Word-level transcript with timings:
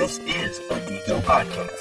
This 0.00 0.18
is 0.20 0.58
a 0.70 0.80
Geeko 0.80 1.20
podcast. 1.20 1.78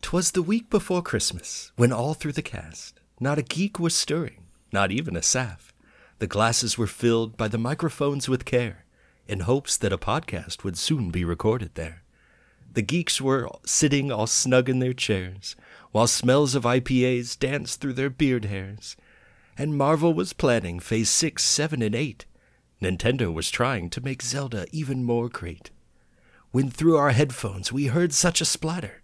Twas 0.00 0.32
the 0.32 0.42
week 0.42 0.70
before 0.70 1.02
Christmas, 1.02 1.70
when 1.76 1.92
all 1.92 2.14
through 2.14 2.32
the 2.32 2.42
cast, 2.42 2.98
not 3.20 3.38
a 3.38 3.42
geek 3.42 3.78
was 3.78 3.94
stirring, 3.94 4.42
not 4.72 4.90
even 4.90 5.14
a 5.14 5.20
saff. 5.20 5.70
The 6.18 6.26
glasses 6.26 6.76
were 6.76 6.88
filled 6.88 7.36
by 7.36 7.46
the 7.46 7.58
microphones 7.58 8.28
with 8.28 8.44
care, 8.44 8.84
in 9.28 9.40
hopes 9.46 9.76
that 9.76 9.92
a 9.92 9.98
podcast 9.98 10.64
would 10.64 10.76
soon 10.76 11.10
be 11.10 11.24
recorded 11.24 11.76
there. 11.76 12.02
The 12.72 12.82
geeks 12.82 13.20
were 13.20 13.48
sitting 13.64 14.10
all 14.10 14.26
snug 14.26 14.68
in 14.68 14.80
their 14.80 14.94
chairs, 14.94 15.54
while 15.92 16.08
smells 16.08 16.56
of 16.56 16.64
IPAs 16.64 17.38
danced 17.38 17.80
through 17.80 17.92
their 17.92 18.10
beard 18.10 18.46
hairs. 18.46 18.96
And 19.56 19.78
Marvel 19.78 20.12
was 20.12 20.32
planning 20.32 20.80
Phase 20.80 21.08
6, 21.08 21.44
7, 21.44 21.82
and 21.82 21.94
8. 21.94 22.26
Nintendo 22.82 23.32
was 23.32 23.50
trying 23.50 23.88
to 23.90 24.00
make 24.00 24.22
Zelda 24.22 24.66
even 24.72 25.04
more 25.04 25.28
great. 25.28 25.70
When 26.50 26.68
through 26.68 26.96
our 26.96 27.12
headphones 27.12 27.72
we 27.72 27.86
heard 27.86 28.12
such 28.12 28.40
a 28.40 28.44
splatter, 28.44 29.02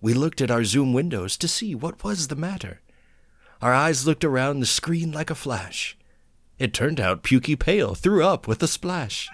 we 0.00 0.14
looked 0.14 0.40
at 0.40 0.50
our 0.50 0.62
Zoom 0.62 0.92
windows 0.92 1.36
to 1.38 1.48
see 1.48 1.74
what 1.74 2.04
was 2.04 2.28
the 2.28 2.36
matter. 2.36 2.80
Our 3.60 3.74
eyes 3.74 4.06
looked 4.06 4.24
around 4.24 4.60
the 4.60 4.66
screen 4.66 5.10
like 5.10 5.30
a 5.30 5.34
flash. 5.34 5.98
It 6.58 6.72
turned 6.72 7.00
out 7.00 7.24
Pukey 7.24 7.58
Pale 7.58 7.96
threw 7.96 8.24
up 8.24 8.46
with 8.46 8.62
a 8.62 8.68
splash. 8.68 9.28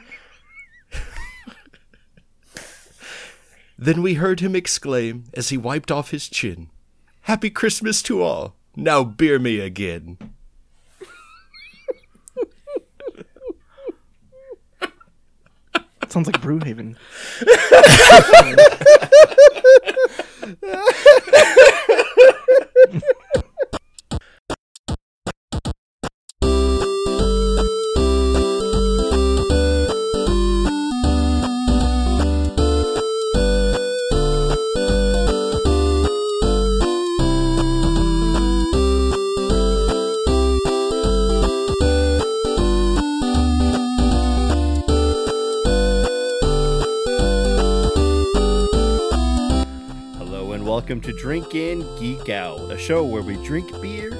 then 3.79 4.01
we 4.01 4.15
heard 4.15 4.41
him 4.41 4.56
exclaim 4.56 5.25
as 5.34 5.51
he 5.51 5.59
wiped 5.59 5.91
off 5.91 6.12
his 6.12 6.29
chin, 6.29 6.70
Happy 7.23 7.51
Christmas 7.51 8.03
to 8.03 8.23
all! 8.23 8.56
Now 8.75 9.05
beer 9.05 9.39
me 9.39 9.61
again. 9.61 10.19
Sounds 16.12 16.27
like 16.27 16.43
Brewhaven. 16.43 16.97
welcome 50.83 51.00
to 51.00 51.12
Drink 51.12 51.55
In 51.55 51.83
Geek 51.97 52.28
Out, 52.28 52.72
a 52.72 52.77
show 52.77 53.05
where 53.05 53.22
we 53.22 53.36
drink 53.44 53.70
beer 53.80 54.11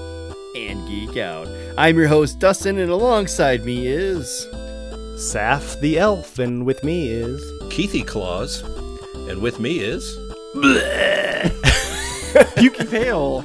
and 0.55 0.87
geek 0.87 1.17
out. 1.17 1.49
I'm 1.77 1.99
your 1.99 2.07
host 2.07 2.39
Dustin, 2.39 2.79
and 2.79 2.89
alongside 2.89 3.65
me 3.65 3.89
is 3.89 4.47
Saf 5.17 5.81
the 5.81 5.99
elf, 5.99 6.39
and 6.39 6.65
with 6.65 6.85
me 6.85 7.09
is 7.09 7.43
Keithy 7.63 8.07
Claus, 8.07 8.63
and 9.29 9.43
with 9.43 9.59
me 9.59 9.81
is. 9.81 10.05
Pukey 12.55 12.89
Pale. 12.89 13.19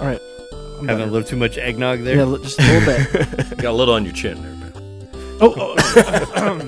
All 0.00 0.06
right. 0.06 0.20
I'm 0.78 0.86
having 0.86 0.90
a 0.90 0.92
better. 1.06 1.06
little 1.10 1.28
too 1.28 1.36
much 1.38 1.58
eggnog 1.58 2.02
there. 2.02 2.18
Yeah, 2.18 2.24
li- 2.26 2.40
just 2.44 2.60
a 2.60 2.62
little 2.62 2.86
bit. 2.86 3.36
Got 3.58 3.72
a 3.72 3.74
little 3.76 3.94
on 3.94 4.04
your 4.04 4.14
chin 4.14 4.40
there, 4.40 4.52
man. 4.52 4.72
Oh, 5.40 5.54
oh. 5.56 5.74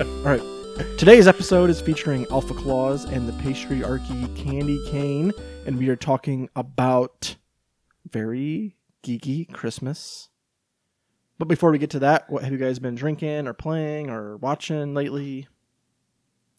all 0.24 0.24
right. 0.24 0.42
Today's 0.82 1.28
episode 1.28 1.70
is 1.70 1.80
featuring 1.80 2.26
Alpha 2.30 2.54
Claus 2.54 3.04
and 3.04 3.28
the 3.28 3.32
Pastryarchy 3.34 4.36
Candy 4.36 4.84
Cane, 4.90 5.32
and 5.64 5.78
we 5.78 5.88
are 5.88 5.96
talking 5.96 6.48
about 6.56 7.36
very 8.10 8.74
geeky 9.04 9.52
Christmas. 9.52 10.28
But 11.38 11.46
before 11.46 11.70
we 11.70 11.78
get 11.78 11.90
to 11.90 12.00
that, 12.00 12.28
what 12.28 12.42
have 12.42 12.52
you 12.52 12.58
guys 12.58 12.80
been 12.80 12.96
drinking 12.96 13.46
or 13.46 13.52
playing 13.52 14.10
or 14.10 14.36
watching 14.38 14.92
lately? 14.92 15.46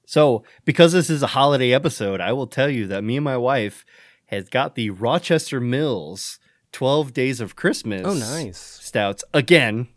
So, 0.06 0.44
because 0.64 0.94
this 0.94 1.10
is 1.10 1.22
a 1.22 1.28
holiday 1.28 1.74
episode, 1.74 2.22
I 2.22 2.32
will 2.32 2.48
tell 2.48 2.70
you 2.70 2.88
that 2.88 3.04
me 3.04 3.18
and 3.18 3.26
my 3.26 3.38
wife 3.38 3.84
has 4.28 4.48
got 4.48 4.76
the 4.76 4.90
Rochester 4.90 5.60
Mills 5.60 6.40
12 6.72 7.12
Days 7.12 7.42
of 7.42 7.58
Christmas 7.58 8.04
oh 8.06 8.14
nice. 8.14 8.58
stouts 8.58 9.24
again. 9.34 9.90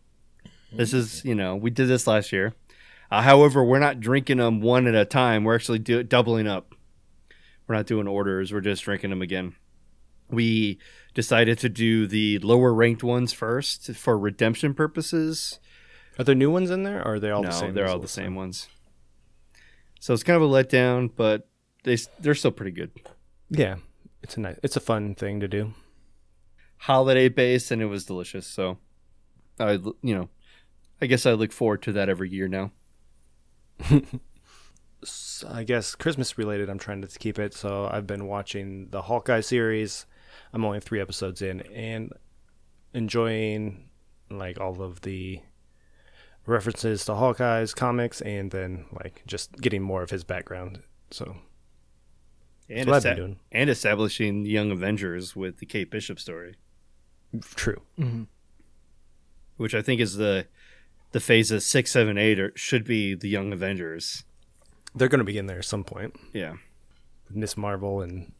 This 0.72 0.92
is, 0.92 1.24
you 1.24 1.34
know, 1.34 1.54
we 1.54 1.70
did 1.70 1.86
this 1.86 2.08
last 2.08 2.32
year. 2.32 2.54
Uh, 3.10 3.22
however, 3.22 3.62
we're 3.64 3.78
not 3.78 4.00
drinking 4.00 4.38
them 4.38 4.60
one 4.60 4.86
at 4.86 4.94
a 4.94 5.04
time. 5.04 5.44
We're 5.44 5.54
actually 5.54 5.78
do- 5.78 6.02
doubling 6.02 6.46
up. 6.46 6.74
We're 7.66 7.76
not 7.76 7.86
doing 7.86 8.08
orders. 8.08 8.52
We're 8.52 8.60
just 8.60 8.84
drinking 8.84 9.10
them 9.10 9.22
again. 9.22 9.54
We 10.28 10.78
decided 11.14 11.58
to 11.60 11.68
do 11.68 12.06
the 12.06 12.38
lower 12.40 12.74
ranked 12.74 13.02
ones 13.02 13.32
first 13.32 13.92
for 13.94 14.18
redemption 14.18 14.74
purposes. 14.74 15.60
Are 16.18 16.24
there 16.24 16.34
new 16.34 16.50
ones 16.50 16.70
in 16.70 16.82
there, 16.82 17.00
or 17.00 17.14
are 17.14 17.20
they 17.20 17.30
all 17.30 17.42
no, 17.42 17.50
the 17.50 17.54
same? 17.54 17.74
they're 17.74 17.88
all 17.88 17.98
the 17.98 18.08
same 18.08 18.34
ones. 18.34 18.68
So 20.00 20.14
it's 20.14 20.22
kind 20.22 20.40
of 20.40 20.48
a 20.48 20.52
letdown, 20.52 21.10
but 21.14 21.48
they 21.84 21.96
they're 22.18 22.34
still 22.34 22.50
pretty 22.50 22.72
good. 22.72 22.90
Yeah, 23.50 23.76
it's 24.22 24.36
a 24.36 24.40
nice, 24.40 24.58
it's 24.62 24.76
a 24.76 24.80
fun 24.80 25.14
thing 25.14 25.40
to 25.40 25.48
do. 25.48 25.74
Holiday 26.78 27.28
based, 27.28 27.70
and 27.70 27.80
it 27.80 27.86
was 27.86 28.04
delicious. 28.04 28.46
So 28.46 28.78
I, 29.58 29.72
you 30.02 30.14
know, 30.14 30.28
I 31.00 31.06
guess 31.06 31.26
I 31.26 31.32
look 31.32 31.52
forward 31.52 31.82
to 31.82 31.92
that 31.92 32.08
every 32.08 32.30
year 32.30 32.48
now. 32.48 32.72
S- 35.02 35.44
I 35.48 35.64
guess 35.64 35.94
Christmas 35.94 36.38
related. 36.38 36.68
I'm 36.70 36.78
trying 36.78 37.02
to 37.02 37.18
keep 37.18 37.38
it. 37.38 37.54
So 37.54 37.88
I've 37.90 38.06
been 38.06 38.26
watching 38.26 38.88
the 38.90 39.02
Hawkeye 39.02 39.40
series. 39.40 40.06
I'm 40.52 40.64
only 40.64 40.80
three 40.80 41.00
episodes 41.00 41.42
in, 41.42 41.60
and 41.72 42.12
enjoying 42.94 43.88
like 44.30 44.58
all 44.60 44.82
of 44.82 45.02
the 45.02 45.40
references 46.46 47.04
to 47.04 47.14
Hawkeye's 47.14 47.74
comics, 47.74 48.20
and 48.22 48.50
then 48.50 48.86
like 48.92 49.22
just 49.26 49.52
getting 49.60 49.82
more 49.82 50.02
of 50.02 50.10
his 50.10 50.24
background. 50.24 50.80
So 51.10 51.36
and, 52.68 52.88
what 52.88 52.96
I've 52.96 53.02
been 53.02 53.12
esta- 53.12 53.20
doing. 53.20 53.38
and 53.52 53.70
establishing 53.70 54.44
Young 54.46 54.70
Avengers 54.70 55.36
with 55.36 55.58
the 55.58 55.66
Kate 55.66 55.90
Bishop 55.90 56.18
story, 56.18 56.56
true. 57.54 57.82
Mm-hmm. 57.98 58.24
which 59.56 59.74
I 59.74 59.82
think 59.82 60.00
is 60.00 60.16
the 60.16 60.46
the 61.12 61.20
phases 61.20 61.64
six, 61.64 61.90
seven, 61.90 62.18
eight, 62.18 62.38
or 62.40 62.52
should 62.56 62.84
be 62.84 63.14
the 63.14 63.28
Young 63.28 63.52
Avengers. 63.52 64.24
They're 64.94 65.08
going 65.08 65.18
to 65.18 65.24
be 65.24 65.38
in 65.38 65.46
there 65.46 65.58
at 65.58 65.64
some 65.64 65.84
point. 65.84 66.16
Yeah, 66.32 66.54
Miss 67.30 67.56
Marvel 67.56 68.00
and 68.02 68.32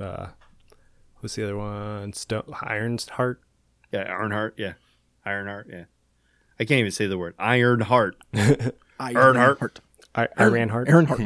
uh, 0.00 0.28
who's 1.16 1.34
the 1.34 1.44
other 1.44 1.56
one? 1.56 2.12
Stone 2.12 2.44
Iron's 2.62 3.08
Heart. 3.10 3.40
yeah, 3.92 4.00
Ironheart, 4.02 4.54
yeah, 4.58 4.74
Ironheart, 5.24 5.68
yeah. 5.70 5.84
I 6.60 6.64
can't 6.64 6.80
even 6.80 6.92
say 6.92 7.06
the 7.06 7.18
word 7.18 7.34
Ironheart. 7.38 8.16
Earnhardt. 8.34 8.72
Ironheart. 9.00 9.80
I- 10.14 10.28
Iron 10.36 10.68
Heart. 10.68 10.88
Ironheart. 10.88 11.20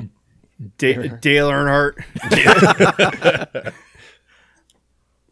Da- 0.78 1.08
Dale 1.20 1.50
Earnhardt. 1.50 3.72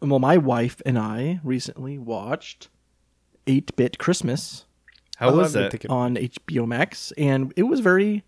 Well, 0.01 0.19
my 0.19 0.37
wife 0.37 0.81
and 0.85 0.99
I 0.99 1.39
recently 1.43 1.97
watched 1.97 2.67
8 3.47 3.75
Bit 3.75 3.97
Christmas 3.97 4.64
How 5.17 5.27
was 5.33 5.53
that? 5.53 5.71
on 5.89 6.15
HBO 6.15 6.67
Max, 6.67 7.11
and 7.17 7.53
it 7.55 7.63
was 7.63 7.79
very, 7.79 8.23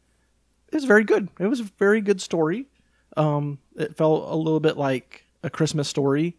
it 0.69 0.75
was 0.75 0.85
very 0.85 1.03
good. 1.03 1.29
It 1.39 1.47
was 1.47 1.59
a 1.59 1.63
very 1.63 2.01
good 2.01 2.21
story. 2.21 2.67
Um, 3.15 3.59
it 3.75 3.95
felt 3.97 4.29
a 4.31 4.35
little 4.35 4.59
bit 4.59 4.77
like 4.77 5.25
a 5.43 5.49
Christmas 5.49 5.87
story, 5.87 6.37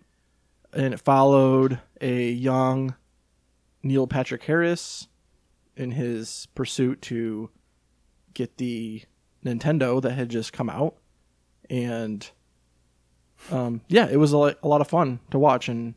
and 0.72 0.94
it 0.94 1.00
followed 1.00 1.80
a 2.00 2.30
young 2.30 2.94
Neil 3.82 4.06
Patrick 4.06 4.42
Harris 4.44 5.08
in 5.76 5.92
his 5.92 6.48
pursuit 6.54 7.02
to 7.02 7.50
get 8.34 8.56
the 8.56 9.02
Nintendo 9.44 10.00
that 10.02 10.12
had 10.12 10.28
just 10.28 10.52
come 10.52 10.70
out, 10.70 10.96
and 11.68 12.30
um, 13.50 13.82
yeah, 13.88 14.08
it 14.10 14.16
was 14.16 14.32
a, 14.32 14.56
a 14.62 14.68
lot 14.68 14.80
of 14.80 14.88
fun 14.88 15.20
to 15.30 15.38
watch, 15.38 15.68
and 15.68 15.94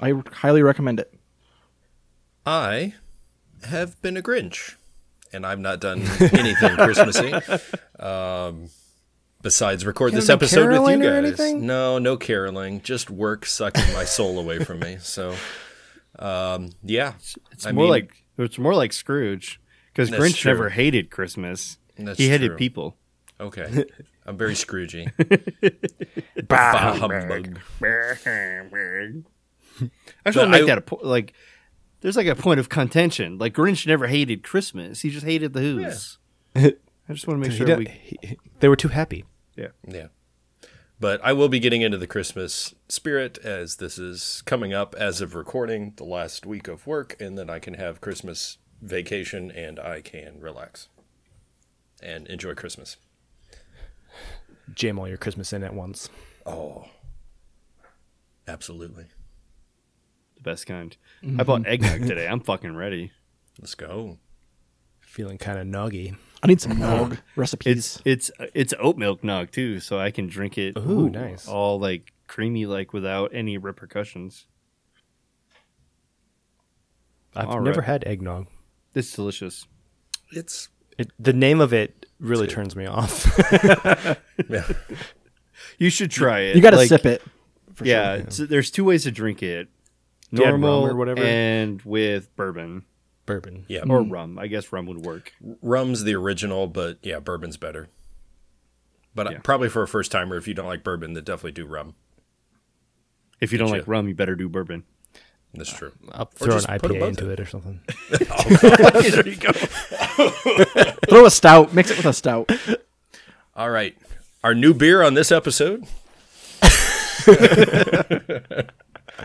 I 0.00 0.12
highly 0.32 0.62
recommend 0.62 1.00
it. 1.00 1.12
I 2.46 2.94
have 3.64 4.00
been 4.02 4.16
a 4.16 4.22
Grinch, 4.22 4.74
and 5.32 5.46
I've 5.46 5.58
not 5.60 5.80
done 5.80 6.02
anything 6.20 6.76
Christmassy. 6.76 7.32
Um, 7.98 8.68
besides 9.42 9.86
record 9.86 10.12
this 10.12 10.28
episode 10.28 10.68
with 10.70 11.00
you 11.00 11.02
guys. 11.02 11.54
No, 11.54 11.98
no 11.98 12.16
caroling. 12.16 12.80
Just 12.82 13.10
work 13.10 13.46
sucking 13.46 13.92
my 13.94 14.04
soul 14.04 14.38
away 14.38 14.58
from 14.64 14.80
me. 14.80 14.98
So, 15.00 15.34
um, 16.18 16.70
yeah, 16.82 17.14
It's 17.52 17.66
I 17.66 17.72
more 17.72 17.84
mean- 17.84 17.90
like 17.90 18.24
it's 18.36 18.58
more 18.58 18.74
like 18.74 18.92
Scrooge 18.92 19.60
because 19.92 20.10
Grinch 20.10 20.36
true. 20.36 20.52
never 20.52 20.68
hated 20.70 21.10
Christmas. 21.10 21.78
That's 21.96 22.18
he 22.18 22.28
hated 22.28 22.48
true. 22.48 22.56
people. 22.56 22.96
Okay, 23.40 23.84
I'm 24.26 24.36
very 24.36 24.54
Scroogey. 24.54 25.10
Bah, 26.48 26.94
humbug. 26.94 27.58
I 27.82 28.14
just 30.26 30.36
want 30.36 30.44
to 30.46 30.46
make 30.48 30.62
I- 30.62 30.66
that 30.66 30.78
a 30.78 30.82
po- 30.82 31.00
like. 31.02 31.34
There's 32.00 32.16
like 32.16 32.26
a 32.26 32.34
point 32.36 32.60
of 32.60 32.68
contention. 32.68 33.38
Like 33.38 33.54
Grinch 33.54 33.86
never 33.86 34.06
hated 34.06 34.42
Christmas; 34.42 35.00
he 35.02 35.10
just 35.10 35.24
hated 35.26 35.52
the 35.52 35.60
Who's. 35.60 36.18
I 36.56 36.74
just 37.12 37.26
want 37.26 37.42
to 37.42 37.48
make 37.48 37.56
sure 37.56 37.76
we. 37.78 37.86
he- 37.86 38.18
he- 38.22 38.38
they 38.60 38.68
were 38.68 38.76
too 38.76 38.88
happy. 38.88 39.24
Yeah, 39.56 39.68
yeah. 39.86 40.08
But 41.00 41.20
I 41.22 41.32
will 41.32 41.48
be 41.48 41.60
getting 41.60 41.82
into 41.82 41.96
the 41.96 42.06
Christmas 42.08 42.74
spirit 42.88 43.38
as 43.44 43.76
this 43.76 43.98
is 43.98 44.42
coming 44.46 44.72
up 44.74 44.94
as 44.96 45.20
of 45.20 45.34
recording 45.36 45.92
the 45.96 46.04
last 46.04 46.44
week 46.44 46.66
of 46.66 46.86
work, 46.88 47.16
and 47.20 47.38
then 47.38 47.48
I 47.48 47.60
can 47.60 47.74
have 47.74 48.00
Christmas 48.00 48.58
vacation 48.82 49.50
and 49.52 49.78
I 49.78 50.00
can 50.00 50.40
relax 50.40 50.88
and 52.02 52.26
enjoy 52.26 52.54
Christmas. 52.54 52.96
Jam 54.74 54.98
all 54.98 55.08
your 55.08 55.16
Christmas 55.16 55.52
in 55.52 55.62
at 55.62 55.72
once. 55.74 56.08
Oh, 56.44 56.86
absolutely. 58.46 59.04
The 60.38 60.42
best 60.42 60.66
kind. 60.66 60.96
I 61.38 61.42
bought 61.42 61.62
mm-hmm. 61.62 61.70
eggnog 61.72 62.00
today. 62.08 62.26
I'm 62.26 62.40
fucking 62.40 62.74
ready. 62.76 63.12
Let's 63.60 63.74
go. 63.74 64.18
Feeling 65.00 65.38
kind 65.38 65.58
of 65.58 65.66
noggy. 65.66 66.14
I 66.42 66.46
need 66.46 66.60
some 66.60 66.78
nog 66.78 67.18
recipes. 67.34 68.00
It's 68.04 68.30
it's 68.38 68.50
it's 68.54 68.74
oat 68.78 68.96
milk 68.96 69.24
nog 69.24 69.50
too, 69.50 69.80
so 69.80 69.98
I 69.98 70.10
can 70.12 70.28
drink 70.28 70.56
it. 70.56 70.76
Ooh, 70.78 71.08
nice. 71.10 71.48
All 71.48 71.80
like 71.80 72.12
creamy, 72.28 72.66
like 72.66 72.92
without 72.92 73.30
any 73.34 73.58
repercussions. 73.58 74.46
I've 77.34 77.48
All 77.48 77.60
never 77.60 77.80
right. 77.80 77.86
had 77.86 78.06
eggnog. 78.06 78.46
It's 78.94 79.12
delicious. 79.12 79.66
It's 80.32 80.68
It, 80.98 81.10
the 81.18 81.32
name 81.32 81.60
of 81.60 81.72
it 81.72 82.06
really 82.18 82.46
turns 82.46 82.74
me 82.74 82.86
off. 82.86 83.26
yeah. 84.48 84.64
You 85.78 85.90
should 85.90 86.10
try 86.10 86.40
it. 86.40 86.56
you 86.56 86.62
got 86.62 86.70
to 86.70 86.76
Like, 86.76 86.88
sip 86.88 87.06
it. 87.06 87.22
for 87.74 87.84
Yeah, 87.84 88.14
sure. 88.14 88.20
it's- 88.20 88.36
there's 88.48 88.70
two 88.70 88.84
ways 88.84 89.04
to 89.04 89.10
drink 89.10 89.42
it: 89.42 89.68
you 90.30 90.44
add 90.44 90.50
normal 90.50 90.86
or 90.86 90.96
whatever? 90.96 91.22
and 91.22 91.82
with 91.82 92.34
bourbon 92.36 92.84
Bourbon. 93.26 93.66
Yeah. 93.68 93.80
or 93.82 94.00
mm. 94.00 94.10
rum. 94.10 94.38
I 94.38 94.46
guess 94.46 94.72
rum 94.72 94.86
would 94.86 95.04
work. 95.04 95.34
Rum's 95.60 96.04
the 96.04 96.14
original, 96.14 96.66
but 96.66 96.98
yeah, 97.02 97.18
bourbon's 97.18 97.58
better. 97.58 97.88
But 99.14 99.30
Yeah. 99.30 99.38
probably 99.42 99.68
for 99.68 99.82
a 99.82 99.88
first 99.88 100.10
timer, 100.10 100.36
if 100.36 100.48
you 100.48 100.54
don't 100.54 100.66
like 100.66 100.82
bourbon, 100.82 101.12
then 101.12 101.24
definitely 101.24 101.52
do 101.52 101.66
rum. 101.66 101.94
If 103.40 103.52
you 103.52 103.58
don't 103.58 103.68
Gotcha. 103.68 103.80
like 103.80 103.88
rum, 103.88 104.08
you 104.08 104.14
better 104.14 104.34
do 104.34 104.48
bourbon. 104.48 104.84
That's 105.54 105.72
true. 105.72 105.92
I'll 106.12 106.26
throw 106.26 106.56
an 106.56 106.62
just 106.62 106.68
put 106.68 106.90
'em 106.90 106.96
IPA 107.02 107.08
into 107.08 107.24
in. 107.26 107.30
it 107.32 107.40
or 107.40 107.46
something. 107.46 107.80
there 108.10 109.28
you 109.28 109.36
go. 109.36 109.52
Throw 111.08 111.26
a 111.26 111.30
stout. 111.30 111.74
Mix 111.74 111.90
it 111.90 111.96
with 111.98 112.06
a 112.06 112.12
stout. 112.12 112.50
All 113.56 113.70
right. 113.70 113.96
Our 114.44 114.54
new 114.54 114.72
beer 114.74 115.02
on 115.02 115.14
this 115.14 115.32
episode. 115.32 115.84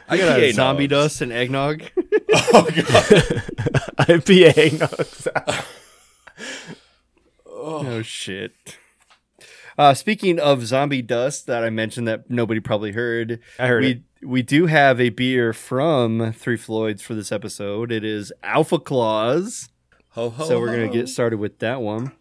I 0.08 0.18
got 0.18 0.40
a 0.40 0.42
IPA 0.42 0.54
zombie 0.54 0.88
dust 0.88 1.22
and 1.22 1.32
eggnog. 1.32 1.84
oh 2.34 2.64
god, 2.64 2.74
IPA 4.00 4.58
eggnog. 4.58 5.66
oh 7.46 8.02
shit. 8.02 8.78
Uh, 9.78 9.94
speaking 9.94 10.40
of 10.40 10.66
zombie 10.66 11.02
dust 11.02 11.48
that 11.48 11.64
I 11.64 11.70
mentioned 11.70 12.08
that 12.08 12.30
nobody 12.30 12.60
probably 12.60 12.92
heard, 12.92 13.40
I 13.58 13.68
heard 13.68 13.84
we 13.84 13.92
it. 13.92 14.02
we 14.24 14.42
do 14.44 14.68
have 14.68 15.02
a 15.02 15.10
beer 15.10 15.52
from 15.52 16.32
Three 16.34 16.58
Floyds 16.58 17.02
for 17.02 17.16
this 17.16 17.32
episode. 17.32 17.92
It 17.92 18.04
is 18.04 18.32
Alpha 18.44 18.80
Claus. 18.80 19.70
Ho 20.10 20.30
ho. 20.30 20.46
so 20.46 20.60
we're 20.60 20.76
gonna 20.76 20.90
get 20.90 21.10
started 21.10 21.40
with 21.40 21.60
that 21.60 21.82
one. 21.82 22.12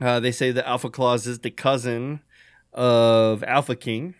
Uh, 0.00 0.20
they 0.20 0.30
say 0.30 0.52
that 0.52 0.68
Alpha 0.68 0.90
Claus 0.90 1.26
is 1.26 1.40
the 1.40 1.50
cousin 1.50 2.20
of 2.72 3.42
Alpha 3.44 3.74
King. 3.74 4.14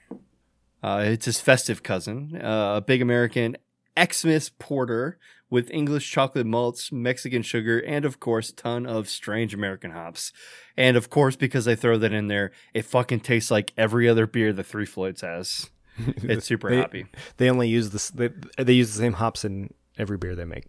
Uh, 0.87 1.03
it's 1.05 1.25
his 1.27 1.41
festive 1.41 1.83
cousin, 1.83 2.41
uh, 2.41 2.75
a 2.77 2.81
big 2.81 3.03
American 3.03 3.57
Xmas 3.99 4.51
porter 4.51 5.19
with 5.51 5.69
English 5.71 6.09
chocolate 6.11 6.47
malts, 6.47 6.93
Mexican 6.93 7.43
sugar, 7.43 7.81
and 7.81 8.05
of 8.05 8.21
course, 8.21 8.51
a 8.51 8.55
ton 8.55 8.87
of 8.87 9.09
strange 9.09 9.53
American 9.53 9.91
hops. 9.91 10.33
And 10.77 10.97
of 10.97 11.11
course, 11.11 11.35
because 11.35 11.67
I 11.67 11.75
throw 11.75 11.99
that 11.99 12.13
in 12.13 12.29
there, 12.29 12.53
it 12.73 12.85
fucking 12.85 13.21
tastes 13.21 13.51
like 13.51 13.73
every 13.77 14.09
other 14.09 14.29
beer 14.29 14.53
the 14.53 14.63
Three 14.63 14.87
Floyds 14.87 15.23
has. 15.23 15.71
It's 16.23 16.47
super 16.47 16.71
They- 16.71 16.77
happy. 16.77 17.07
They 17.39 17.51
only 17.51 17.69
use 17.69 17.91
this. 17.91 18.11
They, 18.11 18.29
they 18.59 18.75
use 18.75 18.93
the 18.93 18.99
same 19.01 19.15
hops 19.15 19.45
in 19.45 19.73
every 19.99 20.19
beer 20.19 20.35
they 20.37 20.45
make. 20.45 20.67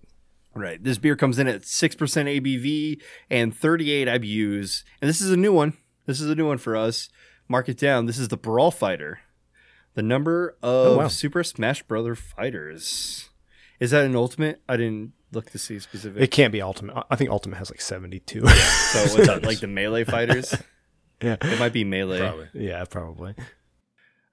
Right. 0.55 0.83
This 0.83 0.97
beer 0.97 1.15
comes 1.15 1.37
in 1.37 1.47
at 1.47 1.61
6% 1.61 1.97
ABV 2.41 3.01
and 3.29 3.55
38 3.55 4.07
IBUs. 4.07 4.83
And 5.01 5.09
this 5.09 5.21
is 5.21 5.29
a 5.29 5.37
new 5.37 5.53
one. 5.53 5.73
This 6.07 6.21
is 6.21 6.29
a 6.29 6.35
new 6.35 6.47
one 6.47 6.57
for 6.57 6.75
us. 6.75 7.09
Mark 7.47 7.69
it 7.69 7.77
down. 7.77 8.05
This 8.07 8.17
is 8.17 8.29
the 8.29 8.37
Brawl 8.37 8.71
Fighter. 8.71 9.19
The 9.97 10.03
number 10.03 10.49
of 10.61 10.87
Oh, 10.87 10.97
wow. 10.99 11.07
Super 11.07 11.43
Smash 11.43 11.81
Brother 11.81 12.13
fighters. 12.13 13.29
Is 13.79 13.89
that 13.89 14.05
an 14.05 14.15
ultimate? 14.15 14.61
I 14.69 14.77
didn't 14.77 15.13
look 15.31 15.49
to 15.49 15.57
see 15.57 15.79
specific. 15.79 16.21
It 16.21 16.29
can't 16.29 16.51
be 16.53 16.61
Ultimate. 16.61 17.03
I 17.09 17.15
think 17.15 17.31
Ultimate 17.31 17.57
has 17.57 17.71
like 17.71 17.81
72. 17.81 18.41
so 18.47 18.47
what's 18.47 19.25
that, 19.25 19.41
like 19.43 19.59
the 19.59 19.65
melee 19.79 20.03
fighters? 20.03 20.53
yeah. 21.19 21.37
It 21.41 21.59
might 21.59 21.73
be 21.73 21.83
melee. 21.83 22.19
Probably. 22.19 22.47
Yeah, 22.53 22.85
probably. 22.85 23.33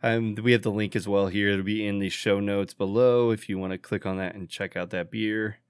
Um, 0.03 0.35
we 0.35 0.53
have 0.53 0.61
the 0.61 0.71
link 0.71 0.95
as 0.95 1.09
well 1.09 1.29
here. 1.29 1.49
It'll 1.49 1.65
be 1.65 1.87
in 1.87 1.99
the 1.99 2.11
show 2.11 2.41
notes 2.41 2.75
below 2.75 3.31
if 3.31 3.49
you 3.49 3.59
want 3.59 3.73
to 3.73 3.79
click 3.79 4.05
on 4.05 4.19
that 4.19 4.35
and 4.35 4.51
check 4.51 4.77
out 4.77 4.91
that 4.91 5.11
beer. 5.11 5.61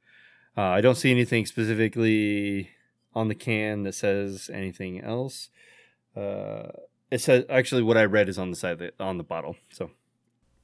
Uh, 0.56 0.62
I 0.62 0.80
don't 0.80 0.96
see 0.96 1.12
anything 1.12 1.46
specifically 1.46 2.70
on 3.14 3.28
the 3.28 3.36
can 3.36 3.84
that 3.84 3.94
says 3.94 4.50
anything 4.52 5.00
else. 5.00 5.50
Uh, 6.16 6.66
it 7.10 7.20
says 7.20 7.44
actually 7.48 7.82
what 7.82 7.96
I 7.96 8.04
read 8.04 8.28
is 8.28 8.38
on 8.38 8.50
the 8.50 8.56
side 8.56 8.72
of 8.72 8.78
the, 8.78 8.92
on 9.00 9.18
the 9.18 9.24
bottle. 9.24 9.56
So 9.70 9.90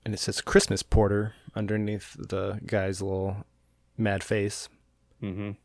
And 0.05 0.15
it 0.15 0.19
says 0.19 0.41
Christmas 0.41 0.83
Porter 0.83 1.35
underneath 1.55 2.17
the 2.19 2.61
guy's 2.67 3.01
little 3.03 3.45
mad 3.97 4.23
face. 4.25 4.69
mhm. 5.23 5.57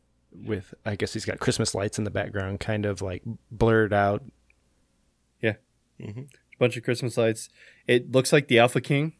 With, 0.44 0.74
I 0.84 0.96
guess 0.96 1.14
he's 1.14 1.24
got 1.24 1.38
Christmas 1.38 1.74
lights 1.74 1.96
in 1.96 2.04
the 2.04 2.10
background, 2.10 2.60
kind 2.60 2.84
of 2.84 3.00
like 3.00 3.22
blurred 3.50 3.94
out. 3.94 4.22
Yeah, 5.40 5.54
a 5.98 6.58
bunch 6.58 6.76
of 6.76 6.82
Christmas 6.84 7.16
lights. 7.16 7.48
It 7.86 8.12
looks 8.12 8.34
like 8.34 8.48
the 8.48 8.58
Alpha 8.58 8.82
King, 8.82 9.14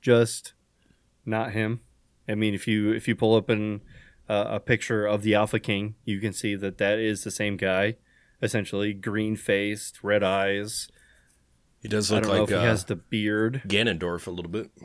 just 0.00 0.54
not 1.26 1.52
him. 1.52 1.80
I 2.26 2.34
mean, 2.34 2.54
if 2.54 2.66
you 2.66 2.92
if 2.92 3.06
you 3.08 3.14
pull 3.14 3.34
up 3.34 3.50
an, 3.50 3.82
uh, 4.26 4.44
a 4.48 4.60
picture 4.60 5.04
of 5.04 5.22
the 5.22 5.34
Alpha 5.34 5.58
King, 5.60 5.96
you 6.06 6.18
can 6.18 6.32
see 6.32 6.54
that 6.54 6.78
that 6.78 6.98
is 6.98 7.24
the 7.24 7.30
same 7.30 7.58
guy, 7.58 7.96
essentially 8.42 8.92
green 8.92 9.36
faced, 9.36 10.02
red 10.02 10.22
eyes. 10.22 10.88
He 11.80 11.88
does 11.88 12.10
I 12.10 12.16
look 12.16 12.24
don't 12.24 12.32
know 12.32 12.40
like 12.42 12.50
if 12.50 12.56
uh, 12.56 12.60
he 12.60 12.66
has 12.66 12.84
the 12.84 12.96
beard. 12.96 13.62
Ganondorf 13.66 14.26
a 14.26 14.30
little 14.30 14.50
bit. 14.50 14.70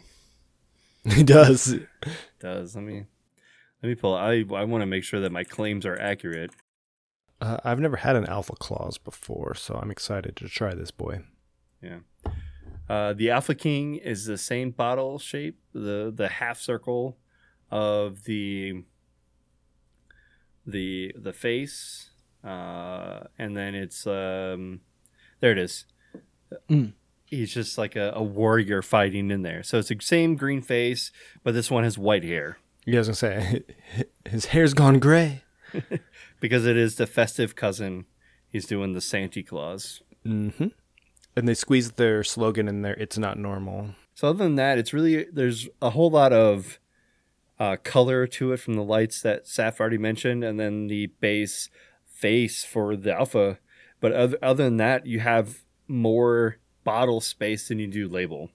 He 1.10 1.24
does. 1.24 1.74
Does 2.42 2.76
let 2.76 2.84
me 2.84 3.06
let 3.82 3.88
me 3.88 3.96
pull. 3.96 4.14
I 4.14 4.44
I 4.54 4.66
want 4.66 4.82
to 4.82 4.86
make 4.86 5.06
sure 5.06 5.22
that 5.22 5.32
my 5.32 5.46
claims 5.46 5.86
are 5.86 5.98
accurate. 5.98 6.52
Uh, 7.40 7.58
I've 7.64 7.80
never 7.80 7.96
had 7.98 8.18
an 8.18 8.26
Alpha 8.26 8.56
Claus 8.60 8.98
before, 8.98 9.56
so 9.56 9.76
I'm 9.76 9.90
excited 9.90 10.36
to 10.36 10.50
try 10.50 10.74
this 10.74 10.92
boy. 10.92 11.22
Yeah. 11.82 12.00
Uh, 12.90 13.14
the 13.14 13.30
Alpha 13.30 13.56
King 13.56 13.96
is 13.96 14.26
the 14.26 14.38
same 14.38 14.72
bottle 14.72 15.18
shape, 15.18 15.60
the 15.72 16.12
the 16.14 16.28
half 16.28 16.60
circle 16.60 17.18
of 17.70 18.24
the 18.24 18.84
the 20.66 21.14
the 21.16 21.34
face, 21.34 22.10
uh, 22.48 23.28
and 23.38 23.58
then 23.58 23.76
it's 23.76 24.08
um, 24.08 24.80
there 25.42 25.52
it 25.52 25.58
is. 25.58 25.86
Mm. 26.70 26.94
He's 27.26 27.54
just 27.54 27.78
like 27.78 27.98
a, 27.98 28.14
a 28.16 28.24
warrior 28.24 28.82
fighting 28.82 29.32
in 29.32 29.42
there. 29.42 29.64
So 29.64 29.80
it's 29.80 29.90
the 29.90 29.98
same 30.00 30.36
green 30.36 30.62
face, 30.62 31.12
but 31.44 31.54
this 31.54 31.70
one 31.70 31.84
has 31.84 31.98
white 31.98 32.24
hair 32.24 32.58
You 32.86 32.94
guys 32.94 33.08
gonna 33.08 33.16
say 33.16 33.64
his 34.26 34.46
hair's 34.46 34.74
gone 34.74 35.00
gray? 35.00 35.44
because 36.40 36.66
it 36.66 36.78
is 36.78 36.96
the 36.96 37.06
festive 37.06 37.56
cousin. 37.56 38.06
He's 38.48 38.66
doing 38.66 38.94
the 38.94 39.02
Santa 39.02 39.44
Claus. 39.44 40.02
Mm-hmm. 40.26 40.68
And 41.36 41.48
they 41.48 41.54
squeezed 41.54 41.98
their 41.98 42.24
slogan 42.24 42.70
in 42.70 42.82
there. 42.82 42.96
It's 42.96 43.18
not 43.18 43.38
normal. 43.38 43.90
So 44.16 44.30
other 44.30 44.46
than 44.46 44.56
that, 44.56 44.78
it's 44.78 44.94
really 44.94 45.26
there's 45.32 45.68
a 45.82 45.90
whole 45.90 46.10
lot 46.10 46.32
of 46.32 46.80
uh, 47.60 47.76
color 47.84 48.26
to 48.26 48.54
it 48.54 48.58
from 48.58 48.76
the 48.76 48.84
lights 48.84 49.22
that 49.22 49.46
Saf 49.46 49.80
already 49.80 49.98
mentioned, 49.98 50.44
and 50.44 50.60
then 50.60 50.88
the 50.88 51.08
base 51.20 51.70
face 52.18 52.64
for 52.64 52.96
the 52.96 53.14
alpha. 53.14 53.60
But 54.00 54.12
other, 54.12 54.38
other 54.42 54.64
than 54.64 54.78
that, 54.78 55.06
you 55.06 55.20
have 55.20 55.60
more 55.88 56.58
bottle 56.84 57.22
space 57.22 57.68
than 57.68 57.80
you 57.80 57.88
do 57.88 58.08
label. 58.08 58.50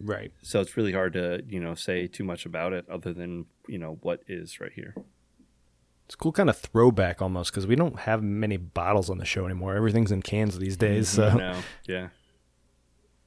Right. 0.00 0.32
So 0.42 0.60
it's 0.60 0.76
really 0.76 0.92
hard 0.92 1.12
to 1.14 1.42
you 1.48 1.60
know 1.60 1.74
say 1.74 2.06
too 2.06 2.24
much 2.24 2.46
about 2.46 2.72
it, 2.72 2.88
other 2.88 3.12
than 3.12 3.46
you 3.66 3.78
know 3.78 3.98
what 4.02 4.22
is 4.28 4.60
right 4.60 4.72
here. 4.72 4.94
It's 6.06 6.14
a 6.14 6.18
cool 6.18 6.32
kind 6.32 6.48
of 6.48 6.56
throwback 6.56 7.20
almost 7.20 7.50
because 7.50 7.66
we 7.66 7.76
don't 7.76 8.00
have 8.00 8.22
many 8.22 8.56
bottles 8.56 9.10
on 9.10 9.18
the 9.18 9.26
show 9.26 9.44
anymore. 9.44 9.74
Everything's 9.74 10.10
in 10.10 10.22
cans 10.22 10.58
these 10.58 10.76
days, 10.76 11.08
mm-hmm. 11.08 11.36
so 11.36 11.38
No, 11.38 11.60
yeah, 11.86 12.08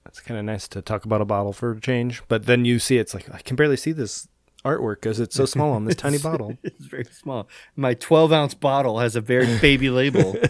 it's 0.06 0.20
kind 0.22 0.40
of 0.40 0.46
nice 0.46 0.68
to 0.70 0.82
talk 0.82 1.06
about 1.06 1.22
a 1.22 1.26
bottle 1.26 1.54
for 1.54 1.72
a 1.72 1.80
change. 1.80 2.24
But 2.28 2.46
then 2.46 2.66
you 2.66 2.80
see 2.80 2.98
it's 2.98 3.14
like 3.14 3.30
I 3.34 3.40
can 3.40 3.56
barely 3.56 3.78
see 3.78 3.92
this 3.92 4.28
artwork 4.64 4.96
because 4.96 5.20
it's 5.20 5.36
so 5.36 5.46
small 5.46 5.72
on 5.72 5.86
this 5.86 5.96
tiny 5.96 6.18
bottle. 6.18 6.58
it's 6.64 6.86
very 6.86 7.06
small. 7.06 7.48
My 7.76 7.94
12 7.94 8.32
ounce 8.32 8.54
bottle 8.54 9.00
has 9.00 9.16
a 9.16 9.22
very 9.22 9.58
baby 9.60 9.90
label. 9.90 10.36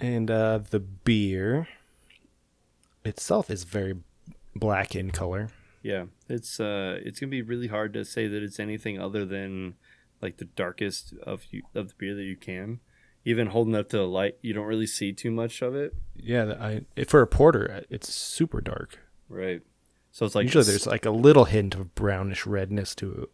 And 0.00 0.30
uh, 0.30 0.60
the 0.70 0.80
beer 0.80 1.68
itself 3.04 3.50
is 3.50 3.64
very 3.64 3.96
black 4.54 4.94
in 4.94 5.10
color. 5.10 5.48
Yeah, 5.82 6.04
it's 6.28 6.60
uh, 6.60 7.00
it's 7.02 7.20
gonna 7.20 7.30
be 7.30 7.42
really 7.42 7.68
hard 7.68 7.92
to 7.94 8.04
say 8.04 8.28
that 8.28 8.42
it's 8.42 8.60
anything 8.60 9.00
other 9.00 9.24
than 9.24 9.74
like 10.20 10.36
the 10.36 10.44
darkest 10.44 11.14
of 11.22 11.44
you 11.50 11.62
of 11.74 11.88
the 11.88 11.94
beer 11.98 12.14
that 12.14 12.24
you 12.24 12.36
can. 12.36 12.80
Even 13.24 13.48
holding 13.48 13.74
up 13.74 13.88
to 13.90 13.98
the 13.98 14.06
light, 14.06 14.36
you 14.40 14.54
don't 14.54 14.66
really 14.66 14.86
see 14.86 15.12
too 15.12 15.30
much 15.30 15.60
of 15.62 15.74
it. 15.74 15.94
Yeah, 16.16 16.54
I 16.60 17.04
for 17.04 17.20
a 17.20 17.26
porter, 17.26 17.84
it's 17.90 18.12
super 18.12 18.60
dark. 18.60 19.00
Right. 19.28 19.62
So 20.18 20.26
it's 20.26 20.34
like 20.34 20.46
Usually, 20.46 20.64
there's 20.64 20.84
like 20.84 21.06
a 21.06 21.12
little 21.12 21.44
hint 21.44 21.76
of 21.76 21.94
brownish 21.94 22.44
redness 22.44 22.92
to 22.96 23.12
it. 23.12 23.28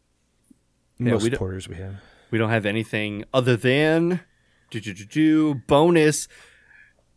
Yeah, 0.98 1.12
Most 1.12 1.22
we 1.22 1.30
porters 1.30 1.66
we 1.66 1.76
have. 1.76 1.94
we 2.30 2.36
don't 2.36 2.50
have 2.50 2.66
anything 2.66 3.24
other 3.32 3.56
than 3.56 4.20
do, 4.68 4.80
do, 4.80 4.92
do, 4.92 5.06
do, 5.06 5.54
bonus 5.66 6.28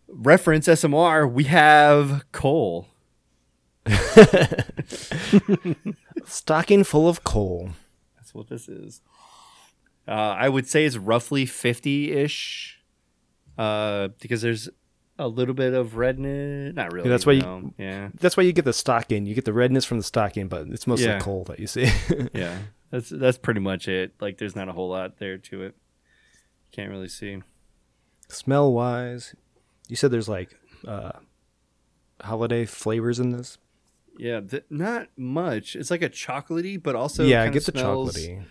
reference 0.07 0.69
SMR. 0.69 1.29
We 1.29 1.43
have 1.45 2.23
coal. 2.31 2.87
Stocking 6.23 6.85
full 6.85 7.09
of 7.09 7.25
coal. 7.25 7.71
That's 8.15 8.33
what 8.33 8.47
this 8.47 8.69
is. 8.69 9.01
Uh, 10.07 10.11
I 10.11 10.47
would 10.47 10.69
say 10.69 10.85
it's 10.85 10.95
roughly 10.95 11.45
50 11.45 12.13
ish 12.13 12.79
uh, 13.57 14.07
because 14.21 14.41
there's 14.41 14.69
a 15.19 15.27
little 15.27 15.53
bit 15.55 15.73
of 15.73 15.95
redness. 15.97 16.73
Not 16.75 16.91
really. 16.93 17.09
that's 17.09 17.25
why 17.25 17.33
you-. 17.33 17.73
Yeah. 17.77 18.09
That's 18.19 18.37
why 18.37 18.43
you 18.43 18.53
get 18.53 18.65
the 18.65 18.73
stocking. 18.73 19.25
You 19.25 19.33
get 19.35 19.45
the 19.45 19.53
redness 19.53 19.85
from 19.85 19.97
the 19.97 20.03
stocking, 20.03 20.47
but 20.47 20.67
it's 20.67 20.85
mostly 20.87 21.07
Yeah. 21.07 21.19
coal 21.19 21.43
that 21.45 21.59
you 21.59 21.67
see. 21.67 21.89
Yeah. 22.33 22.57
That's 22.91 23.09
that's 23.09 23.37
pretty 23.37 23.59
much 23.59 23.87
it. 23.87 24.13
Like 24.21 24.37
there's 24.37 24.55
not 24.55 24.69
a 24.69 24.71
whole 24.73 24.89
lot 24.89 25.17
there 25.17 25.37
to 25.37 25.63
it. 25.63 25.75
Can't 26.71 26.89
really 26.89 27.09
see. 27.09 27.41
Smell 28.29 28.71
wise, 28.71 29.35
you 29.89 29.95
said 29.95 30.11
there's 30.11 30.29
like 30.29 30.55
uh, 30.87 31.11
holiday 32.21 32.65
flavors 32.65 33.19
in 33.19 33.31
this. 33.31 33.57
Yeah, 34.17 34.39
th- 34.41 34.63
not 34.69 35.07
much. 35.17 35.75
It's 35.75 35.91
like 35.91 36.01
a 36.01 36.09
chocolatey, 36.09 36.81
but 36.81 36.95
also 36.95 37.23
yeah, 37.23 37.43
I 37.43 37.49
get 37.49 37.65
the 37.65 37.71
smells, 37.71 38.15
chocolatey. 38.17 38.45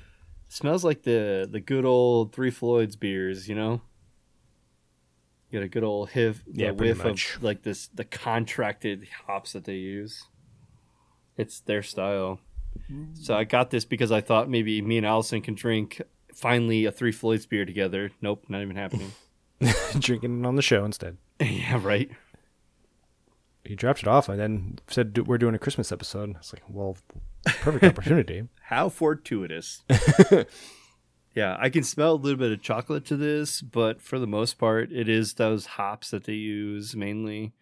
Smells 0.48 0.84
like 0.84 1.02
the 1.02 1.48
the 1.50 1.60
good 1.60 1.84
old 1.84 2.32
Three 2.34 2.50
Floyds 2.50 2.96
beers, 2.96 3.48
you 3.48 3.54
know. 3.54 3.80
You 5.56 5.60
get 5.62 5.66
a 5.66 5.68
good 5.70 5.84
old 5.84 6.10
whiff, 6.10 6.42
Yeah, 6.52 6.72
pretty 6.72 6.92
whiff 6.92 7.04
much. 7.04 7.36
of 7.36 7.42
like 7.42 7.62
this 7.62 7.88
the 7.88 8.04
contracted 8.04 9.06
hops 9.26 9.52
that 9.54 9.64
they 9.64 9.76
use. 9.76 10.24
It's 11.38 11.60
their 11.60 11.82
style. 11.82 12.40
So 13.14 13.34
I 13.34 13.44
got 13.44 13.70
this 13.70 13.84
because 13.86 14.12
I 14.12 14.20
thought 14.20 14.50
maybe 14.50 14.82
me 14.82 14.98
and 14.98 15.06
Allison 15.06 15.40
can 15.40 15.54
drink 15.54 16.02
finally 16.34 16.84
a 16.84 16.92
Three 16.92 17.10
Floyds 17.12 17.46
beer 17.46 17.64
together. 17.64 18.10
Nope, 18.20 18.44
not 18.48 18.60
even 18.60 18.76
happening. 18.76 19.12
Drinking 19.98 20.40
it 20.44 20.46
on 20.46 20.56
the 20.56 20.62
show 20.62 20.84
instead. 20.84 21.16
yeah, 21.40 21.80
right. 21.82 22.10
He 23.64 23.74
dropped 23.74 24.00
it 24.02 24.08
off 24.08 24.28
and 24.28 24.38
then 24.38 24.78
said 24.88 25.26
we're 25.26 25.38
doing 25.38 25.54
a 25.54 25.58
Christmas 25.58 25.90
episode. 25.90 26.34
I 26.34 26.38
was 26.38 26.52
like, 26.52 26.62
well, 26.68 26.96
perfect 27.46 27.84
opportunity. 27.98 28.46
How 28.60 28.88
fortuitous. 28.90 29.82
Yeah, 31.36 31.56
I 31.60 31.68
can 31.68 31.84
smell 31.84 32.14
a 32.14 32.16
little 32.16 32.38
bit 32.38 32.50
of 32.50 32.62
chocolate 32.62 33.04
to 33.06 33.16
this, 33.16 33.60
but 33.60 34.00
for 34.00 34.18
the 34.18 34.26
most 34.26 34.58
part, 34.58 34.90
it 34.90 35.06
is 35.06 35.34
those 35.34 35.66
hops 35.66 36.10
that 36.10 36.24
they 36.24 36.32
use 36.32 36.96
mainly. 36.96 37.52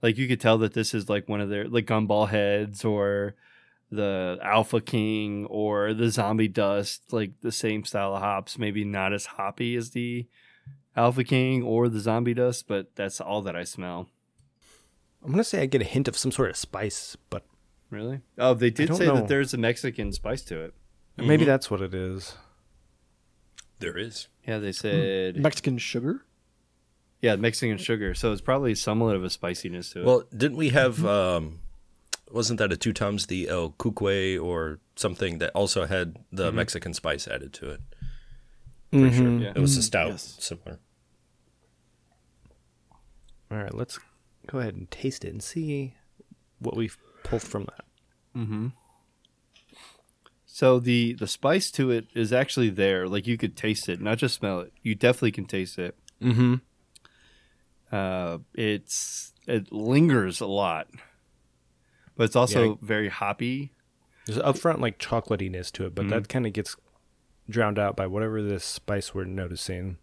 Like 0.00 0.16
you 0.16 0.26
could 0.26 0.40
tell 0.40 0.56
that 0.58 0.72
this 0.72 0.94
is 0.94 1.10
like 1.10 1.28
one 1.28 1.42
of 1.42 1.50
their 1.50 1.68
like 1.68 1.84
gumball 1.86 2.28
heads 2.30 2.86
or 2.86 3.34
the 3.90 4.38
Alpha 4.42 4.80
King 4.80 5.44
or 5.46 5.92
the 5.92 6.08
Zombie 6.08 6.48
Dust, 6.48 7.12
like 7.12 7.32
the 7.42 7.52
same 7.52 7.84
style 7.84 8.14
of 8.14 8.22
hops, 8.22 8.58
maybe 8.58 8.82
not 8.82 9.12
as 9.12 9.26
hoppy 9.26 9.76
as 9.76 9.90
the 9.90 10.26
Alpha 10.96 11.22
King 11.22 11.62
or 11.62 11.90
the 11.90 12.00
Zombie 12.00 12.34
Dust, 12.34 12.66
but 12.66 12.96
that's 12.96 13.20
all 13.20 13.42
that 13.42 13.54
I 13.54 13.64
smell. 13.64 14.08
I'm 15.22 15.32
gonna 15.32 15.44
say 15.44 15.60
I 15.60 15.66
get 15.66 15.82
a 15.82 15.84
hint 15.84 16.08
of 16.08 16.16
some 16.16 16.32
sort 16.32 16.48
of 16.48 16.56
spice, 16.56 17.16
but 17.28 17.44
Really? 17.90 18.20
Oh, 18.38 18.54
they 18.54 18.70
did 18.70 18.94
say 18.94 19.06
know. 19.06 19.16
that 19.16 19.28
there's 19.28 19.54
a 19.54 19.58
Mexican 19.58 20.12
spice 20.12 20.42
to 20.44 20.60
it. 20.60 20.74
maybe 21.16 21.42
mm-hmm. 21.42 21.46
that's 21.46 21.70
what 21.70 21.80
it 21.80 21.94
is. 21.94 22.34
There 23.78 23.96
is. 23.96 24.28
Yeah, 24.46 24.58
they 24.58 24.68
hmm. 24.68 24.72
said 24.72 25.36
Mexican 25.36 25.78
sugar. 25.78 26.24
Yeah, 27.20 27.36
Mexican 27.36 27.78
sugar. 27.78 28.14
So 28.14 28.32
it's 28.32 28.40
probably 28.40 28.74
somewhat 28.74 29.16
of 29.16 29.24
a 29.24 29.30
spiciness 29.30 29.90
to 29.90 30.00
it. 30.00 30.06
Well, 30.06 30.24
didn't 30.36 30.56
we 30.56 30.70
have? 30.70 31.04
Um, 31.04 31.60
wasn't 32.30 32.58
that 32.58 32.72
a 32.72 32.76
two 32.76 32.92
times 32.92 33.26
the 33.26 33.48
El 33.48 33.70
Cuque 33.70 34.40
or 34.40 34.78
something 34.96 35.38
that 35.38 35.50
also 35.50 35.86
had 35.86 36.16
the 36.30 36.48
mm-hmm. 36.48 36.56
Mexican 36.56 36.94
spice 36.94 37.26
added 37.26 37.52
to 37.54 37.70
it? 37.70 37.80
Mm-hmm. 38.92 39.00
Pretty 39.00 39.16
sure. 39.16 39.38
Yeah. 39.38 39.52
It 39.54 39.58
was 39.58 39.76
a 39.76 39.80
mm-hmm. 39.80 39.84
stout, 39.84 40.10
yes. 40.10 40.36
similar. 40.38 40.78
All 43.50 43.58
right, 43.58 43.74
let's 43.74 43.98
go 44.46 44.58
ahead 44.58 44.74
and 44.74 44.90
taste 44.90 45.24
it 45.24 45.30
and 45.30 45.42
see 45.42 45.94
what 46.58 46.76
we've 46.76 46.98
pulled 47.24 47.42
from 47.42 47.64
that. 47.64 47.84
So 50.58 50.80
the 50.80 51.12
the 51.12 51.28
spice 51.28 51.70
to 51.70 51.92
it 51.92 52.06
is 52.16 52.32
actually 52.32 52.68
there. 52.68 53.06
Like 53.06 53.28
you 53.28 53.38
could 53.38 53.56
taste 53.56 53.88
it, 53.88 54.00
not 54.00 54.18
just 54.18 54.34
smell 54.34 54.58
it. 54.58 54.72
You 54.82 54.96
definitely 54.96 55.30
can 55.30 55.44
taste 55.44 55.78
it. 55.78 55.94
Mm-hmm. 56.20 56.54
Uh, 57.92 58.38
it's 58.54 59.32
it 59.46 59.70
lingers 59.70 60.40
a 60.40 60.46
lot, 60.46 60.88
but 62.16 62.24
it's 62.24 62.34
also 62.34 62.70
Yeah. 62.70 62.74
very 62.82 63.08
hoppy. 63.08 63.72
There's 64.26 64.40
upfront 64.40 64.80
like 64.80 64.98
chocolatiness 64.98 65.70
to 65.74 65.86
it, 65.86 65.94
but 65.94 66.08
that 66.08 66.28
kind 66.28 66.44
of 66.44 66.52
gets 66.52 66.74
drowned 67.48 67.78
out 67.78 67.94
by 67.94 68.08
whatever 68.08 68.42
this 68.42 68.64
spice 68.64 69.14
we're 69.14 69.26
noticing. 69.26 69.98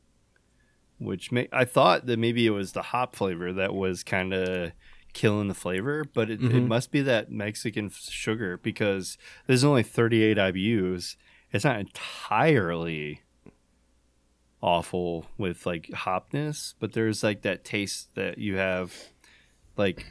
Which 0.99 1.33
may 1.33 1.49
I 1.51 1.65
thought 1.65 2.05
that 2.05 2.17
maybe 2.17 2.47
it 2.47 2.51
was 2.51 2.71
the 2.71 2.81
hop 2.81 3.17
flavor 3.17 3.51
that 3.51 3.75
was 3.75 4.03
kind 4.05 4.33
of 4.33 4.71
killing 5.15 5.47
the 5.47 5.55
flavor, 5.55 6.05
but 6.13 6.29
it, 6.29 6.33
it 6.33 6.51
mm-hmm. 6.51 6.67
must 6.67 6.91
be 6.91 7.01
that 7.01 7.31
Mexican 7.31 7.89
sugar 7.89 8.57
because 8.57 9.17
there's 9.47 9.63
only 9.63 9.81
38 9.81 10.37
IBUs. 10.37 11.15
It's 11.51 11.63
not 11.63 11.79
entirely 11.79 13.21
awful 14.61 15.25
with 15.37 15.65
like 15.65 15.87
hopness, 15.87 16.75
but 16.79 16.93
there's 16.93 17.23
like 17.23 17.41
that 17.41 17.63
taste 17.63 18.13
that 18.15 18.37
you 18.37 18.57
have. 18.57 18.93
Like 19.77 20.05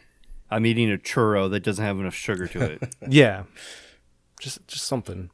I'm 0.51 0.67
eating 0.67 0.91
a 0.91 0.97
churro 0.97 1.51
that 1.51 1.63
doesn't 1.63 1.85
have 1.85 1.99
enough 1.99 2.15
sugar 2.15 2.49
to 2.49 2.63
it. 2.73 2.97
Yeah, 3.09 3.45
just 4.41 4.67
just 4.67 4.87
something. 4.87 5.31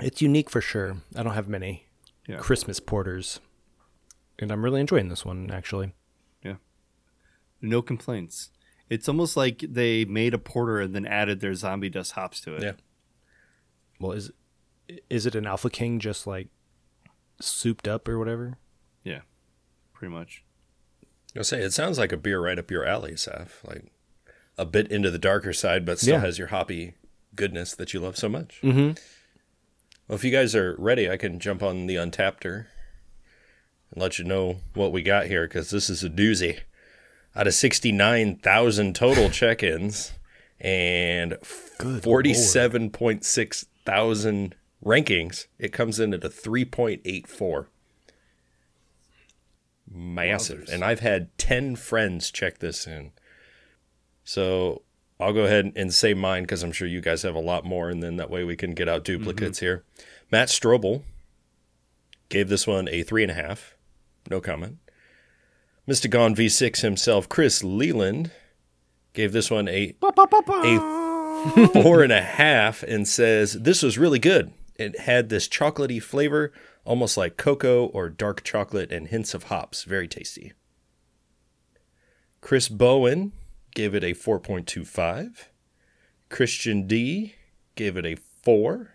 It's 0.00 0.20
unique 0.20 0.50
for 0.50 0.60
sure. 0.60 0.98
I 1.14 1.22
don't 1.22 1.34
have 1.34 1.48
many 1.48 1.86
Yeah. 2.26 2.38
Christmas 2.38 2.80
porters, 2.80 3.40
and 4.38 4.50
I'm 4.50 4.64
really 4.64 4.80
enjoying 4.80 5.08
this 5.08 5.24
one 5.24 5.50
actually. 5.50 5.94
Yeah, 6.42 6.56
no 7.60 7.82
complaints. 7.82 8.50
It's 8.88 9.08
almost 9.08 9.36
like 9.36 9.64
they 9.68 10.04
made 10.04 10.32
a 10.34 10.38
porter 10.38 10.80
and 10.80 10.94
then 10.94 11.06
added 11.06 11.40
their 11.40 11.54
zombie 11.54 11.88
dust 11.90 12.12
hops 12.12 12.40
to 12.42 12.54
it. 12.56 12.62
Yeah. 12.62 12.72
Well, 13.98 14.12
is 14.12 14.30
is 15.10 15.26
it 15.26 15.34
an 15.34 15.46
Alpha 15.46 15.68
King 15.70 15.98
just 15.98 16.26
like 16.26 16.48
souped 17.40 17.88
up 17.88 18.06
or 18.08 18.18
whatever? 18.18 18.58
Yeah, 19.02 19.20
pretty 19.92 20.12
much. 20.14 20.44
I'll 21.36 21.44
say 21.44 21.60
it 21.62 21.72
sounds 21.72 21.98
like 21.98 22.12
a 22.12 22.16
beer 22.16 22.40
right 22.40 22.58
up 22.58 22.70
your 22.70 22.86
alley, 22.86 23.12
Saf. 23.12 23.48
Like 23.66 23.86
a 24.56 24.64
bit 24.64 24.90
into 24.90 25.10
the 25.10 25.18
darker 25.18 25.52
side, 25.52 25.84
but 25.84 25.98
still 25.98 26.14
Yeah. 26.14 26.20
has 26.20 26.38
your 26.38 26.48
hoppy 26.48 26.94
goodness 27.34 27.74
that 27.74 27.92
you 27.92 28.00
love 28.00 28.16
so 28.16 28.28
much. 28.28 28.60
Mm-hmm. 28.62 28.92
Well, 30.08 30.16
if 30.16 30.24
you 30.24 30.30
guys 30.30 30.54
are 30.54 30.76
ready, 30.78 31.10
I 31.10 31.16
can 31.16 31.40
jump 31.40 31.62
on 31.62 31.86
the 31.88 31.96
Untappd 31.96 32.44
and 32.44 32.64
let 33.96 34.18
you 34.18 34.24
know 34.24 34.60
what 34.74 34.92
we 34.92 35.02
got 35.02 35.26
here 35.26 35.46
because 35.48 35.70
this 35.70 35.90
is 35.90 36.04
a 36.04 36.08
doozy. 36.08 36.60
Out 37.36 37.46
of 37.46 37.54
69,000 37.54 38.94
total 38.94 39.28
check 39.28 39.62
ins 39.62 40.12
and 40.58 41.32
47.6 41.32 43.66
thousand 43.84 44.54
rankings, 44.84 45.46
it 45.58 45.72
comes 45.72 46.00
in 46.00 46.14
at 46.14 46.24
a 46.24 46.28
3.84. 46.28 47.66
Massive. 49.88 50.68
And 50.70 50.84
I've 50.84 51.00
had 51.00 51.36
10 51.38 51.76
friends 51.76 52.30
check 52.30 52.58
this 52.58 52.86
in. 52.86 53.12
So 54.24 54.82
I'll 55.20 55.32
go 55.32 55.44
ahead 55.44 55.72
and 55.76 55.94
say 55.94 56.14
mine 56.14 56.42
because 56.42 56.62
I'm 56.62 56.72
sure 56.72 56.88
you 56.88 57.00
guys 57.00 57.22
have 57.22 57.34
a 57.34 57.40
lot 57.40 57.64
more, 57.64 57.88
and 57.88 58.02
then 58.02 58.16
that 58.16 58.30
way 58.30 58.44
we 58.44 58.56
can 58.56 58.74
get 58.74 58.88
out 58.88 59.04
duplicates 59.04 59.58
mm-hmm. 59.58 59.66
here. 59.66 59.84
Matt 60.32 60.48
Strobel 60.48 61.02
gave 62.28 62.48
this 62.48 62.66
one 62.66 62.88
a 62.88 63.02
three 63.02 63.22
and 63.22 63.30
a 63.30 63.34
half. 63.34 63.76
No 64.28 64.40
comment. 64.40 64.78
Mr. 65.88 66.10
Gone 66.10 66.34
V6 66.34 66.80
himself, 66.80 67.28
Chris 67.28 67.62
Leland, 67.62 68.32
gave 69.12 69.32
this 69.32 69.50
one 69.50 69.68
a, 69.68 69.94
a 70.02 71.68
four 71.68 72.02
and 72.02 72.12
a 72.12 72.22
half 72.22 72.82
and 72.82 73.06
says 73.06 73.52
this 73.54 73.82
was 73.82 73.98
really 73.98 74.18
good. 74.18 74.52
It 74.74 75.00
had 75.00 75.28
this 75.28 75.48
chocolatey 75.48 76.02
flavor, 76.02 76.52
almost 76.84 77.16
like 77.16 77.36
cocoa 77.36 77.86
or 77.86 78.10
dark 78.10 78.42
chocolate, 78.42 78.92
and 78.92 79.08
hints 79.08 79.32
of 79.32 79.44
hops. 79.44 79.84
Very 79.84 80.08
tasty. 80.08 80.52
Chris 82.40 82.68
Bowen 82.68 83.32
gave 83.74 83.94
it 83.94 84.04
a 84.04 84.12
4.25. 84.12 85.46
Christian 86.28 86.86
D 86.86 87.34
gave 87.74 87.96
it 87.96 88.04
a 88.04 88.16
4. 88.16 88.92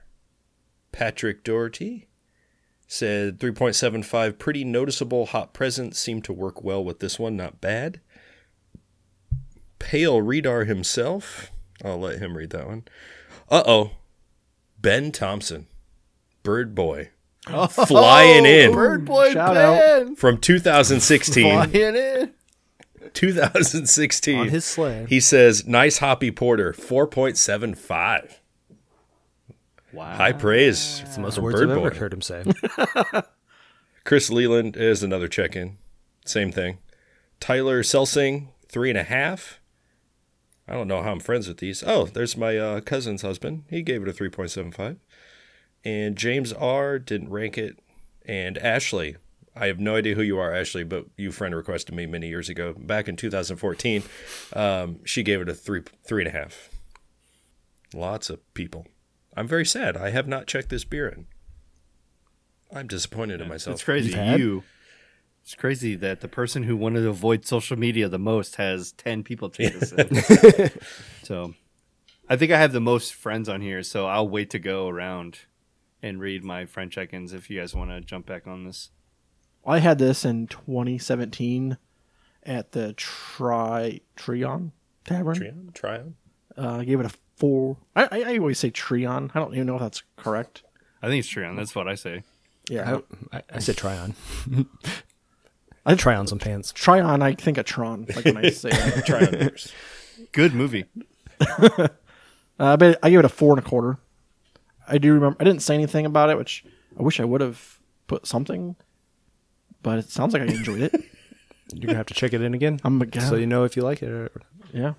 Patrick 0.92 1.44
Doherty 1.44 2.08
said 2.92 3.40
3.75 3.40 4.38
pretty 4.38 4.66
noticeable 4.66 5.28
hot 5.28 5.54
presence 5.54 5.98
seemed 5.98 6.26
to 6.26 6.34
work 6.34 6.62
well 6.62 6.84
with 6.84 7.00
this 7.00 7.18
one, 7.18 7.38
not 7.38 7.62
bad. 7.62 8.02
Pale 9.80 10.22
Redar 10.22 10.68
himself, 10.68 11.54
I'll 11.86 12.02
let 12.02 12.20
him 12.20 12.36
read 12.36 12.50
that 12.50 12.68
one. 12.68 12.84
Uh 13.50 13.64
oh. 13.66 13.92
Ben 14.78 15.14
Thompson, 15.14 15.68
Bird 16.44 16.76
Boy, 16.76 17.12
flying 17.70 18.46
in 18.46 18.74
Bird 18.74 19.06
Boy 19.06 19.32
Shout 19.32 19.54
Ben. 19.54 20.16
from 20.18 20.38
2016. 20.38 21.70
Flying 21.72 21.96
in. 21.96 22.34
2016. 23.14 24.38
On 24.38 24.50
his 24.50 24.66
sled. 24.66 25.08
He 25.08 25.22
says, 25.22 25.66
nice 25.66 26.00
hoppy 26.00 26.30
porter, 26.30 26.74
4.75. 26.74 28.41
Wow. 29.94 30.16
High 30.16 30.32
praise. 30.34 31.02
It's 31.06 31.16
the 31.16 31.22
most 31.22 31.36
from 31.36 31.44
words 31.46 31.60
Bird 31.60 31.70
I've 31.70 31.78
Boy. 31.78 31.86
ever 31.88 31.96
heard 31.96 32.14
him 32.14 32.22
say. 32.22 32.44
Chris 34.04 34.30
Leland 34.30 34.78
is 34.78 35.04
another 35.04 35.28
check 35.28 35.56
in. 35.56 35.78
Same 36.26 36.52
thing. 36.52 36.78
Tyler 37.40 37.84
Selsing, 37.84 38.48
three 38.68 38.90
and 38.90 38.98
a 38.98 39.04
half. 39.04 39.60
I 40.68 40.74
don't 40.74 40.88
know 40.88 41.02
how 41.02 41.12
I'm 41.12 41.20
friends 41.20 41.48
with 41.48 41.58
these. 41.58 41.84
Oh, 41.86 42.06
there's 42.06 42.38
my 42.38 42.58
uh, 42.58 42.82
cousin's 42.82 43.24
husband. 43.24 43.64
He 43.70 43.82
gave 43.82 44.02
it 44.04 44.08
a 44.08 44.14
3.75. 44.14 44.98
And 45.84 46.16
James 46.16 46.54
R. 46.54 47.00
didn't 47.00 47.30
rank 47.30 47.58
it. 47.58 47.80
And 48.26 48.58
Ashley, 48.60 49.18
I 49.56 49.66
have 49.68 49.80
no 49.80 49.96
idea 49.96 50.16
who 50.16 50.22
you 50.22 50.38
are, 50.38 50.54
Ashley, 50.54 50.84
but 50.84 51.08
you 51.18 51.32
friend 51.32 51.56
requested 51.56 51.94
me 51.96 52.06
many 52.06 52.28
years 52.30 52.48
ago, 52.48 52.74
back 52.78 53.08
in 53.08 53.18
2014. 53.18 54.04
Um, 54.54 55.00
she 55.04 55.24
gave 55.24 55.42
it 55.42 55.50
a 55.50 55.54
three, 55.54 55.82
three 56.06 56.24
and 56.24 56.34
a 56.34 56.40
half. 56.40 56.70
Lots 57.94 58.30
of 58.30 58.40
people. 58.54 58.86
I'm 59.36 59.48
very 59.48 59.66
sad. 59.66 59.96
I 59.96 60.10
have 60.10 60.28
not 60.28 60.48
checked 60.48 60.70
this 60.70 60.84
beer 60.84 61.08
in. 61.08 61.28
I'm 62.74 62.88
disappointed 62.88 63.42
in 63.42 63.48
myself. 63.48 63.76
It's 63.76 63.84
crazy. 63.84 64.12
You've? 64.12 64.40
You. 64.40 64.64
It's 65.44 65.56
crazy 65.56 65.96
that 65.96 66.22
the 66.22 66.28
person 66.28 66.64
who 66.64 66.78
wanted 66.78 67.02
to 67.02 67.10
avoid 67.10 67.46
social 67.46 67.78
media 67.78 68.08
the 68.08 68.20
most 68.20 68.58
has 68.58 68.92
ten 68.92 69.24
people 69.24 69.50
check 69.50 69.74
this 69.74 69.92
in. 69.92 70.72
so, 71.24 71.54
I 72.30 72.38
think 72.38 72.52
I 72.52 72.60
have 72.60 72.74
the 72.74 72.80
most 72.80 73.14
friends 73.14 73.50
on 73.50 73.62
here, 73.62 73.84
so 73.84 74.06
I'll 74.06 74.28
wait 74.28 74.50
to 74.52 74.60
go 74.60 74.88
around 74.88 75.40
and 76.04 76.20
read 76.20 76.44
my 76.44 76.66
friend 76.66 76.92
check-ins 76.92 77.34
if 77.34 77.50
you 77.50 77.60
guys 77.60 77.76
want 77.76 77.92
to 77.92 78.02
jump 78.02 78.26
back 78.26 78.48
on 78.48 78.66
this. 78.66 78.92
I 79.66 79.80
had 79.80 80.00
this 80.00 80.26
in 80.26 80.48
2017 80.48 81.78
at 82.44 82.72
the 82.72 82.94
Tri 82.94 84.02
Trion 84.16 84.72
Tavern. 85.06 85.36
Trion? 85.36 85.72
Trion? 85.74 86.14
Uh, 86.58 86.78
I 86.78 86.84
gave 86.86 87.00
it 87.00 87.06
a 87.06 87.12
four. 87.42 87.78
I, 87.96 88.04
I, 88.04 88.34
I 88.34 88.38
always 88.38 88.60
say 88.60 88.70
Trion. 88.70 89.32
I 89.34 89.40
don't 89.40 89.54
even 89.54 89.66
know 89.66 89.76
if 89.76 89.82
that's 89.82 90.04
correct. 90.16 90.62
I 91.02 91.08
think 91.08 91.20
it's 91.20 91.28
Trion. 91.28 91.56
That's 91.58 91.76
what 91.76 91.88
I 91.88 91.96
say. 91.96 92.24
Yeah, 92.70 93.00
I, 93.34 93.38
I, 93.38 93.44
I 93.54 93.60
said 93.60 93.76
try 93.78 93.98
on. 93.98 94.16
I 95.84 95.96
try 95.96 96.16
on 96.16 96.28
some 96.28 96.38
pants. 96.38 96.72
Try 96.72 97.02
on, 97.02 97.24
I 97.24 97.34
think 97.34 97.58
of 97.58 97.66
Tron. 97.66 98.06
Like 98.16 98.26
when 98.26 98.38
I 98.38 98.50
say 98.52 98.70
that. 98.70 99.06
Trion 99.06 99.32
beers. 99.32 99.74
Good 100.32 100.54
movie. 100.54 100.86
Uh, 102.60 102.78
but 102.78 103.00
I 103.02 103.10
gave 103.10 103.18
it 103.18 103.26
a 103.26 103.30
four 103.30 103.58
and 103.58 103.66
a 103.66 103.68
quarter. 103.68 103.98
I 104.88 105.00
do 105.00 105.16
remember. 105.16 105.36
I 105.40 105.44
didn't 105.46 105.64
say 105.64 105.74
anything 105.74 106.06
about 106.06 106.30
it, 106.30 106.38
which 106.38 106.64
I 107.00 107.02
wish 107.02 107.20
I 107.20 107.26
would 107.26 107.42
have 107.42 107.80
put 108.06 108.28
something. 108.28 108.76
But 109.82 109.98
it 109.98 110.12
sounds 110.12 110.34
like 110.34 110.44
I 110.44 110.46
enjoyed 110.46 110.82
it. 110.82 110.94
You're 111.74 111.88
gonna 111.88 111.98
have 111.98 112.06
to 112.08 112.14
check 112.14 112.34
it 112.34 112.42
in 112.42 112.54
again, 112.54 112.80
I'm 112.84 113.02
a 113.02 113.22
so 113.22 113.34
you 113.34 113.48
know 113.48 113.64
if 113.64 113.76
you 113.76 113.82
like 113.82 114.04
it. 114.04 114.12
Or... 114.12 114.30
yeah. 114.72 114.94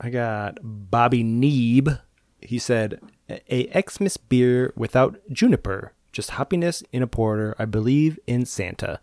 I 0.00 0.10
got 0.10 0.58
Bobby 0.62 1.22
Neeb. 1.22 2.00
He 2.40 2.58
said 2.58 3.00
a 3.28 3.70
Xmas 3.88 4.16
beer 4.16 4.72
without 4.76 5.20
juniper, 5.30 5.92
just 6.12 6.30
happiness 6.30 6.82
in 6.92 7.02
a 7.02 7.06
porter. 7.06 7.54
I 7.58 7.66
believe 7.66 8.18
in 8.26 8.46
Santa. 8.46 9.00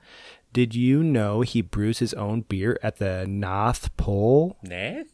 Did 0.53 0.73
you 0.73 1.03
know 1.03 1.41
he 1.41 1.61
brews 1.61 1.99
his 1.99 2.13
own 2.15 2.41
beer 2.41 2.79
at 2.81 2.97
the 2.97 3.25
North 3.27 3.95
Pole? 3.97 4.57
Nath? 4.63 5.05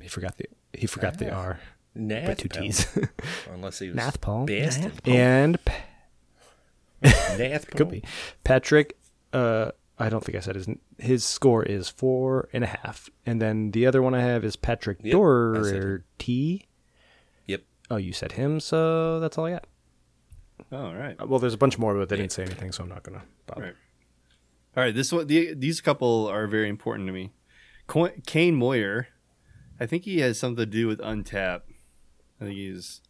He 0.00 0.08
forgot 0.08 0.38
the 0.38 0.46
he 0.72 0.86
forgot 0.86 1.18
the 1.18 1.30
R 1.30 1.60
Nath? 1.94 2.26
by 2.28 2.34
two 2.34 2.48
Pole. 2.48 2.62
T's. 2.62 2.86
Unless 3.52 3.80
he 3.80 3.88
was 3.88 3.96
Nath 3.96 4.20
Pole. 4.20 4.46
best 4.46 4.80
in 5.04 5.14
and 5.14 5.58
Nath 7.02 7.66
could 7.70 7.78
Pole. 7.88 7.90
be 7.90 8.02
Patrick. 8.44 8.96
Uh, 9.32 9.72
I 9.98 10.08
don't 10.08 10.22
think 10.24 10.36
I 10.36 10.40
said 10.40 10.54
his 10.54 10.68
his 10.98 11.24
score 11.24 11.62
is 11.64 11.88
four 11.88 12.48
and 12.52 12.62
a 12.64 12.68
half, 12.68 13.10
and 13.26 13.42
then 13.42 13.72
the 13.72 13.86
other 13.86 14.00
one 14.00 14.14
I 14.14 14.20
have 14.20 14.44
is 14.44 14.54
Patrick 14.56 14.98
Yep, 15.02 15.14
I 15.14 15.62
said 15.62 15.74
him. 15.74 15.80
Doherty. 15.82 16.68
Yep. 17.46 17.62
Oh, 17.90 17.96
you 17.96 18.12
said 18.12 18.32
him, 18.32 18.60
so 18.60 19.18
that's 19.20 19.36
all 19.38 19.46
I 19.46 19.50
got. 19.52 19.66
Oh, 20.70 20.76
all 20.86 20.94
right. 20.94 21.16
Uh, 21.20 21.26
Well, 21.26 21.38
there's 21.38 21.54
a 21.54 21.58
bunch 21.58 21.78
more, 21.78 21.94
but 21.94 22.08
they 22.08 22.16
didn't 22.16 22.32
say 22.32 22.44
anything, 22.44 22.72
so 22.72 22.82
I'm 22.82 22.88
not 22.88 23.02
gonna 23.02 23.22
bother. 23.46 23.62
Right. 23.62 23.74
All 24.76 24.84
right, 24.84 24.94
this 24.94 25.10
one, 25.12 25.26
the, 25.26 25.54
these 25.54 25.80
couple 25.80 26.28
are 26.28 26.46
very 26.46 26.68
important 26.68 27.08
to 27.08 27.12
me. 27.12 27.32
Co- 27.88 28.12
Kane 28.26 28.54
Moyer, 28.54 29.08
I 29.80 29.86
think 29.86 30.04
he 30.04 30.20
has 30.20 30.38
something 30.38 30.62
to 30.64 30.66
do 30.66 30.86
with 30.86 31.00
Untappd. 31.00 31.62
I 32.40 32.44
think 32.44 32.56
he's 32.56 33.00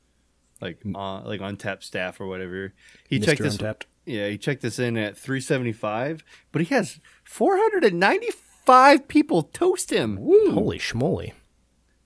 like 0.63 0.81
on 0.95 1.25
like 1.25 1.41
Untappd 1.41 1.83
staff 1.83 2.21
or 2.21 2.27
whatever. 2.27 2.73
He 3.09 3.19
Mr. 3.21 3.25
checked 3.25 3.43
this. 3.43 3.57
Untappd. 3.59 3.83
Yeah, 4.09 4.29
he 4.29 4.39
checked 4.39 4.63
this 4.63 4.79
in 4.79 4.97
at 4.97 5.19
375, 5.19 6.25
but 6.51 6.63
he 6.63 6.75
has 6.75 6.99
495 7.25 9.07
people 9.07 9.43
toast 9.43 9.93
him. 9.93 10.17
Holy 10.17 10.79
schmoly! 10.79 11.35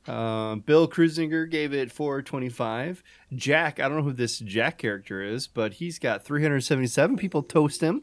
Um, 0.09 0.61
Bill 0.61 0.89
Cruisinger 0.89 1.49
gave 1.49 1.73
it 1.73 1.93
425. 1.93 3.05
Jack, 3.37 3.79
I 3.79 3.87
don't 3.87 3.99
know 3.99 4.03
who 4.03 4.13
this 4.13 4.41
Jack 4.41 4.79
character 4.79 5.23
is, 5.23 5.47
but 5.47 5.75
he's 5.75 6.01
got 6.01 6.25
377 6.25 7.17
people 7.17 7.45
toast 7.45 7.81
him. 7.81 8.03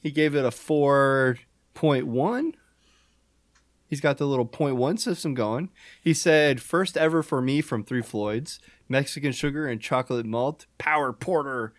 He 0.00 0.10
gave 0.10 0.34
it 0.34 0.46
a 0.46 0.50
4.1. 0.50 2.54
He's 3.86 4.00
got 4.00 4.16
the 4.16 4.26
little 4.26 4.48
0.1 4.48 4.98
system 4.98 5.34
going. 5.34 5.68
He 6.02 6.14
said, 6.14 6.62
first 6.62 6.96
ever 6.96 7.22
for 7.22 7.42
me 7.42 7.60
from 7.60 7.84
Three 7.84 8.00
Floyds, 8.00 8.60
Mexican 8.88 9.32
sugar 9.32 9.66
and 9.66 9.78
chocolate 9.78 10.24
malt, 10.24 10.64
power 10.78 11.12
porter, 11.12 11.74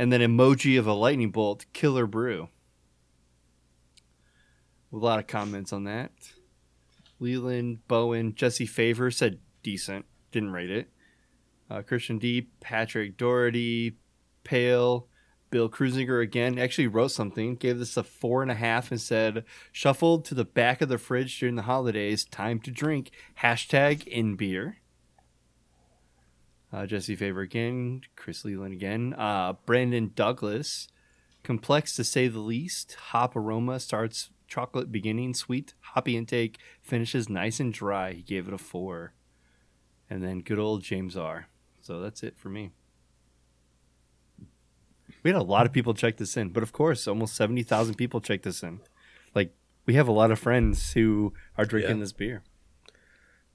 and 0.00 0.10
then 0.10 0.22
emoji 0.22 0.78
of 0.78 0.86
a 0.86 0.94
lightning 0.94 1.30
bolt, 1.30 1.66
killer 1.74 2.06
brew. 2.06 2.48
A 4.90 4.96
lot 4.96 5.18
of 5.18 5.26
comments 5.26 5.74
on 5.74 5.84
that. 5.84 6.10
Leland, 7.18 7.86
Bowen, 7.86 8.34
Jesse 8.34 8.64
Favor 8.64 9.10
said 9.10 9.40
decent, 9.62 10.06
didn't 10.32 10.52
rate 10.52 10.70
it. 10.70 10.88
Uh, 11.68 11.82
Christian 11.82 12.16
D, 12.16 12.48
Patrick 12.60 13.18
Doherty, 13.18 13.98
Pale, 14.42 15.06
Bill 15.50 15.68
Cruisinger 15.68 16.22
again 16.22 16.58
actually 16.58 16.86
wrote 16.86 17.10
something, 17.10 17.56
gave 17.56 17.78
this 17.78 17.98
a 17.98 18.02
four 18.02 18.40
and 18.40 18.50
a 18.50 18.54
half, 18.54 18.90
and 18.90 18.98
said, 18.98 19.44
"Shuffled 19.70 20.24
to 20.24 20.34
the 20.34 20.46
back 20.46 20.80
of 20.80 20.88
the 20.88 20.96
fridge 20.96 21.38
during 21.38 21.56
the 21.56 21.62
holidays. 21.62 22.24
Time 22.24 22.58
to 22.60 22.70
drink." 22.70 23.10
Hashtag 23.40 24.06
in 24.06 24.36
beer. 24.36 24.79
Uh, 26.72 26.86
Jesse 26.86 27.16
Favor 27.16 27.40
again, 27.40 28.02
Chris 28.14 28.44
Leland 28.44 28.72
again, 28.72 29.14
uh, 29.18 29.54
Brandon 29.66 30.12
Douglas, 30.14 30.86
complex 31.42 31.96
to 31.96 32.04
say 32.04 32.28
the 32.28 32.38
least. 32.38 32.94
Hop 33.08 33.34
aroma 33.34 33.80
starts 33.80 34.30
chocolate 34.46 34.92
beginning 34.92 35.34
sweet. 35.34 35.74
Hoppy 35.80 36.16
intake 36.16 36.58
finishes 36.82 37.28
nice 37.28 37.58
and 37.58 37.72
dry. 37.72 38.12
He 38.12 38.22
gave 38.22 38.46
it 38.46 38.54
a 38.54 38.58
four. 38.58 39.14
And 40.08 40.22
then 40.22 40.40
good 40.40 40.58
old 40.58 40.82
James 40.82 41.16
R. 41.16 41.46
So 41.80 42.00
that's 42.00 42.22
it 42.22 42.36
for 42.38 42.48
me. 42.48 42.70
We 45.22 45.30
had 45.30 45.40
a 45.40 45.42
lot 45.44 45.66
of 45.66 45.72
people 45.72 45.92
check 45.94 46.16
this 46.16 46.36
in, 46.36 46.50
but 46.50 46.62
of 46.62 46.72
course, 46.72 47.06
almost 47.08 47.34
70,000 47.36 47.94
people 47.96 48.20
check 48.20 48.42
this 48.42 48.62
in. 48.62 48.80
Like, 49.34 49.54
we 49.86 49.94
have 49.94 50.08
a 50.08 50.12
lot 50.12 50.30
of 50.30 50.38
friends 50.38 50.92
who 50.92 51.32
are 51.58 51.64
drinking 51.64 51.96
Yeah. 51.96 52.02
this 52.02 52.12
beer. 52.12 52.42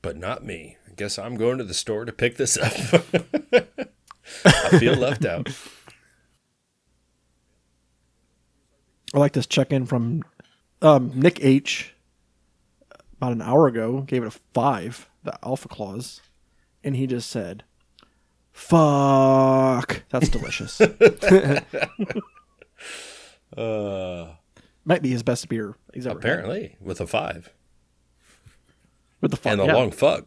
But 0.06 0.18
not 0.18 0.46
me. 0.46 0.78
I 0.88 0.92
guess 0.94 1.18
I'm 1.18 1.36
going 1.36 1.58
to 1.58 1.64
the 1.64 1.74
store 1.74 2.06
to 2.06 2.12
pick 2.12 2.38
this 2.38 2.60
up. 2.60 2.72
I 4.46 4.78
feel 4.78 4.94
left 4.94 5.26
out. 5.26 5.50
I 9.12 9.18
like 9.18 9.34
this 9.34 9.48
check 9.48 9.74
in 9.74 9.88
from 9.88 10.22
um, 10.84 11.12
Nick 11.16 11.44
H. 11.44 11.96
About 13.18 13.32
an 13.32 13.42
hour 13.42 13.66
ago, 13.66 14.02
gave 14.02 14.22
it 14.22 14.28
a 14.28 14.40
five, 14.54 15.10
the 15.24 15.36
Alpha 15.44 15.68
Claus, 15.68 16.22
and 16.84 16.96
he 16.96 17.08
just 17.08 17.32
said, 17.32 17.64
"Fuck, 18.52 20.04
that's 20.10 20.30
delicious." 20.30 20.82
Uh, 23.58 24.36
Might 24.86 25.02
be 25.02 25.10
his 25.10 25.24
best 25.24 25.50
beer 25.50 25.74
he's 25.96 26.06
ever 26.06 26.20
had. 26.20 26.24
apparently, 26.24 26.78
with 26.80 27.02
a 27.02 27.08
five 27.08 27.55
with 29.22 29.32
the 29.32 29.38
fuck 29.38 29.54
and 29.54 29.62
a 29.62 29.66
yeah. 29.66 29.74
long 29.74 29.92
fuck. 29.92 30.26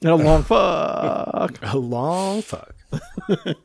and 0.00 0.10
a 0.10 0.16
long 0.16 0.42
fuck. 0.42 1.58
A 1.62 1.78
long 1.78 2.42
fuck. 2.42 2.74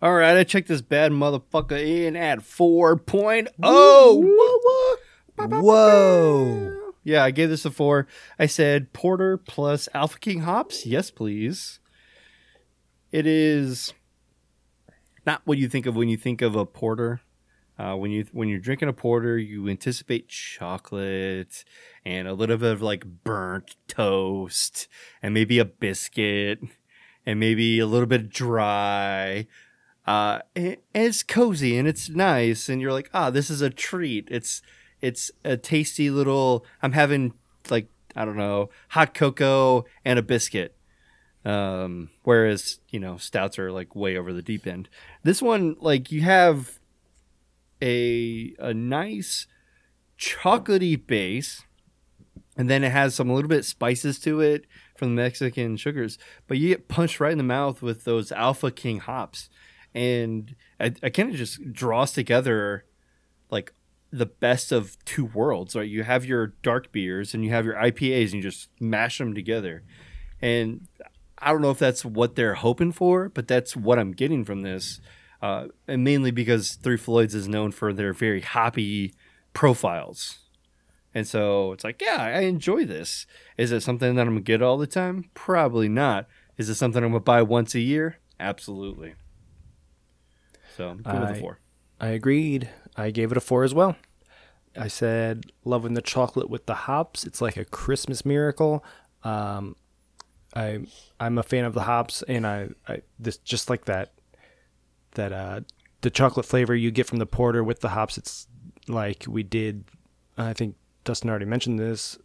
All 0.00 0.14
right, 0.14 0.36
I 0.36 0.44
checked 0.44 0.68
this 0.68 0.80
bad 0.80 1.10
motherfucker 1.10 1.84
in 1.84 2.14
at 2.14 2.38
4.0. 2.38 3.48
Whoa, 3.58 4.96
Whoa! 5.36 6.92
Yeah, 7.04 7.24
I 7.24 7.30
gave 7.30 7.48
this 7.48 7.64
a 7.64 7.70
four. 7.70 8.06
I 8.38 8.46
said 8.46 8.92
porter 8.92 9.38
plus 9.38 9.88
Alpha 9.94 10.18
King 10.18 10.40
hops. 10.40 10.84
Yes, 10.84 11.10
please. 11.10 11.80
It 13.12 13.26
is 13.26 13.94
not 15.24 15.42
what 15.44 15.58
you 15.58 15.68
think 15.68 15.86
of 15.86 15.96
when 15.96 16.08
you 16.08 16.16
think 16.16 16.42
of 16.42 16.54
a 16.54 16.66
porter. 16.66 17.20
Uh, 17.78 17.94
when 17.94 18.10
you 18.10 18.26
when 18.32 18.48
you're 18.48 18.58
drinking 18.58 18.88
a 18.88 18.92
porter, 18.92 19.38
you 19.38 19.68
anticipate 19.68 20.28
chocolate 20.28 21.64
and 22.04 22.26
a 22.26 22.34
little 22.34 22.56
bit 22.56 22.72
of 22.72 22.82
like 22.82 23.04
burnt 23.04 23.76
toast 23.86 24.88
and 25.22 25.32
maybe 25.32 25.60
a 25.60 25.64
biscuit 25.64 26.58
and 27.24 27.38
maybe 27.38 27.78
a 27.78 27.86
little 27.86 28.06
bit 28.06 28.30
dry. 28.30 29.46
Uh, 30.06 30.40
and 30.56 30.78
it's 30.94 31.22
cozy 31.22 31.78
and 31.78 31.86
it's 31.86 32.08
nice, 32.08 32.68
and 32.68 32.80
you're 32.80 32.92
like, 32.92 33.10
ah, 33.14 33.30
this 33.30 33.48
is 33.48 33.60
a 33.60 33.70
treat. 33.70 34.26
It's 34.30 34.60
it's 35.00 35.30
a 35.44 35.56
tasty 35.56 36.10
little. 36.10 36.64
I'm 36.82 36.92
having 36.92 37.34
like 37.70 37.86
I 38.16 38.24
don't 38.24 38.36
know, 38.36 38.70
hot 38.88 39.14
cocoa 39.14 39.84
and 40.04 40.18
a 40.18 40.22
biscuit. 40.22 40.74
Um, 41.44 42.10
whereas 42.24 42.80
you 42.88 42.98
know 42.98 43.18
stouts 43.18 43.56
are 43.58 43.70
like 43.70 43.94
way 43.94 44.16
over 44.16 44.32
the 44.32 44.42
deep 44.42 44.66
end. 44.66 44.88
This 45.22 45.40
one, 45.40 45.76
like 45.78 46.10
you 46.10 46.22
have 46.22 46.77
a 47.82 48.54
a 48.58 48.74
nice 48.74 49.46
chocolatey 50.18 51.06
base, 51.06 51.62
and 52.56 52.68
then 52.68 52.82
it 52.84 52.90
has 52.90 53.14
some 53.14 53.30
little 53.30 53.48
bit 53.48 53.64
spices 53.64 54.18
to 54.20 54.40
it 54.40 54.66
from 54.96 55.14
the 55.14 55.22
Mexican 55.22 55.76
sugars, 55.76 56.18
but 56.46 56.58
you 56.58 56.68
get 56.68 56.88
punched 56.88 57.20
right 57.20 57.32
in 57.32 57.38
the 57.38 57.44
mouth 57.44 57.82
with 57.82 58.04
those 58.04 58.32
Alpha 58.32 58.70
King 58.70 58.98
hops, 58.98 59.48
and 59.94 60.54
I, 60.80 60.90
kind 60.90 61.30
of 61.30 61.36
just 61.36 61.72
draws 61.72 62.12
together 62.12 62.84
like 63.50 63.72
the 64.10 64.26
best 64.26 64.72
of 64.72 64.96
two 65.04 65.26
worlds. 65.26 65.76
Right, 65.76 65.88
you 65.88 66.02
have 66.02 66.24
your 66.24 66.48
dark 66.62 66.90
beers 66.92 67.34
and 67.34 67.44
you 67.44 67.50
have 67.50 67.64
your 67.64 67.76
IPAs, 67.76 68.26
and 68.26 68.34
you 68.34 68.42
just 68.42 68.68
mash 68.80 69.18
them 69.18 69.34
together, 69.34 69.84
and 70.42 70.88
I 71.40 71.52
don't 71.52 71.62
know 71.62 71.70
if 71.70 71.78
that's 71.78 72.04
what 72.04 72.34
they're 72.34 72.54
hoping 72.54 72.92
for, 72.92 73.28
but 73.28 73.46
that's 73.46 73.76
what 73.76 73.98
I'm 73.98 74.12
getting 74.12 74.44
from 74.44 74.62
this. 74.62 75.00
Uh, 75.40 75.68
and 75.86 76.02
mainly 76.02 76.30
because 76.30 76.74
Three 76.74 76.96
Floyds 76.96 77.34
is 77.34 77.46
known 77.48 77.70
for 77.70 77.92
their 77.92 78.12
very 78.12 78.40
hoppy 78.40 79.14
profiles. 79.52 80.38
And 81.14 81.26
so 81.26 81.72
it's 81.72 81.84
like, 81.84 82.00
yeah, 82.02 82.16
I 82.20 82.40
enjoy 82.40 82.84
this. 82.84 83.26
Is 83.56 83.72
it 83.72 83.80
something 83.82 84.14
that 84.16 84.26
I'm 84.26 84.34
to 84.36 84.40
get 84.40 84.62
all 84.62 84.78
the 84.78 84.86
time? 84.86 85.30
Probably 85.34 85.88
not. 85.88 86.26
Is 86.56 86.68
it 86.68 86.74
something 86.74 87.02
I'm 87.02 87.12
to 87.12 87.20
buy 87.20 87.42
once 87.42 87.74
a 87.74 87.80
year? 87.80 88.18
Absolutely. 88.40 89.14
So 90.76 90.88
I'm 90.88 90.98
good 90.98 91.14
with 91.14 91.28
I- 91.30 91.32
a 91.32 91.40
four. 91.40 91.58
I 92.00 92.08
agreed. 92.08 92.68
I 92.96 93.10
gave 93.10 93.32
it 93.32 93.36
a 93.36 93.40
four 93.40 93.64
as 93.64 93.74
well. 93.74 93.96
I 94.76 94.86
said, 94.86 95.46
loving 95.64 95.94
the 95.94 96.02
chocolate 96.02 96.48
with 96.48 96.66
the 96.66 96.74
hops. 96.74 97.24
It's 97.24 97.40
like 97.40 97.56
a 97.56 97.64
Christmas 97.64 98.24
miracle. 98.24 98.84
Um, 99.24 99.74
I 100.54 100.86
I'm 101.18 101.38
a 101.38 101.42
fan 101.42 101.64
of 101.64 101.74
the 101.74 101.82
hops, 101.82 102.22
and 102.28 102.46
I, 102.46 102.68
I 102.86 103.02
this 103.18 103.38
just 103.38 103.68
like 103.68 103.86
that 103.86 104.12
that 105.12 105.32
uh 105.32 105.60
the 106.00 106.10
chocolate 106.10 106.46
flavor 106.46 106.74
you 106.76 106.90
get 106.90 107.06
from 107.06 107.18
the 107.18 107.26
porter 107.26 107.62
with 107.64 107.80
the 107.80 107.88
hops. 107.90 108.16
It's 108.18 108.46
like 108.86 109.24
we 109.28 109.42
did. 109.42 109.84
I 110.36 110.52
think 110.52 110.76
Dustin 111.04 111.28
already 111.30 111.44
mentioned 111.46 111.78
this 111.78 112.16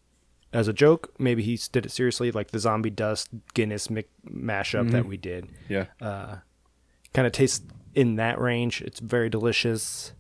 as 0.52 0.68
a 0.68 0.74
joke. 0.74 1.12
Maybe 1.18 1.42
he 1.42 1.60
did 1.72 1.86
it 1.86 1.92
seriously, 1.92 2.32
like 2.32 2.52
the 2.52 2.60
zombie 2.60 2.92
dust 2.92 3.30
Guinness 3.56 3.90
mi- 3.90 4.06
mashup 4.30 4.92
that 4.92 5.06
we 5.08 5.18
did 5.18 5.48
Yeah. 5.68 5.86
kind 6.00 7.26
of 7.28 7.32
tastes 7.32 7.66
in 7.96 8.16
that 8.18 8.40
range. 8.40 8.82
It's 8.82 9.00
very 9.00 9.30
delicious, 9.30 10.14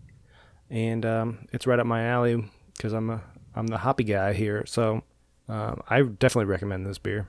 and 0.69 1.06
um, 1.06 1.47
it's 1.52 1.67
right 1.67 1.78
up 1.80 1.86
my 1.86 2.04
alley 2.06 2.43
because 2.76 2.93
I'm 2.93 3.10
a 3.12 3.21
I'm 3.56 3.67
the 3.67 3.78
hoppy 3.78 4.04
guy 4.06 4.34
here. 4.34 4.63
So 4.65 5.04
um, 5.47 5.82
I 5.88 6.02
definitely 6.02 6.45
recommend 6.45 6.88
this 6.88 6.97
beer. 6.97 7.28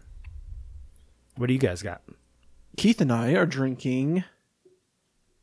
What 1.37 1.49
do 1.49 1.53
you 1.53 1.59
guys 1.61 1.83
got? 1.83 2.01
Keith 2.79 3.01
and 3.03 3.13
I 3.13 3.33
are 3.35 3.45
drinking 3.47 4.25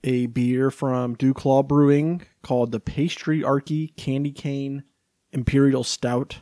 a 0.04 0.26
beer 0.28 0.72
from 0.72 1.16
Duclaw 1.16 1.68
Brewing 1.68 2.24
called 2.42 2.72
the 2.72 2.80
Pastryarchy 2.80 3.96
Candy 3.96 4.32
Cane 4.32 4.84
Imperial 5.32 5.84
Stout. 5.84 6.40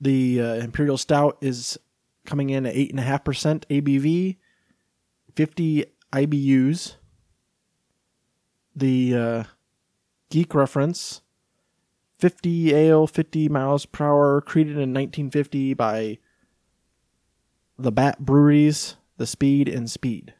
The 0.00 0.40
uh, 0.40 0.54
Imperial 0.54 0.98
Stout 0.98 1.38
is 1.40 1.78
coming 2.24 2.50
in 2.50 2.66
at 2.66 2.74
8.5% 2.74 3.64
ABV, 3.70 4.36
50 5.34 5.84
IBUs. 6.12 6.94
The 8.76 9.14
uh, 9.16 9.44
Geek 10.30 10.54
Reference 10.54 11.22
50 12.18 12.74
ale, 12.74 13.06
50 13.06 13.48
miles 13.48 13.86
per 13.86 14.04
hour, 14.04 14.40
created 14.40 14.72
in 14.72 14.92
1950 14.92 15.74
by 15.74 16.18
Labatt 17.76 18.18
Breweries, 18.18 18.96
the 19.18 19.26
Speed 19.26 19.68
and 19.68 19.88
Speed. 19.88 20.34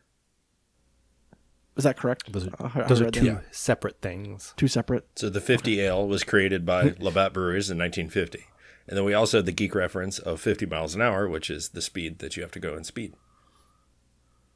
Is 1.79 1.85
that 1.85 1.97
correct? 1.97 2.31
Those 2.33 2.49
are, 2.49 2.51
uh, 2.59 2.71
I 2.75 2.83
those 2.88 3.01
are 3.01 3.11
two 3.11 3.25
that. 3.35 3.55
separate 3.55 4.01
things. 4.03 4.53
Two 4.57 4.69
separate. 4.69 5.07
So 5.17 5.31
the 5.31 5.41
50 5.41 5.81
ale 5.81 6.07
was 6.07 6.25
created 6.25 6.67
by 6.67 6.95
Labatt 7.01 7.33
Breweries 7.33 7.71
in 7.71 7.79
1950. 7.79 8.45
And 8.88 8.97
then 8.97 9.05
we 9.05 9.14
also 9.14 9.38
had 9.38 9.47
the 9.47 9.53
geek 9.53 9.75
reference 9.75 10.19
of 10.19 10.41
50 10.41 10.67
miles 10.67 10.95
an 10.97 11.03
hour, 11.03 11.29
which 11.29 11.49
is 11.51 11.69
the 11.71 11.81
speed 11.83 12.19
that 12.19 12.37
you 12.37 12.43
have 12.43 12.51
to 12.53 12.59
go 12.61 12.77
in 12.77 12.83
speed. 12.85 13.14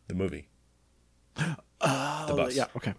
The 0.08 0.14
movie. 0.14 0.48
Oh, 1.84 2.24
the 2.28 2.34
bus. 2.34 2.54
Yeah. 2.54 2.66
Okay. 2.76 2.94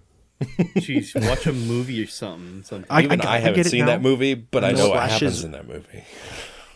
Jeez, 0.75 1.15
watch 1.29 1.47
a 1.47 1.53
movie 1.53 2.03
or 2.03 2.07
something. 2.07 2.63
something. 2.63 2.85
I, 2.89 3.03
Even 3.03 3.21
I, 3.21 3.23
I, 3.23 3.35
I 3.35 3.37
haven't 3.39 3.55
get 3.55 3.65
it 3.67 3.69
seen 3.69 3.79
now. 3.81 3.85
that 3.85 4.01
movie, 4.01 4.33
but 4.33 4.65
I 4.65 4.69
And 4.69 4.77
know 4.77 4.89
what 4.89 5.09
happens 5.09 5.41
in 5.41 5.51
that 5.51 5.65
movie. 5.65 6.03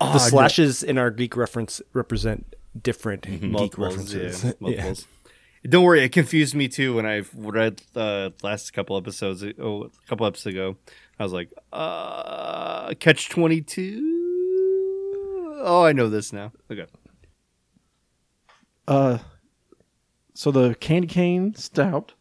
the 0.00 0.18
slashes 0.18 0.82
in 0.82 0.98
our 0.98 1.12
geek 1.12 1.36
reference 1.36 1.80
represent 1.92 2.56
different 2.80 3.22
geek 3.22 3.42
multiples, 3.42 4.14
references. 4.14 4.44
Yeah, 4.44 4.52
multiples. 4.60 5.06
Don't 5.66 5.82
worry, 5.84 6.04
it 6.04 6.12
confused 6.12 6.54
me 6.54 6.68
too 6.68 6.94
when 6.94 7.06
I 7.06 7.22
read 7.34 7.80
uh, 7.96 8.30
last 8.42 8.72
couple 8.74 8.98
episodes. 8.98 9.42
Oh, 9.58 9.84
a 9.84 9.90
couple 10.08 10.26
episodes 10.26 10.54
ago, 10.54 10.76
I 11.18 11.22
was 11.22 11.32
like, 11.32 11.50
uh, 11.72 12.92
"Catch 13.00 13.30
22? 13.30 15.58
Oh, 15.62 15.82
I 15.82 15.92
know 15.92 16.10
this 16.10 16.34
now. 16.34 16.52
Okay, 16.70 16.84
Uh, 18.86 19.18
so 20.34 20.50
the 20.50 20.74
Candy 20.74 21.08
Cane 21.08 21.54
Stout 21.54 22.12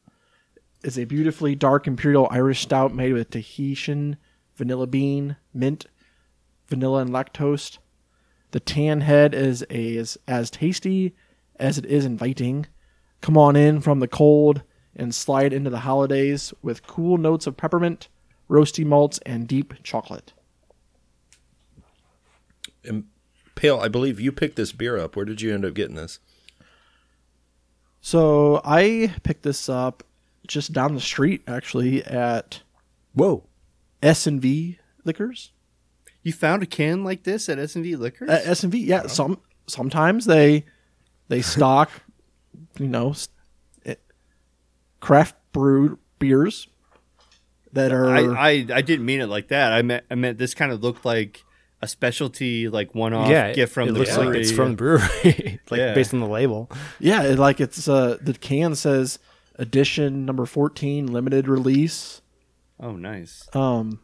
is 0.84 0.98
a 0.98 1.04
beautifully 1.04 1.56
dark 1.56 1.86
imperial 1.88 2.30
Irish 2.32 2.62
stout 2.62 2.96
made 2.96 3.12
with 3.12 3.32
Tahitian 3.32 4.16
vanilla 4.56 4.88
bean, 4.88 5.36
mint, 5.54 5.88
vanilla, 6.68 7.02
and 7.02 7.10
lactose. 7.10 7.80
The 8.54 8.60
tan 8.60 9.02
head 9.02 9.34
is 9.34 9.64
as 10.28 10.52
tasty 10.52 11.16
as 11.58 11.80
it 11.80 11.86
is 11.86 12.06
inviting. 12.06 12.68
Come 13.20 13.36
on 13.36 13.56
in 13.56 13.82
from 13.82 14.00
the 14.00 14.08
cold 14.08 14.62
and 14.96 15.14
slide 15.14 15.54
into 15.54 15.72
the 15.72 15.80
holidays 15.80 16.54
with 16.62 16.86
cool 16.86 17.18
notes 17.18 17.48
of 17.48 17.58
peppermint, 17.58 18.10
roasty 18.48 18.86
malts, 18.86 19.18
and 19.26 19.48
deep 19.48 19.74
chocolate. 19.82 20.34
And 22.84 23.06
Pale, 23.56 23.80
I 23.80 23.88
believe 23.88 24.20
you 24.20 24.32
picked 24.32 24.56
this 24.56 24.72
beer 24.72 25.00
up. 25.00 25.16
Where 25.16 25.26
did 25.26 25.42
you 25.42 25.52
end 25.52 25.66
up 25.66 25.74
getting 25.74 25.96
this? 25.96 26.20
So 28.02 28.62
I 28.64 29.16
picked 29.24 29.42
this 29.42 29.68
up 29.68 30.04
just 30.46 30.74
down 30.74 30.94
the 30.94 31.02
street, 31.02 31.42
actually, 31.48 32.04
at 32.04 32.62
Whoa. 33.14 33.46
S 34.04 34.28
and 34.28 34.40
V 34.40 34.78
Liquors. 35.06 35.52
You 36.24 36.34
found 36.34 36.64
a 36.64 36.66
can 36.66 37.04
like 37.04 37.24
this 37.24 37.50
at 37.50 37.60
S 37.60 37.76
and 37.76 37.84
V 37.84 37.96
Liquors? 37.96 38.30
At 38.30 38.46
S 38.48 38.64
and 38.64 38.72
V, 38.72 38.80
yeah. 38.80 39.08
Some 39.08 39.40
sometimes 39.68 40.26
they 40.26 40.66
they 41.28 41.42
stock, 41.54 41.92
you 42.80 42.88
know, 42.88 43.12
s- 43.12 43.30
eh, 43.86 43.96
craft 45.00 45.36
brewed 45.52 45.98
beers 46.20 46.68
that 47.74 47.92
are. 47.92 48.10
I, 48.10 48.22
I 48.50 48.50
I 48.74 48.82
didn't 48.82 49.06
mean 49.06 49.22
it 49.22 49.28
like 49.28 49.50
that. 49.50 49.74
I 49.74 49.82
meant 49.82 50.06
I 50.10 50.16
meant 50.16 50.38
this 50.38 50.54
kind 50.54 50.72
of 50.72 50.82
looked 50.84 51.06
like 51.06 51.44
a 51.82 51.88
specialty, 51.88 52.70
like 52.70 52.96
one 52.96 53.14
off 53.14 53.30
yeah, 53.30 53.52
gift 53.52 53.74
from 53.74 53.90
it 53.90 53.92
the 53.92 54.00
looks 54.00 54.12
like 54.16 54.28
brewery. 54.28 54.42
it's 54.42 54.52
from 54.52 54.72
the 54.72 54.78
brewery, 54.78 55.60
like 55.70 55.78
Yeah. 55.80 55.94
based 55.94 56.14
on 56.14 56.22
the 56.22 56.28
label. 56.28 56.72
yeah, 57.00 57.24
it, 57.24 57.38
like 57.40 57.60
it's 57.60 57.88
uh 57.90 58.18
the 58.22 58.34
can 58.34 58.74
says 58.76 59.20
edition 59.56 60.26
number 60.26 60.46
fourteen 60.46 61.08
limited 61.08 61.48
release. 61.50 62.22
Oh, 62.80 62.94
nice. 62.94 63.48
Um, 63.54 64.00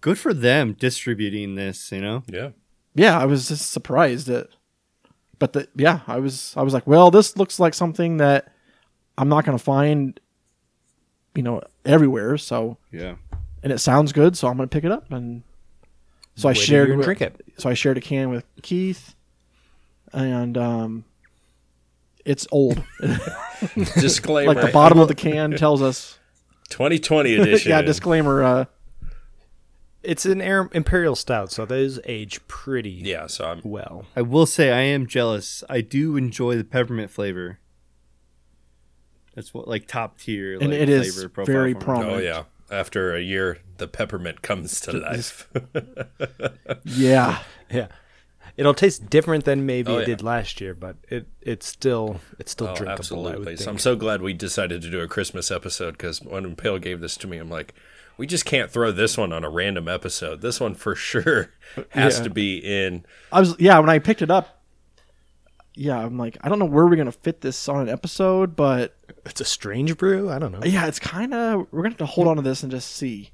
Good 0.00 0.18
for 0.18 0.32
them 0.34 0.72
distributing 0.74 1.54
this. 1.54 1.92
You 1.92 2.00
know. 2.00 2.22
Yeah. 2.26 2.50
yeah, 2.94 3.18
I 3.18 3.26
was 3.26 3.48
just 3.48 3.70
surprised 3.70 4.28
at, 4.28 4.48
but 5.38 5.52
the 5.52 5.68
yeah, 5.76 6.00
I 6.06 6.18
was 6.18 6.54
I 6.56 6.62
was 6.62 6.72
like, 6.74 6.86
well, 6.86 7.10
this 7.10 7.36
looks 7.36 7.58
like 7.60 7.74
something 7.74 8.16
that 8.18 8.52
I'm 9.18 9.28
not 9.28 9.44
gonna 9.44 9.58
find, 9.58 10.18
you 11.34 11.42
know, 11.42 11.60
everywhere. 11.84 12.38
So 12.38 12.78
Yeah. 12.90 13.16
and 13.62 13.72
it 13.72 13.78
sounds 13.78 14.12
good, 14.12 14.36
so 14.36 14.48
I'm 14.48 14.56
gonna 14.56 14.68
pick 14.68 14.84
it 14.84 14.92
up 14.92 15.10
and. 15.12 15.42
So 16.36 16.48
I 16.48 16.52
Wait 16.52 16.54
till 16.54 16.64
shared 16.64 16.96
with, 16.96 17.04
drink 17.04 17.20
it. 17.20 17.40
so 17.58 17.68
I 17.68 17.74
shared 17.74 17.98
a 17.98 18.00
can 18.00 18.30
with 18.30 18.44
Keith, 18.62 19.14
and 20.12 20.56
um, 20.56 21.04
it's 22.24 22.46
old. 22.50 22.82
Disclaimer. 23.74 24.54
like 24.54 24.64
the 24.64 24.72
bottom 24.72 24.98
of 25.00 25.08
the 25.08 25.14
can 25.14 25.50
tells 25.58 25.82
us. 25.82 26.18
2020 26.70 27.34
edition. 27.34 27.70
yeah, 27.72 27.82
disclaimer. 27.82 28.42
Uh, 28.42 28.64
It's 30.02 30.24
an 30.24 30.40
Air- 30.40 30.70
imperial 30.72 31.14
stout, 31.14 31.52
so 31.52 31.66
those 31.66 32.00
age 32.06 32.40
pretty 32.48 32.90
Yeah, 32.90 33.26
so 33.26 33.44
I'm 33.50 33.60
well. 33.62 34.06
I 34.16 34.22
will 34.22 34.46
say 34.46 34.70
I 34.72 34.80
am 34.80 35.06
jealous. 35.06 35.62
I 35.68 35.80
do 35.82 36.16
enjoy 36.16 36.56
the 36.56 36.64
peppermint 36.64 37.10
flavor. 37.10 37.58
That's 39.34 39.52
what 39.54 39.68
like 39.68 39.86
top 39.86 40.18
tier. 40.18 40.54
And 40.54 40.70
like, 40.70 40.80
it 40.80 40.88
is 40.88 41.14
flavor 41.14 41.28
profile 41.28 41.54
very 41.54 41.74
for 41.74 41.80
prominent. 41.80 42.12
Oh 42.16 42.18
yeah. 42.18 42.42
After 42.70 43.14
a 43.14 43.20
year, 43.20 43.58
the 43.78 43.88
peppermint 43.88 44.42
comes 44.42 44.80
to 44.82 44.92
life. 44.92 45.48
Yeah. 46.84 47.42
Yeah. 47.70 47.88
It'll 48.56 48.74
taste 48.74 49.08
different 49.08 49.44
than 49.44 49.64
maybe 49.64 49.90
Oh, 49.92 49.98
it 49.98 50.00
yeah. 50.00 50.06
did 50.06 50.22
last 50.22 50.60
year, 50.60 50.74
but 50.74 50.96
it 51.08 51.26
it's 51.40 51.66
still 51.66 52.20
it's 52.38 52.52
still 52.52 52.68
Oh, 52.68 52.74
drinkable. 52.74 52.88
I 52.90 52.92
absolutely. 53.32 53.52
would 53.52 53.58
So. 53.60 53.70
I'm 53.70 53.78
so 53.78 53.96
glad 53.96 54.22
we 54.22 54.32
decided 54.34 54.82
to 54.82 54.90
do 54.90 55.00
a 55.00 55.08
Christmas 55.08 55.50
episode 55.50 55.92
because 55.92 56.20
when 56.22 56.56
Pale 56.56 56.78
gave 56.80 57.00
this 57.00 57.16
to 57.18 57.26
me, 57.26 57.38
I'm 57.38 57.48
like, 57.50 57.74
we 58.20 58.26
just 58.26 58.44
can't 58.44 58.70
throw 58.70 58.92
this 58.92 59.16
one 59.16 59.32
on 59.32 59.42
a 59.44 59.50
random 59.50 59.88
episode. 59.88 60.42
This 60.42 60.60
one 60.60 60.74
for 60.74 60.94
sure 60.94 61.52
has 61.90 62.18
Yeah. 62.18 62.24
to 62.24 62.30
be 62.30 62.58
in. 62.58 63.04
I 63.32 63.40
was 63.40 63.56
yeah 63.58 63.78
when 63.78 63.88
I 63.90 63.98
picked 63.98 64.22
it 64.22 64.30
up. 64.30 64.62
Yeah, 65.74 65.98
I'm 65.98 66.18
like 66.18 66.36
I 66.42 66.48
don't 66.48 66.58
know 66.58 66.66
where 66.66 66.86
we're 66.86 66.96
gonna 66.96 67.10
fit 67.12 67.40
this 67.40 67.68
on 67.68 67.80
an 67.80 67.88
episode, 67.88 68.54
but 68.54 68.96
It's 69.24 69.40
a 69.40 69.44
strange 69.44 69.96
brew. 69.96 70.30
I 70.30 70.38
don't 70.38 70.52
know. 70.52 70.60
yeah, 70.64 70.86
it's 70.86 70.98
kind 70.98 71.32
of 71.32 71.66
we're 71.70 71.80
gonna 71.82 71.90
have 71.90 71.98
to 71.98 72.06
hold 72.06 72.28
on 72.28 72.36
to 72.36 72.42
this 72.42 72.62
and 72.62 72.70
just 72.70 72.90
see. 72.92 73.30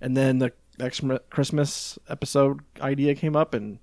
And 0.00 0.16
then 0.16 0.38
the 0.38 0.52
next 0.78 1.02
Christmas 1.30 1.98
episode 2.08 2.60
idea 2.80 3.16
came 3.16 3.34
up, 3.34 3.52
and 3.54 3.80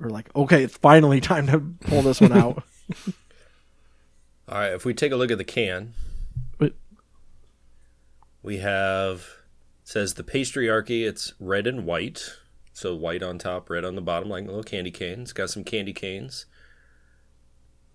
we're 0.00 0.08
like, 0.08 0.34
okay, 0.34 0.64
it's 0.64 0.76
finally 0.76 1.20
time 1.32 1.46
to 1.46 1.60
pull 1.88 2.02
this 2.02 2.20
one 2.20 2.32
out. 2.32 2.64
All 4.48 4.58
right, 4.58 4.72
if 4.72 4.84
we 4.84 4.94
take 4.94 5.12
a 5.12 5.16
look 5.16 5.30
at 5.30 5.38
the 5.38 5.44
can, 5.44 5.92
But 5.94 6.17
we 8.42 8.58
have 8.58 9.26
says 9.84 10.14
the 10.14 10.22
pastryarchy. 10.22 11.06
It's 11.06 11.32
red 11.40 11.66
and 11.66 11.84
white, 11.84 12.36
so 12.72 12.94
white 12.94 13.22
on 13.22 13.38
top, 13.38 13.70
red 13.70 13.84
on 13.84 13.94
the 13.94 14.00
bottom, 14.00 14.28
like 14.28 14.44
a 14.44 14.48
little 14.48 14.62
candy 14.62 14.90
cane. 14.90 15.22
It's 15.22 15.32
got 15.32 15.50
some 15.50 15.64
candy 15.64 15.92
canes. 15.92 16.46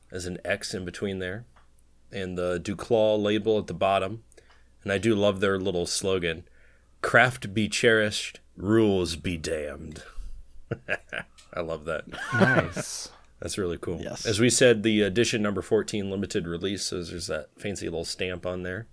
There's 0.10 0.26
an 0.26 0.40
X 0.46 0.74
in 0.74 0.86
between 0.86 1.20
there, 1.20 1.46
and 2.12 2.38
the 2.38 2.60
Duclaw 2.60 3.22
label 3.22 3.58
at 3.58 3.68
the 3.68 3.74
bottom. 3.74 4.24
And 4.84 4.92
I 4.92 4.98
do 4.98 5.16
love 5.16 5.40
their 5.40 5.60
little 5.60 5.86
slogan: 5.86 6.44
"Craft 7.02 7.54
be 7.54 7.68
cherished, 7.68 8.40
rules 8.58 9.16
be 9.16 9.38
damned." 9.38 10.04
I 11.54 11.62
love 11.62 11.86
that. 11.86 12.06
Nice. 12.34 13.10
That's 13.40 13.58
really 13.58 13.78
cool. 13.78 14.00
Yes. 14.02 14.26
As 14.26 14.40
we 14.40 14.50
said, 14.50 14.84
the 14.84 15.02
edition 15.02 15.42
number 15.42 15.62
14 15.62 16.10
limited 16.10 16.48
release, 16.48 16.84
so 16.84 17.04
there's 17.04 17.28
that 17.28 17.50
fancy 17.58 17.88
little 17.88 18.06
stamp 18.06 18.46
on 18.46 18.64
there, 18.64 18.88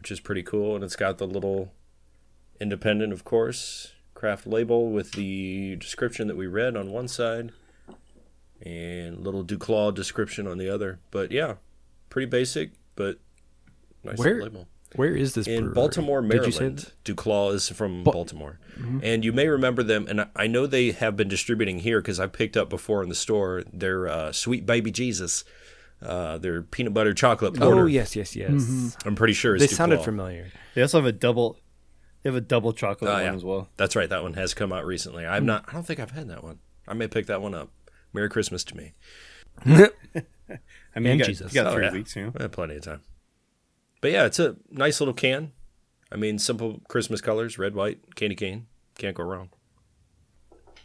which 0.00 0.10
is 0.10 0.18
pretty 0.18 0.42
cool. 0.42 0.74
And 0.74 0.82
it's 0.82 0.96
got 0.96 1.18
the 1.18 1.26
little 1.26 1.72
independent, 2.60 3.12
of 3.12 3.22
course, 3.24 3.92
craft 4.14 4.46
label 4.46 4.90
with 4.90 5.12
the 5.12 5.76
description 5.76 6.26
that 6.28 6.36
we 6.36 6.46
read 6.46 6.76
on 6.76 6.90
one 6.90 7.06
side 7.08 7.52
and 8.62 9.18
little 9.20 9.44
Duclaw 9.44 9.94
description 9.94 10.46
on 10.46 10.58
the 10.58 10.68
other. 10.68 10.98
But 11.10 11.30
yeah, 11.32 11.54
pretty 12.08 12.26
basic, 12.26 12.72
but 12.96 13.18
nice 14.02 14.18
Where- 14.18 14.42
label 14.42 14.68
Where 14.96 15.14
is 15.14 15.34
this 15.34 15.46
in 15.46 15.60
brewery? 15.64 15.74
Baltimore, 15.74 16.22
Did 16.22 16.46
you 16.46 16.50
say 16.52 16.58
Maryland. 16.60 16.92
Duclaw 17.04 17.54
is 17.54 17.68
from 17.68 18.02
Baltimore, 18.02 18.58
and 19.02 19.24
you 19.24 19.32
may 19.32 19.46
remember 19.48 19.82
them. 19.82 20.06
And 20.08 20.22
I- 20.22 20.28
I 20.34 20.46
know 20.48 20.66
they 20.66 20.90
have 20.92 21.16
been 21.16 21.28
distributing 21.28 21.78
here 21.80 22.00
because 22.00 22.18
I 22.18 22.26
picked 22.26 22.56
up 22.56 22.68
before 22.68 23.02
in 23.02 23.08
the 23.08 23.14
store 23.14 23.62
their 23.72 24.08
uh, 24.08 24.32
Sweet 24.32 24.66
Baby 24.66 24.90
Jesus, 24.90 25.44
uh, 26.02 26.38
their 26.38 26.62
peanut 26.62 26.94
butter 26.94 27.12
chocolate 27.14 27.54
porter. 27.54 27.82
Oh 27.82 27.86
yes, 27.86 28.16
yes, 28.16 28.34
yes. 28.36 28.96
I'm 29.04 29.14
pretty 29.16 29.34
sure 29.34 29.58
They 29.58 29.64
it's 29.66 29.76
sounded 29.76 30.00
Duclaw. 30.00 30.04
familiar. 30.04 30.46
They 30.74 30.82
also 30.82 30.98
have 30.98 31.06
a 31.06 31.12
double. 31.12 31.58
They 32.22 32.28
have 32.28 32.36
a 32.36 32.40
double 32.40 32.72
chocolate 32.72 33.10
Oh, 33.10 33.14
one 33.14 33.22
yeah. 33.24 33.32
as 33.34 33.44
well. 33.44 33.68
That's 33.76 33.96
right. 33.96 34.08
That 34.08 34.22
one 34.22 34.34
has 34.34 34.52
come 34.54 34.72
out 34.72 34.84
recently. 34.86 35.26
I'm 35.26 35.46
not. 35.46 35.64
I 35.68 35.72
don't 35.72 35.84
think 35.86 36.00
I've 36.00 36.10
had 36.10 36.28
that 36.28 36.42
one. 36.44 36.58
I 36.86 36.94
may 36.94 37.08
pick 37.08 37.26
that 37.26 37.40
one 37.42 37.54
up. 37.54 37.70
Merry 38.12 38.28
Christmas 38.28 38.64
to 38.64 38.76
me. 38.76 38.92
I 39.66 40.98
mean, 40.98 41.12
you 41.14 41.18
got, 41.18 41.26
Jesus. 41.26 41.54
you 41.54 41.62
got 41.62 41.72
Oh, 41.72 41.74
three 41.76 41.84
yeah. 41.86 41.92
weeks. 41.92 42.16
You 42.16 42.26
know? 42.26 42.32
I 42.38 42.42
have 42.42 42.52
plenty 42.52 42.76
of 42.76 42.82
time. 42.82 43.02
But 44.00 44.10
yeah, 44.10 44.24
it's 44.26 44.38
a 44.38 44.56
nice 44.70 45.00
little 45.00 45.14
can. 45.14 45.52
I 46.10 46.16
mean, 46.16 46.38
simple 46.38 46.80
Christmas 46.88 47.20
colors: 47.20 47.58
red, 47.58 47.74
white, 47.74 48.14
candy 48.16 48.34
cane. 48.36 48.66
Can't 48.98 49.16
go 49.16 49.22
wrong. 49.24 49.50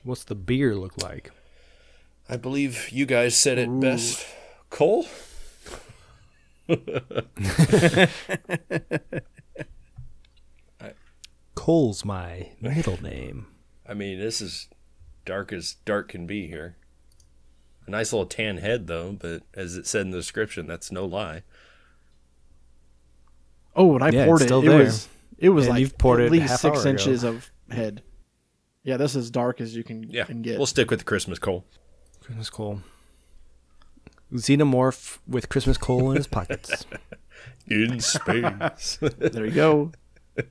What's 0.03 0.23
the 0.23 0.35
beer 0.35 0.75
look 0.75 1.01
like? 1.01 1.31
I 2.29 2.37
believe 2.37 2.89
you 2.91 3.05
guys 3.05 3.35
said 3.35 3.57
it 3.57 3.69
best. 3.79 4.25
Cole? 4.75 5.05
Cole's 11.55 12.03
my 12.05 12.49
middle 12.61 13.01
name. 13.01 13.47
I 13.87 13.93
mean, 13.93 14.19
this 14.19 14.41
is 14.41 14.67
dark 15.25 15.53
as 15.53 15.75
dark 15.85 16.09
can 16.09 16.27
be 16.27 16.47
here. 16.47 16.75
A 17.87 17.91
nice 17.91 18.11
little 18.11 18.25
tan 18.25 18.57
head, 18.57 18.87
though, 18.87 19.13
but 19.13 19.43
as 19.53 19.75
it 19.77 19.87
said 19.87 20.01
in 20.01 20.11
the 20.11 20.17
description, 20.17 20.67
that's 20.67 20.91
no 20.91 21.05
lie. 21.05 21.43
oh, 23.75 23.85
when 23.87 24.01
I 24.01 24.09
Yeah, 24.09 24.25
poured 24.25 24.41
it's 24.41 24.45
it, 24.45 24.47
still 24.47 24.61
it 24.61 24.69
there. 24.69 24.79
was 24.79 25.07
it 25.37 25.49
was 25.49 25.65
And 25.65 25.73
like 25.75 25.79
you've 25.81 25.97
poured 25.97 26.21
at 26.21 26.31
least 26.31 26.59
six 26.59 26.65
hour 26.65 26.81
ago. 26.81 26.89
inches 26.89 27.23
of 27.23 27.51
head. 27.69 28.01
Yeah, 28.83 28.97
this 28.97 29.15
is 29.15 29.31
dark 29.31 29.61
as 29.61 29.75
you 29.75 29.83
can 29.83 30.09
Yeah, 30.09 30.25
can 30.25 30.41
get. 30.41 30.57
we'll 30.57 30.65
stick 30.67 30.89
with 30.89 30.99
the 30.99 31.05
Christmas 31.05 31.39
Cole. 31.39 31.63
Christmas 32.21 32.49
Cole. 32.49 32.81
Xenomorph 34.33 35.19
with 35.27 35.49
Christmas 35.49 35.77
coal 35.77 36.11
in 36.11 36.17
his 36.17 36.27
pockets. 36.27 36.85
In 37.67 37.99
space. 37.99 38.97
there 38.99 39.45
you 39.45 39.51
go. 39.51 39.91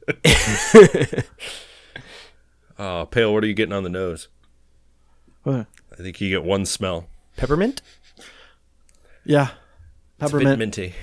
oh, 2.78 3.06
Pale, 3.10 3.32
what 3.32 3.44
are 3.44 3.46
you 3.46 3.54
getting 3.54 3.72
on 3.72 3.82
the 3.84 3.88
nose? 3.88 4.28
Uh, 5.46 5.64
I 5.92 5.96
think 5.96 6.20
you 6.20 6.28
get 6.28 6.42
one 6.44 6.66
smell. 6.66 7.06
Peppermint? 7.36 7.82
yeah, 9.24 9.50
It's 10.20 10.32
a 10.32 10.36
bit 10.36 10.44
peppermint. 10.44 10.58
minty. 10.58 10.94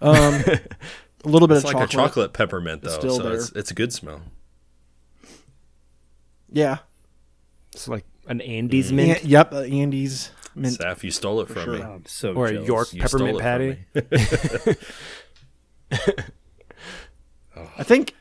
Um, 0.00 0.34
a 0.44 1.28
little 1.28 1.46
bit 1.48 1.58
It's 1.58 1.64
of 1.64 1.74
like 1.74 1.74
chocolate. 1.74 1.90
a 1.90 1.96
chocolate 1.96 2.32
peppermint, 2.32 2.82
though, 2.82 2.98
still 2.98 3.16
so 3.16 3.22
there. 3.22 3.34
it's, 3.34 3.50
it's 3.52 3.70
a 3.70 3.74
good 3.74 3.92
smell. 3.92 4.22
Yeah. 6.52 6.78
It's 7.72 7.86
like 7.86 8.04
an 8.26 8.40
Andes 8.40 8.92
mint 8.92 9.22
An- 9.22 9.28
yep. 9.28 9.52
Uh, 9.52 9.60
Andes 9.60 10.30
mint. 10.54 10.78
Saf, 10.78 11.02
you 11.02 11.10
stole 11.10 11.40
it 11.40 11.48
from 11.48 11.64
sure. 11.64 11.74
me. 11.74 11.82
I'm 11.82 12.06
so 12.06 12.34
or 12.34 12.46
a. 12.46 12.64
York 12.64 12.92
You 12.92 13.02
peppermint 13.02 13.38
patty. 13.40 13.78
me. 13.94 14.74
Oh. 17.56 17.68
I 17.76 17.82
think 17.82 18.14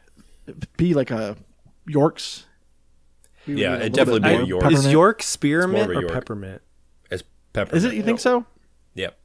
be 0.75 0.93
like 0.95 1.11
a 1.11 1.37
York's. 1.85 2.45
Yeah, 3.45 3.75
it'd 3.77 3.93
definitely 3.93 4.21
be 4.21 4.35
a 4.35 4.43
York. 4.43 4.63
peppermint. 4.63 4.85
Is 4.85 4.91
York 4.91 5.23
spearmint 5.23 5.87
more 5.87 5.97
of 5.97 6.03
a 6.03 6.07
or 6.07 6.09
peppermint? 6.09 6.61
It's 7.09 7.23
peppermint. 7.53 7.77
Is 7.77 7.85
it? 7.85 7.93
You 7.95 8.03
think 8.03 8.19
so? 8.19 8.45
Yep. 8.95 9.17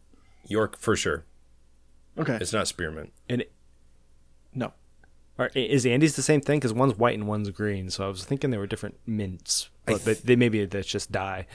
York 0.47 0.79
for 0.79 0.95
sure. 0.95 1.25
Okay. 2.19 2.39
It's 2.41 2.53
not 2.53 2.69
spearmint. 2.69 3.13
And 3.29 3.41
it, 3.43 3.53
no. 4.55 4.73
or 5.39 5.51
is 5.55 5.85
Andes 5.85 6.17
the 6.17 6.23
same 6.23 6.41
thing? 6.41 6.61
Because 6.61 6.73
one's 6.73 6.97
white 6.97 7.15
and 7.15 7.27
one's 7.27 7.51
green. 7.51 7.91
So 7.91 8.05
I 8.05 8.09
was 8.09 8.25
thinking 8.25 8.51
they 8.51 8.59
were 8.59 8.67
different 8.67 8.99
mints, 9.07 9.69
but 9.85 10.05
they, 10.05 10.15
they 10.15 10.37
maybe 10.37 10.65
that's 10.65 10.87
just 10.87 11.11
dye. 11.11 11.47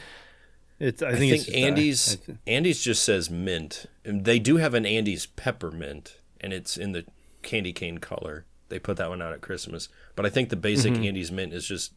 It's, 0.80 1.02
I 1.02 1.10
I 1.10 1.16
think, 1.16 1.32
think, 1.32 1.34
it's 1.34 1.46
just, 1.46 1.56
uh, 1.58 1.60
Andes 1.68 2.14
I 2.14 2.26
th- 2.26 2.38
Andes 2.48 2.82
just 2.84 3.04
says 3.04 3.30
mint. 3.30 3.86
And 4.06 4.24
they 4.26 4.40
do 4.40 4.58
have 4.58 4.74
an 4.74 4.86
Andes 4.86 5.26
peppermint, 5.26 6.20
and 6.40 6.54
it's 6.54 6.78
in 6.78 6.94
the 6.94 7.06
candy 7.42 7.74
cane 7.74 7.98
color. 7.98 8.46
They 8.70 8.80
put 8.80 8.98
that 8.98 9.10
one 9.10 9.22
out 9.22 9.34
at 9.34 9.42
Christmas. 9.42 9.90
But 10.16 10.26
I 10.26 10.30
think 10.30 10.50
the 10.50 10.56
basic 10.56 10.94
Mm-hmm. 10.94 11.04
Andes 11.04 11.32
mint 11.32 11.54
is 11.54 11.68
just. 11.68 11.94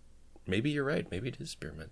Maybe 0.47 0.71
you're 0.71 0.85
right. 0.85 1.07
Maybe 1.11 1.29
it 1.29 1.37
is 1.39 1.51
spearmint. 1.51 1.91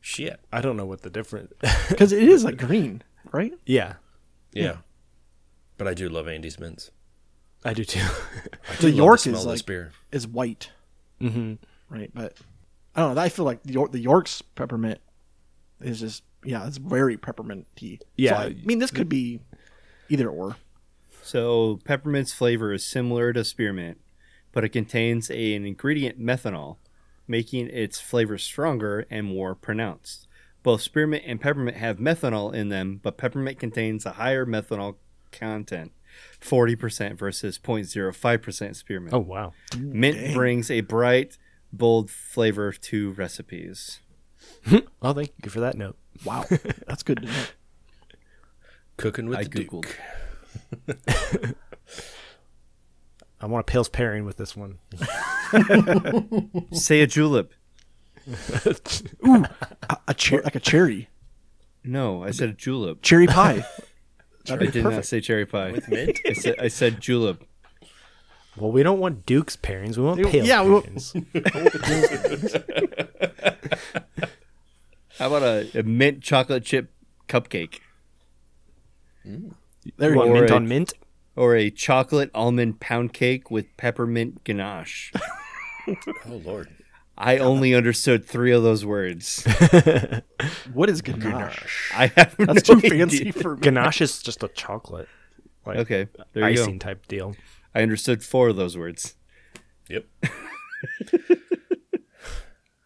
Shit. 0.00 0.40
I 0.52 0.60
don't 0.62 0.76
know 0.76 0.86
what 0.86 1.02
the 1.02 1.10
difference. 1.10 1.52
Because 1.88 2.12
it 2.12 2.22
is 2.22 2.44
like 2.44 2.56
green, 2.56 3.02
right? 3.32 3.52
yeah, 3.66 3.94
Yeah. 4.52 4.76
But 5.76 5.88
I 5.88 5.94
do 5.94 6.08
love 6.08 6.28
Andes 6.28 6.58
mints. 6.58 6.90
I 7.64 7.74
do 7.74 7.84
too. 7.84 8.00
I 8.70 8.76
The 8.76 8.82
do 8.82 8.86
love 8.88 8.96
York 8.96 9.18
smell 9.20 9.36
is 9.40 9.46
like- 9.46 9.66
beer. 9.66 9.92
Is 10.12 10.26
white, 10.26 10.70
hmm 11.20 11.54
right? 11.90 12.10
But 12.14 12.36
I 12.94 13.00
don't 13.00 13.14
know. 13.14 13.20
I 13.20 13.28
feel 13.28 13.44
like 13.44 13.62
the, 13.64 13.72
York, 13.74 13.92
the 13.92 13.98
York's 13.98 14.40
peppermint 14.42 15.00
is 15.80 16.00
just 16.00 16.22
yeah, 16.44 16.66
it's 16.66 16.78
very 16.78 17.16
pepperminty. 17.16 18.00
Yeah. 18.16 18.30
So, 18.30 18.36
I 18.36 18.56
mean, 18.64 18.78
this 18.78 18.90
could 18.90 19.08
be 19.08 19.40
either 20.08 20.28
or. 20.28 20.56
So 21.22 21.80
peppermint's 21.84 22.32
flavor 22.32 22.72
is 22.72 22.84
similar 22.84 23.32
to 23.32 23.44
spearmint, 23.44 23.98
but 24.52 24.64
it 24.64 24.70
contains 24.70 25.30
a, 25.30 25.54
an 25.54 25.64
ingredient 25.66 26.20
methanol, 26.20 26.76
making 27.28 27.68
its 27.68 28.00
flavor 28.00 28.38
stronger 28.38 29.06
and 29.10 29.26
more 29.26 29.54
pronounced. 29.54 30.26
Both 30.62 30.82
spearmint 30.82 31.24
and 31.26 31.40
peppermint 31.40 31.76
have 31.76 31.98
methanol 31.98 32.54
in 32.54 32.68
them, 32.68 33.00
but 33.02 33.16
peppermint 33.16 33.58
contains 33.58 34.04
a 34.04 34.12
higher 34.12 34.44
methanol 34.44 34.96
content, 35.32 35.92
40% 36.40 37.16
versus 37.16 37.58
0.05% 37.58 38.76
spearmint. 38.76 39.14
Oh 39.14 39.20
wow. 39.20 39.52
Mm, 39.70 39.92
Mint 39.92 40.34
brings 40.34 40.70
a 40.70 40.80
bright, 40.80 41.38
bold 41.72 42.10
flavor 42.10 42.72
to 42.72 43.12
recipes. 43.12 44.00
Well, 45.00 45.14
thank 45.14 45.32
you 45.42 45.50
for 45.50 45.60
that 45.60 45.76
note. 45.78 45.96
Wow, 46.24 46.44
that's 46.86 47.02
good 47.02 47.20
to 47.22 47.26
know. 47.26 47.42
Cooking 48.98 49.26
with 49.28 49.38
I 49.38 49.44
the 49.44 49.48
googled. 49.64 49.86
Duke. 50.86 51.56
I 53.40 53.46
want 53.46 53.62
a 53.62 53.64
Pale's 53.64 53.88
pairing 53.88 54.26
with 54.26 54.36
this 54.36 54.54
one. 54.54 54.78
Say 56.72 57.00
a 57.00 57.06
julep. 57.06 57.52
A, 58.66 58.76
a 60.08 60.14
cher- 60.16 60.42
like 60.42 60.54
a 60.54 60.60
cherry, 60.60 61.08
No, 61.82 62.22
I 62.22 62.30
said 62.32 62.50
a 62.50 62.52
julep. 62.52 63.00
cherry 63.00 63.26
pie. 63.26 63.64
I 63.64 63.64
That'd 64.44 64.60
be 64.60 64.70
did 64.70 64.84
not 64.84 65.06
say 65.06 65.20
cherry 65.22 65.46
pie. 65.46 65.72
With 65.72 65.88
mint? 65.88 66.18
I 66.26 66.34
said, 66.34 66.56
I 66.60 66.68
said 66.68 67.00
julep. 67.00 67.42
Well, 68.58 68.70
we 68.72 68.82
don't 68.82 68.98
want 69.00 69.24
Duke's 69.24 69.56
pairings. 69.56 69.96
We 69.96 70.02
want 70.04 70.18
Dude, 70.18 70.28
pale 70.30 70.44
yeah, 70.44 70.62
we 70.62 70.70
want- 70.72 70.86
pairings. 70.86 71.14
How 75.20 75.28
about 75.28 75.42
a, 75.42 75.78
a 75.78 75.82
mint 75.84 76.22
chocolate 76.22 76.64
chip 76.64 76.90
cupcake 77.28 77.78
mm. 79.24 79.52
There 79.96 80.14
You 80.14 80.20
you 80.20 80.26
go. 80.26 80.32
mint 80.32 80.50
Or 80.50 80.54
a- 80.54 80.56
on 80.56 80.66
mint? 80.68 80.92
or 81.36 81.54
a 81.56 81.70
chocolate 81.70 82.30
almond 82.34 82.80
pound 82.80 83.12
cake 83.12 83.50
with 83.50 83.66
peppermint 83.76 84.42
ganache? 84.44 85.12
Oh 86.26 86.40
lord. 86.44 86.68
I 87.18 87.38
only 87.38 87.74
understood 87.74 88.24
three 88.24 88.52
of 88.52 88.62
those 88.62 88.84
words. 88.84 89.46
What 90.72 90.88
is 90.88 91.02
ganache? 91.02 91.90
I 91.94 92.06
have 92.16 92.36
That's 92.38 92.68
no 92.68 92.74
too 92.80 92.86
idea. 92.86 92.90
fancy 93.06 93.30
for 93.32 93.56
me. 93.56 93.60
Ganache 93.62 94.00
is 94.00 94.22
just 94.22 94.42
a 94.42 94.48
chocolate, 94.48 95.08
like 95.66 95.78
Okay, 95.78 96.08
there 96.32 96.48
you 96.48 96.60
icing 96.62 96.78
go. 96.78 96.84
type 96.86 97.06
deal. 97.08 97.34
I 97.74 97.82
understood 97.82 98.22
four 98.22 98.48
of 98.48 98.56
those 98.56 98.76
words. 98.78 99.16
Yep. 99.88 100.04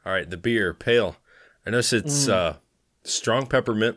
All 0.07 0.12
right, 0.12 0.29
the 0.29 0.37
beer, 0.37 0.75
pale. 0.75 1.16
I 1.66 1.70
notice 1.70 1.92
it's 1.92 2.29
uh, 2.29 2.57
strong 3.05 3.46
peppermint 3.46 3.96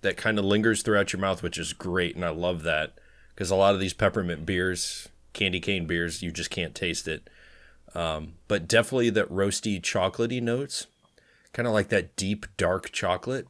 that 0.00 0.16
kind 0.16 0.38
of 0.38 0.44
lingers 0.44 0.82
throughout 0.82 1.12
your 1.12 1.20
mouth, 1.20 1.42
which 1.42 1.58
is 1.58 1.72
great, 1.72 2.16
and 2.16 2.24
I 2.24 2.30
love 2.30 2.62
that 2.62 2.94
because 3.34 3.50
a 3.50 3.56
lot 3.56 3.74
of 3.74 3.80
these 3.80 3.92
peppermint 3.92 4.46
beers, 4.46 5.08
candy 5.32 5.60
cane 5.60 5.86
beers, 5.86 6.22
you 6.22 6.30
just 6.30 6.50
can't 6.50 6.74
taste 6.74 7.06
it. 7.06 7.28
Um, 7.94 8.34
but 8.48 8.66
definitely 8.66 9.10
that 9.10 9.30
roasty, 9.30 9.80
chocolatey 9.80 10.40
notes, 10.40 10.86
kind 11.52 11.66
of 11.68 11.74
like 11.74 11.88
that 11.88 12.16
deep, 12.16 12.46
dark 12.56 12.90
chocolate, 12.92 13.46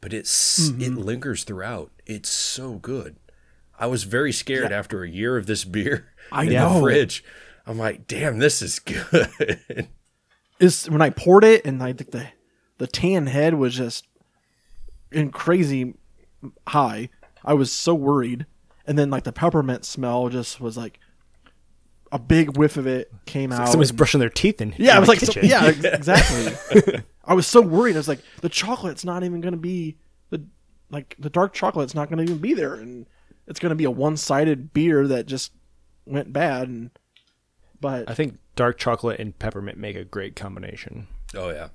but 0.00 0.12
it's 0.12 0.68
it 0.68 0.94
lingers 0.94 1.44
throughout. 1.44 1.90
It's 2.06 2.28
so 2.30 2.74
good. 2.74 3.16
I 3.78 3.86
was 3.86 4.04
very 4.04 4.32
scared 4.32 4.72
after 4.72 5.02
a 5.02 5.08
year 5.08 5.36
of 5.36 5.46
this 5.46 5.64
beer 5.64 6.12
I 6.30 6.44
in 6.44 6.52
know. 6.52 6.74
the 6.74 6.80
fridge. 6.80 7.24
I'm 7.66 7.78
like, 7.78 8.06
damn, 8.06 8.38
this 8.38 8.62
is 8.62 8.78
good. 8.78 9.88
Is 10.60 10.88
when 10.90 11.00
I 11.02 11.10
poured 11.10 11.42
it 11.44 11.64
and 11.64 11.82
I 11.82 11.92
think 11.92 12.10
the 12.10 12.28
the 12.78 12.86
tan 12.86 13.26
head 13.26 13.54
was 13.54 13.74
just 13.74 14.06
in 15.10 15.30
crazy 15.30 15.94
high. 16.68 17.08
I 17.44 17.54
was 17.54 17.72
so 17.72 17.94
worried, 17.94 18.46
and 18.86 18.98
then 18.98 19.10
like 19.10 19.24
the 19.24 19.32
peppermint 19.32 19.84
smell 19.84 20.28
just 20.28 20.60
was 20.60 20.76
like 20.76 21.00
a 22.12 22.18
big 22.18 22.56
whiff 22.58 22.76
of 22.76 22.86
it 22.86 23.10
came 23.24 23.52
out. 23.52 23.68
Someone's 23.68 23.90
and- 23.90 23.96
brushing 23.96 24.20
their 24.20 24.28
teeth 24.28 24.60
in. 24.60 24.74
Yeah, 24.76 24.92
in 24.92 24.96
I 24.96 25.00
was 25.00 25.08
like, 25.08 25.20
so- 25.20 25.40
yeah, 25.42 25.64
ex- 25.66 25.84
exactly. 25.84 27.02
I 27.24 27.34
was 27.34 27.46
so 27.46 27.60
worried. 27.60 27.94
I 27.96 27.98
was 27.98 28.08
like, 28.08 28.20
the 28.40 28.48
chocolate's 28.48 29.04
not 29.04 29.22
even 29.24 29.40
going 29.40 29.52
to 29.54 29.58
be 29.60 29.96
the 30.30 30.44
like 30.90 31.16
the 31.18 31.30
dark 31.30 31.54
chocolate's 31.54 31.94
not 31.94 32.08
going 32.10 32.18
to 32.18 32.30
even 32.30 32.38
be 32.42 32.52
there, 32.52 32.74
and 32.74 33.06
it's 33.46 33.60
going 33.60 33.70
to 33.70 33.76
be 33.76 33.84
a 33.84 33.90
one-sided 33.90 34.72
beer 34.72 35.06
that 35.06 35.26
just 35.26 35.52
went 36.04 36.32
bad. 36.32 36.68
And 36.68 36.90
but 37.80 38.08
I 38.08 38.14
think 38.14 38.38
dark 38.56 38.78
chocolate 38.78 39.20
and 39.20 39.38
peppermint 39.38 39.78
make 39.78 39.96
a 39.96 40.04
great 40.04 40.36
combination 40.36 41.06
oh 41.34 41.50
yeah. 41.50 41.68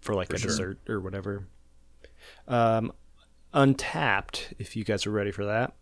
for 0.00 0.14
like 0.14 0.32
a 0.32 0.38
sure. 0.38 0.48
dessert 0.48 0.78
or 0.88 1.00
whatever. 1.00 1.46
Um, 2.48 2.92
Untappd, 3.52 4.54
if 4.58 4.74
you 4.74 4.84
guys 4.84 5.06
are 5.06 5.10
ready 5.10 5.30
for 5.30 5.44
that. 5.44 5.74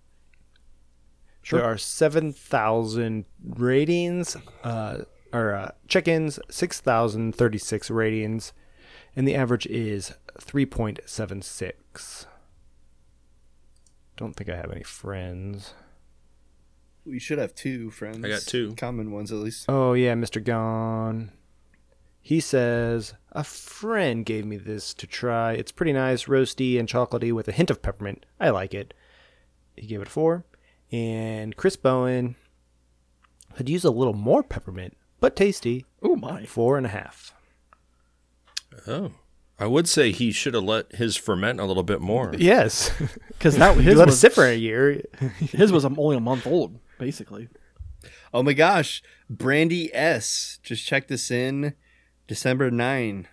Sure. 1.42 1.58
There 1.58 1.68
are 1.68 1.78
seven 1.78 2.32
thousand 2.32 3.24
ratings, 3.42 4.36
uh, 4.62 4.98
or 5.32 5.54
uh, 5.54 5.70
check-ins, 5.88 6.38
six 6.48 6.80
thousand 6.80 7.34
thirty-six 7.34 7.90
ratings, 7.90 8.52
and 9.16 9.26
the 9.26 9.34
average 9.34 9.66
is 9.66 10.14
three 10.40 10.66
point 10.66 11.00
seven 11.04 11.42
six. 11.42 12.26
Don't 14.16 14.36
think 14.36 14.50
I 14.50 14.56
have 14.56 14.70
any 14.70 14.84
friends. 14.84 15.74
We 17.04 17.18
should 17.18 17.38
have 17.38 17.54
two 17.54 17.90
friends. 17.90 18.24
I 18.24 18.28
got 18.28 18.42
two. 18.42 18.74
common 18.76 19.10
ones 19.10 19.32
at 19.32 19.38
least. 19.38 19.66
Oh 19.68 19.92
yeah, 19.94 20.14
Mr. 20.14 20.42
Gone. 20.42 21.32
He 22.20 22.38
says 22.38 23.14
a 23.32 23.42
friend 23.42 24.24
gave 24.24 24.44
me 24.44 24.56
this 24.56 24.94
to 24.94 25.06
try. 25.06 25.52
It's 25.54 25.72
pretty 25.72 25.92
nice, 25.92 26.26
roasty 26.26 26.78
and 26.78 26.88
chocolatey 26.88 27.32
with 27.32 27.48
a 27.48 27.52
hint 27.52 27.70
of 27.70 27.82
peppermint. 27.82 28.24
I 28.38 28.50
like 28.50 28.74
it. 28.74 28.94
He 29.76 29.86
gave 29.86 30.00
it 30.00 30.08
a 30.08 30.10
four. 30.10 30.44
And 30.92 31.56
Chris 31.56 31.76
Bowen 31.76 32.36
could 33.56 33.68
use 33.68 33.84
a 33.84 33.90
little 33.90 34.14
more 34.14 34.42
peppermint, 34.42 34.96
but 35.20 35.34
tasty. 35.34 35.86
oh 36.02 36.16
my, 36.16 36.44
Four 36.44 36.76
and 36.76 36.86
a 36.86 36.90
half. 36.90 37.34
Oh. 38.86 39.12
I 39.58 39.66
would 39.66 39.88
say 39.88 40.10
he 40.10 40.32
should 40.32 40.54
have 40.54 40.64
let 40.64 40.96
his 40.96 41.16
ferment 41.16 41.60
a 41.60 41.64
little 41.64 41.82
bit 41.82 42.00
more. 42.00 42.34
Yes, 42.36 42.90
because 43.28 43.56
that 43.56 43.76
you 43.76 43.82
his 43.82 43.96
let 43.96 44.08
it 44.08 44.12
sit 44.12 44.32
for 44.32 44.44
a 44.44 44.54
year. 44.54 45.02
his 45.38 45.70
was 45.70 45.84
only 45.84 46.16
a 46.16 46.20
month 46.20 46.46
old, 46.46 46.78
basically. 47.02 47.48
Oh 48.32 48.44
my 48.44 48.52
gosh, 48.52 49.02
Brandy 49.28 49.92
S. 49.92 50.60
Just 50.62 50.86
check 50.86 51.08
this 51.08 51.32
in, 51.32 51.74
December 52.28 52.70
9. 52.70 53.26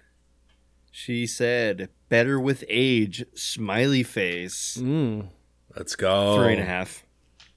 She 0.92 1.28
said, 1.28 1.90
"Better 2.10 2.40
with 2.40 2.64
age." 2.68 3.24
Smiley 3.36 4.02
face. 4.02 4.80
Mm. 4.82 5.28
Let's 5.76 5.96
go. 5.96 6.38
Three 6.38 6.54
and 6.54 6.62
a 6.62 6.66
half. 6.66 7.04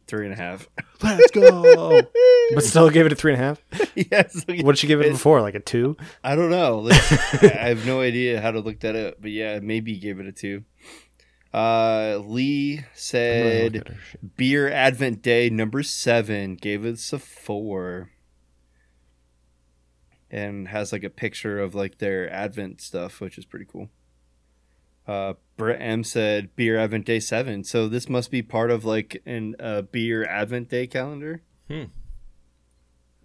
Three 0.06 0.26
and 0.26 0.34
a 0.34 0.36
half. 0.36 0.68
Let's 1.02 1.30
go. 1.30 2.02
But 2.54 2.64
still 2.64 2.90
gave 2.90 3.06
it 3.06 3.12
a 3.12 3.16
three 3.16 3.32
and 3.32 3.40
a 3.40 3.44
half. 3.46 3.62
yes. 3.94 4.44
What 4.46 4.72
did 4.72 4.78
she 4.78 4.86
give 4.86 5.00
it 5.00 5.10
before? 5.10 5.40
Like 5.40 5.54
a 5.54 5.60
two? 5.60 5.96
I 6.22 6.34
don't 6.36 6.50
know. 6.50 6.86
I 6.90 6.94
have 7.70 7.86
no 7.86 8.02
idea 8.02 8.42
how 8.42 8.50
to 8.50 8.60
look 8.60 8.80
that 8.80 8.94
up, 8.94 9.14
but 9.20 9.30
yeah, 9.30 9.60
maybe 9.60 9.96
gave 9.96 10.20
it 10.20 10.26
a 10.26 10.32
two. 10.32 10.64
Uh, 11.52 12.18
Lee 12.24 12.84
said 12.94 13.76
at 13.76 13.88
her 13.88 13.96
shit. 14.10 14.36
beer 14.36 14.70
Advent 14.70 15.20
Day 15.20 15.50
number 15.50 15.82
seven 15.82 16.54
gave 16.56 16.84
us 16.84 17.12
a 17.12 17.18
four, 17.18 18.10
and 20.30 20.68
has 20.68 20.92
like 20.92 21.04
a 21.04 21.10
picture 21.10 21.58
of 21.58 21.74
like 21.74 21.98
their 21.98 22.30
Advent 22.32 22.80
stuff, 22.80 23.20
which 23.20 23.36
is 23.36 23.44
pretty 23.44 23.66
cool. 23.70 23.90
Uh, 25.06 25.34
Brett 25.56 25.80
M 25.80 26.04
said 26.04 26.54
beer 26.56 26.78
Advent 26.78 27.04
Day 27.04 27.20
seven, 27.20 27.64
so 27.64 27.86
this 27.88 28.08
must 28.08 28.30
be 28.30 28.40
part 28.40 28.70
of 28.70 28.84
like 28.84 29.20
an 29.26 29.54
uh, 29.60 29.82
beer 29.82 30.24
Advent 30.24 30.70
Day 30.70 30.86
calendar. 30.86 31.42
Hmm. 31.68 31.84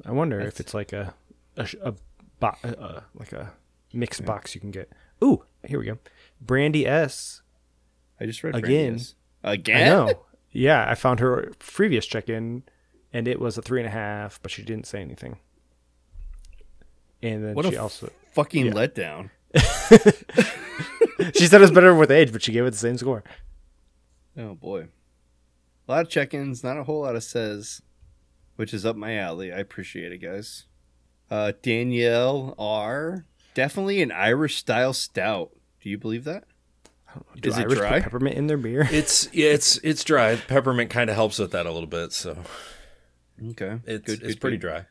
I 0.06 0.12
wonder 0.12 0.40
if 0.42 0.60
it's 0.60 0.74
like 0.74 0.92
a 0.92 1.13
a, 1.56 1.68
a 1.82 1.94
bo- 2.40 2.58
uh, 2.63 2.68
uh, 2.68 3.02
like 3.16 3.32
a 3.32 3.54
mixed 3.94 4.26
box 4.26 4.54
you 4.54 4.60
can 4.62 4.72
get. 4.72 4.92
Ooh, 5.24 5.44
here 5.63 5.80
we 5.80 5.86
go. 5.86 5.98
Brandy 6.42 6.86
S. 6.86 7.42
I 8.20 8.26
just 8.26 8.44
read 8.44 8.56
Again. 8.56 8.70
Brandy's. 8.70 9.16
I 9.44 9.54
Again. 9.54 9.88
know. 9.90 10.20
Yeah, 10.52 10.90
I 10.90 10.96
found 10.96 11.20
her 11.20 11.52
previous 11.60 12.06
check-in, 12.06 12.64
and 13.14 13.28
it 13.28 13.40
was 13.40 13.58
a 13.58 13.62
three 13.62 13.80
and 13.80 13.88
a 13.88 13.92
half, 13.92 14.42
but 14.42 14.50
she 14.52 14.64
didn't 14.64 14.88
say 14.88 15.02
anything. 15.02 15.38
And 17.22 17.44
then 17.44 17.54
What 17.56 17.66
a 17.66 17.70
she 17.70 17.76
f- 17.76 17.82
also 17.82 18.12
Fucking 18.34 18.68
Yeah. 18.68 18.72
letdown. 18.74 19.30
she 21.36 21.48
said 21.48 21.60
it 21.60 21.62
was 21.62 21.72
better 21.72 21.94
with 21.96 22.12
age, 22.12 22.32
but 22.32 22.42
she 22.44 22.52
gave 22.52 22.66
it 22.66 22.72
the 22.72 22.78
same 22.78 22.98
score. 22.98 23.24
Oh 24.38 24.54
boy. 24.56 24.88
A 25.88 25.92
lot 25.92 26.02
of 26.02 26.10
check-ins, 26.10 26.64
not 26.64 26.78
a 26.78 26.84
whole 26.84 27.02
lot 27.02 27.16
of 27.16 27.24
says, 27.24 27.82
which 28.56 28.74
is 28.74 28.86
up 28.86 28.96
my 28.96 29.16
alley. 29.18 29.52
I 29.54 29.58
appreciate 29.60 30.12
it, 30.12 30.18
guys. 30.20 30.66
Uh, 31.32 31.54
Danielle 31.62 32.54
R. 32.58 33.26
Definitely 33.54 34.02
an 34.02 34.12
Irish 34.12 34.58
style 34.58 34.94
stout. 34.94 35.52
Do 35.82 35.90
you 35.90 35.98
believe 35.98 36.24
that? 36.26 36.44
Do 37.39 37.50
Is 37.50 37.58
it 37.58 37.62
Irish 37.62 37.74
put 37.74 37.80
dry? 37.80 38.00
peppermint 38.02 38.36
in 38.38 38.48
their 38.48 38.58
beer? 38.58 38.88
It's 38.91 39.30
yeah, 39.34 39.50
it's 39.50 39.78
it's 39.80 40.04
dry. 40.04 40.36
Peppermint 40.36 40.89
kind 40.89 41.10
of 41.10 41.15
helps 41.15 41.39
with 41.39 41.52
that 41.52 41.65
a 41.65 41.72
little 41.72 41.88
bit, 41.88 42.12
so 42.13 42.43
Okay. 43.52 43.80
it's 43.86 44.06
Good, 44.06 44.24
it's 44.24 44.34
good, 44.34 44.41
pretty 44.41 44.58
good. 44.58 44.67
dry. 44.67 44.86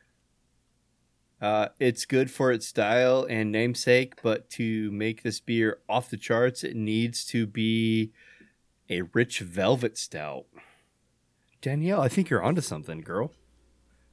Uh, 1.39 1.69
it's 1.79 2.05
good 2.05 2.31
for 2.31 2.51
its 2.51 2.65
style 2.67 3.25
and 3.29 3.51
namesake, 3.51 4.15
but 4.23 4.49
to 4.51 4.89
make 4.91 5.21
this 5.21 5.39
beer 5.39 5.79
off 5.87 6.09
the 6.09 6.17
charts, 6.17 6.63
it 6.63 6.75
needs 6.75 7.23
to 7.25 7.45
be 7.45 8.11
a 8.89 9.01
rich 9.13 9.39
velvet 9.39 9.97
stout. 9.97 10.45
Danielle, 11.61 12.01
I 12.01 12.07
think 12.07 12.29
you're 12.29 12.41
onto 12.43 12.61
something, 12.61 13.01
girl. 13.01 13.33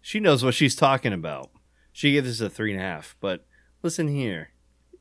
She 0.03 0.21
knows 0.21 0.45
what 0.45 0.55
she's 0.55 0.75
talking 0.77 1.13
about. 1.15 1.51
She 1.93 2.13
gave 2.13 2.25
this 2.25 2.41
a 2.41 2.51
three 2.51 2.73
and 2.73 2.81
a 2.81 2.85
half, 2.85 3.17
but 3.21 3.47
listen 3.83 4.09
here. 4.09 4.51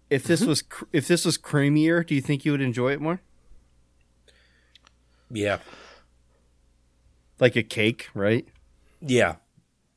If 0.09 0.23
this 0.23 0.41
was 0.45 0.61
cr- 0.61 0.85
if 0.91 1.07
this 1.07 1.25
was 1.25 1.37
creamier, 1.37 2.05
do 2.05 2.13
you 2.15 2.21
think 2.21 2.45
you 2.45 2.51
would 2.51 2.61
enjoy 2.61 2.91
it 2.91 3.01
more? 3.01 3.21
Yeah, 5.31 5.59
Like 7.39 7.55
a 7.55 7.63
cake, 7.63 8.09
right? 8.13 8.47
yeah. 9.01 9.35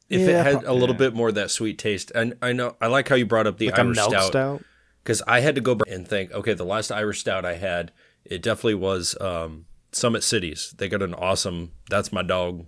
If 0.09 0.21
Yeah, 0.21 0.41
it 0.41 0.45
had 0.55 0.65
a 0.65 0.73
little 0.73 0.95
yeah. 0.95 0.99
bit 0.99 1.15
more 1.15 1.29
of 1.31 1.35
that 1.35 1.51
sweet 1.51 1.79
taste, 1.79 2.13
and 2.15 2.35
I 2.41 2.53
know 2.53 2.77
I 2.81 2.87
like 2.87 3.09
how 3.09 3.17
you 3.17 3.27
brought 3.27 3.47
up 3.49 3.59
the 3.59 3.67
like 3.67 3.77
a 3.79 3.81
Irish 3.83 3.97
milk 3.97 4.11
stout 4.11 4.29
stout. 4.29 4.65
because 5.03 5.21
I 5.27 5.41
had 5.41 5.57
to 5.57 5.61
go 5.61 5.75
back 5.75 5.89
and 5.93 6.07
think. 6.07 6.31
Okay, 6.33 6.55
the 6.55 6.65
last 6.65 6.93
Irish 6.93 7.19
stout 7.21 7.45
I 7.45 7.55
had, 7.57 7.91
it 8.25 8.41
definitely 8.41 8.77
was 8.77 9.17
um, 9.21 9.67
Summit 9.91 10.23
Cities. 10.23 10.75
They 10.79 10.89
got 10.89 11.03
an 11.03 11.13
awesome. 11.13 11.73
That's 11.91 12.13
my 12.13 12.23
dog. 12.23 12.67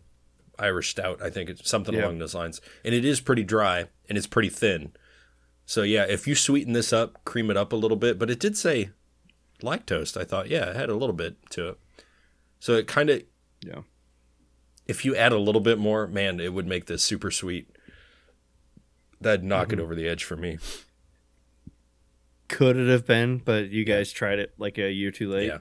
Irish 0.58 0.90
stout. 0.90 1.22
I 1.22 1.30
think 1.30 1.48
it's 1.48 1.70
something 1.70 1.94
Yeah. 1.94 2.02
along 2.06 2.18
those 2.18 2.34
lines, 2.34 2.60
and 2.84 2.92
it 2.92 3.04
is 3.04 3.20
pretty 3.20 3.44
dry 3.44 3.86
and 4.08 4.18
it's 4.18 4.26
pretty 4.26 4.48
thin. 4.48 4.90
So 5.68 5.82
yeah, 5.82 6.06
if 6.08 6.26
you 6.26 6.34
sweeten 6.34 6.72
this 6.72 6.94
up, 6.94 7.22
cream 7.26 7.50
it 7.50 7.56
up 7.58 7.74
a 7.74 7.76
little 7.76 7.98
bit, 7.98 8.18
but 8.18 8.30
it 8.30 8.40
did 8.40 8.56
say 8.56 8.88
lactose. 9.62 10.16
I 10.18 10.24
thought, 10.24 10.48
yeah, 10.48 10.70
it 10.70 10.76
had 10.76 10.88
a 10.88 10.94
little 10.96 11.14
bit 11.14 11.36
to 11.50 11.68
it. 11.68 11.78
So 12.58 12.72
it 12.76 12.86
kind 12.86 13.10
of, 13.10 13.22
Yeah. 13.62 13.82
if 14.86 15.04
you 15.04 15.14
add 15.14 15.32
a 15.32 15.38
little 15.38 15.60
bit 15.60 15.78
more, 15.78 16.06
man, 16.06 16.40
it 16.40 16.54
would 16.54 16.66
make 16.66 16.86
this 16.86 17.02
super 17.02 17.30
sweet. 17.30 17.68
That'd 19.20 19.44
knock 19.44 19.70
it 19.70 19.78
over 19.78 19.94
the 19.94 20.08
edge 20.08 20.24
for 20.24 20.36
me. 20.36 20.56
Could 22.48 22.78
it 22.78 22.88
have 22.88 23.06
been, 23.06 23.36
but 23.36 23.68
you 23.68 23.84
guys 23.84 24.10
tried 24.10 24.38
it 24.38 24.54
like 24.56 24.78
a 24.78 24.90
year 24.90 25.10
too 25.10 25.28
late. 25.30 25.48
Yeah. 25.48 25.58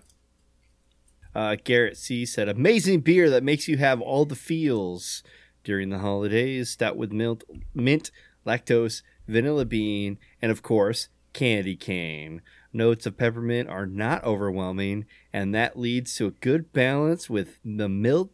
Uh, 1.36 1.58
Garrett 1.62 1.98
C 1.98 2.26
said, 2.26 2.48
"Amazing 2.48 3.02
beer 3.02 3.30
that 3.30 3.44
makes 3.44 3.68
you 3.68 3.76
have 3.76 4.00
all 4.00 4.24
the 4.24 4.36
feels 4.36 5.22
during 5.66 5.90
the 5.90 6.00
holidays. 6.00 6.70
Stout 6.70 6.96
with 6.96 7.12
mint, 7.12 7.44
mint, 7.74 8.10
lactose, 8.46 9.02
vanilla 9.28 9.66
bean, 9.66 10.18
and 10.42 10.52
of 10.52 10.62
course, 10.62 11.10
candy 11.34 11.76
cane. 11.76 12.42
Notes 12.74 13.06
of 13.06 13.18
peppermint 13.18 13.70
are 13.70 13.86
not 13.86 14.24
overwhelming, 14.24 15.06
and 15.32 15.54
that 15.54 15.78
leads 15.78 16.16
to 16.16 16.28
a 16.28 16.32
good 16.32 16.74
balance 16.74 17.30
with 17.30 17.60
the 17.64 17.90
milk. 17.90 18.32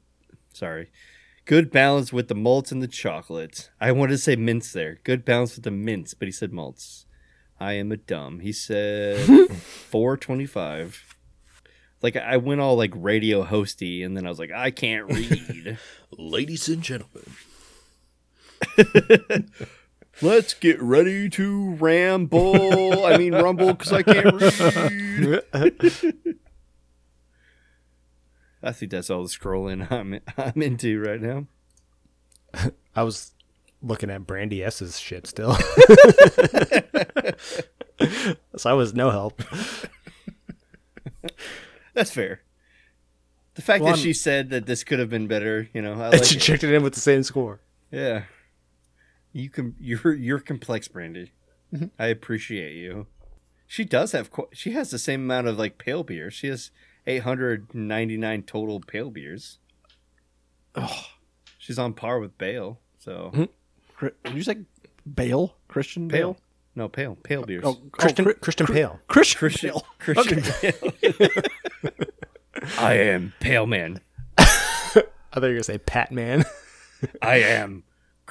Sorry." 0.54 0.90
Good 1.46 1.72
balance 1.72 2.14
with 2.14 2.30
the 2.30 2.36
malts 2.36 2.72
and 2.72 2.82
the 2.82 2.88
chocolate. 2.88 3.70
I 3.80 3.92
wanted 3.92 4.14
to 4.14 4.18
say 4.18 4.38
mints 4.38 4.72
there. 4.72 5.00
Good 5.04 5.26
balance 5.26 5.56
with 5.56 5.66
the 5.66 5.72
mints, 5.72 6.14
but 6.14 6.30
he 6.30 6.32
said 6.32 6.54
malts. 6.54 7.06
I 7.60 7.74
am 7.74 7.92
a 7.92 7.98
dumb. 7.98 8.40
He 8.40 8.54
said 8.54 9.20
425. 9.52 11.18
Like 12.02 12.16
I 12.16 12.38
went 12.38 12.62
all 12.62 12.78
like 12.78 12.94
radio 12.96 13.44
hosty 13.44 14.06
and 14.06 14.16
then 14.16 14.26
I 14.26 14.30
was 14.30 14.40
like, 14.40 14.52
I 14.52 14.72
can't 14.72 15.12
read. 15.12 15.78
Ladies 16.12 16.70
and 16.70 16.82
gentlemen, 16.82 17.26
Let's 20.22 20.54
get 20.54 20.82
ready 20.82 21.30
to 21.32 21.72
ramble. 21.76 23.06
I 23.06 23.18
mean 23.18 23.34
rumble 23.34 23.74
because 23.74 23.92
I 23.94 24.04
can't 24.04 24.42
read. 25.54 26.16
I 28.62 28.72
think 28.72 28.92
that's 28.92 29.10
all 29.10 29.24
the 29.24 29.30
scrolling 29.30 29.92
I'm 29.92 30.20
I'm 30.38 30.62
into 30.62 31.02
right 31.02 31.20
now. 31.22 31.48
I 32.96 33.04
was 33.04 33.32
looking 33.82 34.10
at 34.12 34.26
Brandy 34.28 34.64
S's 34.64 35.00
shit 35.00 35.26
still. 35.28 35.56
so 38.56 38.70
I 38.70 38.74
was 38.74 38.94
no 38.94 39.10
help. 39.10 39.42
That's 41.94 42.12
fair. 42.12 42.42
The 43.56 43.62
fact 43.62 43.82
Well, 43.84 43.92
that 43.94 43.98
I'm- 43.98 44.04
she 44.04 44.14
said 44.14 44.50
that 44.52 44.66
this 44.66 44.84
could 44.84 45.00
have 45.00 45.10
been 45.10 45.28
better, 45.28 45.70
you 45.74 45.82
know, 45.82 45.94
I 45.94 46.10
like 46.12 46.24
she 46.24 46.38
it. 46.38 46.42
checked 46.42 46.64
it 46.64 46.74
in 46.74 46.82
with 46.84 46.94
the 46.94 47.00
same 47.02 47.24
score. 47.24 47.60
Yeah. 47.92 48.24
You 49.34 49.50
can 49.50 49.76
you're 49.80 50.14
you're 50.14 50.40
complex, 50.40 50.88
Brandy. 50.88 51.32
Mm-hmm. 51.74 51.86
I 52.00 52.06
appreciate 52.08 52.76
you. 52.76 53.08
She 53.68 53.84
does 53.84 54.12
have 54.12 54.32
qu- 54.32 54.50
she 54.54 54.72
has 54.72 54.92
the 54.92 55.00
same 55.00 55.22
amount 55.24 55.48
of 55.48 55.58
like 55.58 55.78
pale 55.78 56.04
beer. 56.04 56.30
She 56.32 56.48
has 56.48 56.70
899 57.08 58.44
total 58.44 58.80
pale 58.80 59.10
beers. 59.10 59.58
Oh, 60.76 61.06
She's 61.58 61.80
on 61.80 61.94
par 61.94 62.20
with 62.20 62.38
Bale. 62.38 62.80
So 63.00 63.32
Mm-hmm. 63.34 64.08
Did 64.26 64.34
you 64.36 64.44
say 64.44 64.58
Bale? 65.12 65.56
Christian 65.68 66.08
Bale? 66.08 66.34
pale. 66.36 66.44
No, 66.76 66.90
pale. 66.90 67.16
Pale 67.24 67.44
beers. 67.46 67.64
Oh, 67.66 67.76
Christian 67.92 68.26
Chri- 68.26 68.40
Christian 68.42 68.68
Pale. 68.68 69.00
Christian, 69.08 69.38
Christian 69.40 69.70
Bale. 69.70 69.86
Christian 70.00 70.44
Bale. 70.62 71.94
I 72.80 72.94
am 72.96 73.34
Pale 73.40 73.66
Man. 73.68 74.00
I 74.38 74.44
thought 74.96 75.04
you 75.36 75.42
were 75.42 75.50
gonna 75.54 75.64
say 75.64 75.78
Pat 75.80 76.12
Man. 76.12 76.46
I 77.22 77.38
am 77.38 77.84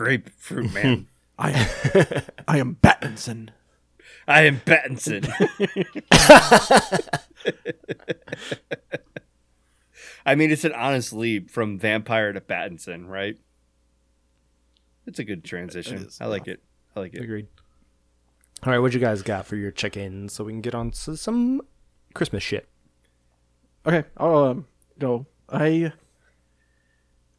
Grapefruit 0.05 0.73
Man. 0.73 1.09
I 1.39 1.51
am, 1.53 2.23
I 2.47 2.59
am 2.59 2.77
Battinson. 2.83 3.49
I 4.29 4.43
am 4.43 4.61
Pattinson. 4.61 5.29
I 10.27 10.35
mean, 10.35 10.51
it's 10.51 10.65
an 10.65 10.73
honest 10.73 11.13
leap 11.13 11.51
from 11.51 11.79
vampire 11.79 12.33
to 12.33 12.41
Pattinson, 12.41 13.09
right? 13.09 13.37
It's 15.07 15.19
a 15.19 15.25
good 15.25 15.43
transition. 15.45 15.97
It 15.97 16.09
is. 16.09 16.21
I 16.21 16.27
like 16.27 16.47
it. 16.47 16.63
I 16.95 17.01
like 17.01 17.15
it. 17.15 17.23
Agreed. 17.23 17.49
All 18.65 18.73
right, 18.73 18.79
what 18.79 18.95
you 18.95 19.01
guys 19.01 19.23
got 19.23 19.47
for 19.47 19.57
your 19.57 19.73
check-in 19.73 20.29
so 20.29 20.45
we 20.45 20.53
can 20.53 20.61
get 20.61 20.75
on 20.75 20.93
to 20.93 21.17
some 21.17 21.63
Christmas 22.15 22.45
shit? 22.45 22.69
Okay, 23.85 24.05
I'll 24.17 24.37
um, 24.37 24.67
go. 24.99 25.27
I 25.49 25.93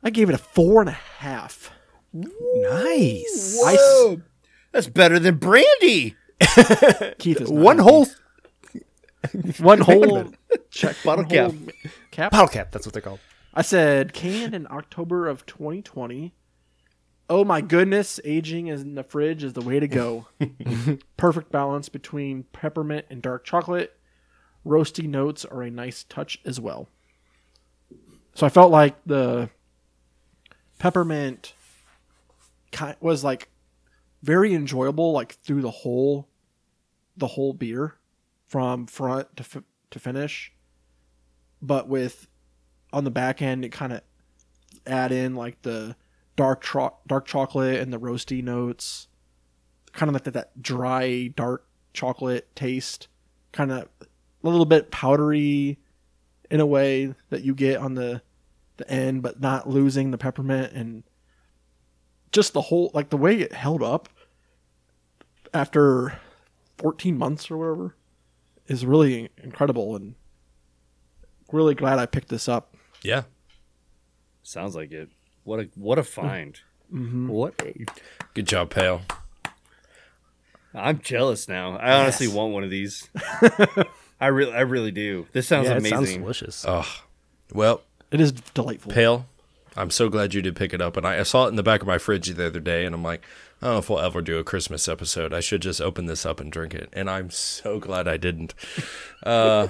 I 0.04 0.10
gave 0.10 0.30
it 0.30 0.36
a 0.36 0.40
four 0.40 0.82
and 0.82 0.90
a 0.90 0.94
half. 1.20 1.72
Nice. 2.14 3.62
I 3.66 3.74
s- 3.74 4.18
That's 4.72 4.88
better 4.88 5.20
than 5.20 5.38
Brandy. 5.38 6.16
Keith 7.20 7.42
is 7.42 7.50
One 7.50 7.78
happy. 7.80 7.90
whole 7.90 8.08
one 9.60 9.80
whole 9.80 10.26
check 10.70 10.96
Bottle 11.04 11.24
one 11.24 11.32
whole 11.32 11.52
cap. 11.52 11.74
cap. 12.12 12.32
bottle 12.32 12.48
cap. 12.50 12.72
That's 12.72 12.86
what 12.86 12.94
they're 12.94 13.02
called. 13.02 13.20
I 13.54 13.62
said 13.62 14.14
canned 14.14 14.54
in 14.54 14.68
October 14.70 15.28
of 15.28 15.46
2020. 15.46 16.34
Oh 17.30 17.46
my 17.46 17.62
goodness, 17.62 18.20
aging 18.26 18.68
in 18.68 18.96
the 18.96 19.04
fridge 19.04 19.44
is 19.44 19.54
the 19.54 19.62
way 19.62 19.80
to 19.80 19.88
go. 19.88 20.28
Perfect 21.18 21.52
balance 21.52 21.88
between 21.88 22.44
peppermint 22.52 23.06
and 23.10 23.22
dark 23.22 23.46
chocolate. 23.46 23.98
Roasty 24.66 25.08
notes 25.08 25.46
are 25.46 25.62
a 25.64 25.72
nice 25.72 26.04
touch 26.04 26.40
as 26.46 26.60
well. 26.60 26.90
So 28.36 28.46
I 28.46 28.50
felt 28.50 28.72
like 28.72 28.98
the 29.06 29.50
peppermint 30.80 31.54
ki- 31.54 31.54
was 33.00 33.24
like 33.24 33.50
very 34.22 34.54
enjoyable 34.54 35.12
like 35.12 35.34
through 35.44 35.62
the 35.62 35.72
whole 35.72 36.30
the 37.18 37.28
whole 37.28 37.54
beer 37.54 37.96
from 38.48 38.88
front 38.88 39.36
to 39.38 39.44
f- 39.44 39.64
to 39.92 40.00
finish. 40.00 40.54
But 41.62 41.88
with 41.88 42.28
on 42.92 43.04
the 43.04 43.12
back 43.12 43.42
end, 43.42 43.66
it 43.66 43.72
kind 43.72 43.94
of 43.94 44.02
add 44.86 45.12
in 45.12 45.36
like 45.36 45.62
the 45.62 45.96
dark 46.36 46.62
tro- 46.62 46.98
dark 47.08 47.26
chocolate 47.26 47.80
and 47.80 47.92
the 47.92 48.00
roasty 48.00 48.44
notes, 48.44 49.08
kind 49.92 50.10
of 50.10 50.14
like 50.14 50.24
that, 50.24 50.34
that 50.34 50.62
dry 50.62 51.28
dark 51.36 51.66
chocolate 51.94 52.56
taste, 52.56 53.08
kind 53.52 53.72
of 53.72 53.88
a 54.02 54.06
little 54.42 54.66
bit 54.66 54.92
powdery 54.92 55.80
in 56.50 56.60
a 56.60 56.66
way 56.66 57.14
that 57.30 57.44
you 57.44 57.54
get 57.54 57.78
on 57.78 57.96
the 57.96 58.22
the 58.78 58.90
end, 58.90 59.22
but 59.22 59.40
not 59.40 59.70
losing 59.70 60.12
the 60.12 60.18
peppermint 60.18 60.74
and 60.74 61.04
just 62.34 62.52
the 62.54 62.62
whole 62.62 62.92
like 62.94 63.10
the 63.10 63.18
way 63.18 63.40
it 63.40 63.54
held 63.54 63.82
up 63.82 64.10
after 65.54 66.20
14 66.80 67.18
months 67.18 67.50
or 67.50 67.58
whatever 67.58 67.96
is 68.68 68.86
really 68.86 69.30
incredible 69.42 69.96
and 69.96 70.16
really 71.52 71.76
glad 71.76 72.00
I 72.00 72.06
picked 72.06 72.30
this 72.30 72.50
up. 72.50 72.76
yeah, 73.04 73.24
Sounds 74.42 74.76
like 74.76 74.92
it. 74.92 75.10
What 75.46 75.60
a 75.62 75.70
what 75.76 75.98
a 76.00 76.04
find. 76.04 76.60
Mm-hmm. 76.94 77.28
What 77.30 77.54
a 77.62 77.86
good 78.34 78.46
job, 78.48 78.70
Pale. 78.72 79.02
I'm 80.74 81.00
jealous 81.00 81.48
now. 81.48 81.78
I 81.78 81.94
honestly 81.94 82.26
Yes. 82.28 82.36
want 82.36 82.54
one 82.54 82.64
of 82.64 82.70
these. 82.70 83.10
I 84.20 84.28
really 84.28 84.54
I 84.54 84.62
really 84.62 84.92
do. 84.92 85.28
This 85.34 85.48
sounds 85.48 85.68
yeah, 85.68 85.76
it 85.78 85.84
sounds 85.84 85.94
amazing. 85.94 86.22
delicious. 86.22 86.66
Oh, 86.68 86.88
well, 87.54 87.82
It 88.12 88.20
is 88.22 88.32
delightful. 88.32 88.92
Pale. 88.92 89.28
I'm 89.76 89.90
so 89.90 90.08
glad 90.10 90.34
you 90.34 90.42
did 90.42 90.56
pick 90.56 90.74
it 90.74 90.82
up, 90.82 90.98
and 90.98 91.06
I, 91.08 91.20
I 91.20 91.24
saw 91.24 91.46
it 91.46 91.50
in 91.50 91.56
the 91.56 91.64
back 91.64 91.82
of 91.82 91.88
my 91.88 91.98
fridge 91.98 92.28
the 92.28 92.46
other 92.46 92.60
day, 92.60 92.86
and 92.86 92.94
I'm 92.94 93.04
like, 93.04 93.24
I 93.62 93.66
don't 93.66 93.74
know 93.76 93.80
if 93.80 93.90
we'll 93.90 94.00
ever 94.00 94.22
do 94.22 94.38
a 94.38 94.44
Christmas 94.44 94.88
episode. 94.88 95.34
I 95.34 95.40
should 95.40 95.62
just 95.62 95.82
open 95.82 96.06
this 96.06 96.26
up 96.26 96.40
and 96.40 96.52
drink 96.52 96.74
it, 96.76 96.90
and 96.94 97.10
I'm 97.10 97.30
so 97.32 97.80
glad 97.80 98.08
I 98.08 98.18
didn't. 98.18 98.54
Uh, 99.26 99.70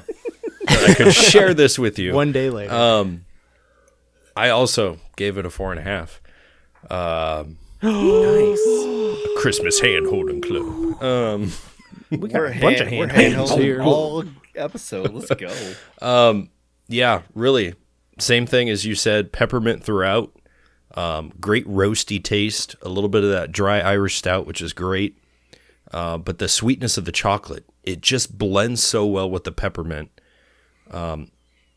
I 0.68 0.94
could 0.96 1.14
share 1.14 1.54
this 1.54 1.78
with 1.80 1.98
you. 2.00 2.14
One 2.14 2.32
day 2.32 2.50
later. 2.50 2.74
Um, 2.74 3.26
I 4.36 4.50
also 4.50 4.98
gave 5.16 5.38
it 5.38 5.46
a 5.46 5.50
four 5.50 5.72
and 5.72 5.80
a 5.80 5.84
half. 5.84 6.22
Um, 6.90 7.58
nice. 7.82 8.62
Christmas 9.38 9.80
hand 9.80 10.08
holding 10.08 10.42
club. 10.42 11.02
Um, 11.04 11.52
We 12.10 12.18
got 12.30 12.34
We're 12.42 12.52
a 12.54 12.60
bunch 12.60 12.80
of 12.80 12.88
hand- 12.88 12.90
hand 12.90 13.00
we're 13.00 13.08
hands 13.08 13.34
hand-holding 13.36 13.66
here. 13.66 13.82
all 13.82 14.24
episode. 14.56 15.14
Let's 15.14 15.34
go. 15.34 16.46
yeah, 16.88 17.22
really, 17.34 17.74
same 18.20 18.46
thing 18.46 18.70
as 18.70 18.86
you 18.86 18.96
said. 18.96 19.32
Peppermint 19.32 19.84
throughout. 19.84 20.36
Um, 20.96 21.34
great 21.40 21.68
roasty 21.68 22.24
taste. 22.24 22.76
A 22.82 22.90
little 22.90 23.10
bit 23.10 23.24
of 23.24 23.30
that 23.32 23.52
dry 23.52 23.80
Irish 23.80 24.18
stout, 24.18 24.46
which 24.46 24.62
is 24.62 24.74
great. 24.74 25.18
Uh, 25.92 26.18
but 26.18 26.40
the 26.40 26.48
sweetness 26.48 26.98
of 26.98 27.06
the 27.06 27.12
chocolate, 27.12 27.66
it 27.84 28.02
just 28.02 28.38
blends 28.38 28.82
so 28.82 29.06
well 29.06 29.30
with 29.30 29.44
the 29.44 29.52
peppermint. 29.52 30.10
Um, 30.90 31.30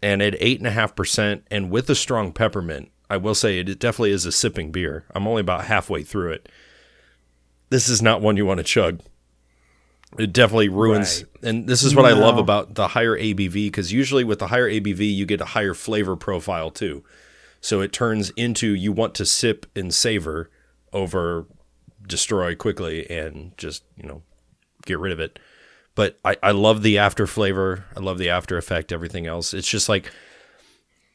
and 0.03 0.22
at 0.22 0.37
eight 0.41 0.59
and 0.59 0.66
a 0.66 0.70
half 0.72 0.95
percent, 0.95 1.45
and 1.51 1.70
with 1.70 1.89
a 1.91 1.95
strong 1.95 2.32
peppermint, 2.32 2.91
I 3.09 3.16
will 3.16 3.34
say 3.34 3.59
it 3.59 3.78
definitely 3.78 4.11
is 4.12 4.26
a 4.26 4.32
sipping 4.32 4.72
beer. 4.72 5.05
I'm 5.14 5.26
only 5.26 5.41
about 5.41 5.66
halfway 5.66 6.03
through 6.03 6.32
it. 6.32 6.49
This 7.70 7.89
is 7.89 8.03
not 8.03 8.20
one 8.20 8.37
you 8.37 8.47
want 8.47 8.59
to 8.59 8.64
chug. 8.64 9.01
It 10.18 10.32
definitely 10.32 10.68
ruins, 10.68 11.24
and 11.42 11.66
this 11.66 11.82
is 11.82 11.94
what 11.94 12.07
I 12.07 12.12
love 12.12 12.38
about 12.38 12.74
the 12.74 12.88
higher 12.88 13.18
ABV 13.18 13.52
because 13.52 13.92
usually 13.92 14.24
with 14.24 14.38
the 14.38 14.46
higher 14.46 14.70
ABV 14.70 15.14
you 15.14 15.26
get 15.26 15.40
a 15.40 15.46
higher 15.46 15.74
flavor 15.74 16.16
profile 16.16 16.70
too. 16.70 17.04
So 17.61 17.80
it 17.80 17.92
turns 17.92 18.30
into 18.30 18.68
you 18.68 18.92
want 18.92 19.14
to 19.16 19.26
sip 19.26 19.66
and 19.74 19.92
savor 19.92 20.50
over 20.92 21.46
destroy 22.07 22.54
quickly 22.54 23.09
and 23.11 23.52
just 23.59 23.82
you 23.96 24.09
know 24.09 24.22
get 24.86 24.98
rid 24.98 25.12
of 25.12 25.20
it. 25.20 25.38
But 25.94 26.18
I, 26.24 26.36
I 26.42 26.50
love 26.52 26.82
the 26.82 26.98
after 26.98 27.26
flavor. 27.26 27.84
I 27.96 28.00
love 28.00 28.18
the 28.18 28.30
after 28.30 28.57
effect. 28.57 28.92
Everything 28.92 29.26
else. 29.26 29.52
It's 29.52 29.68
just 29.68 29.88
like 29.88 30.11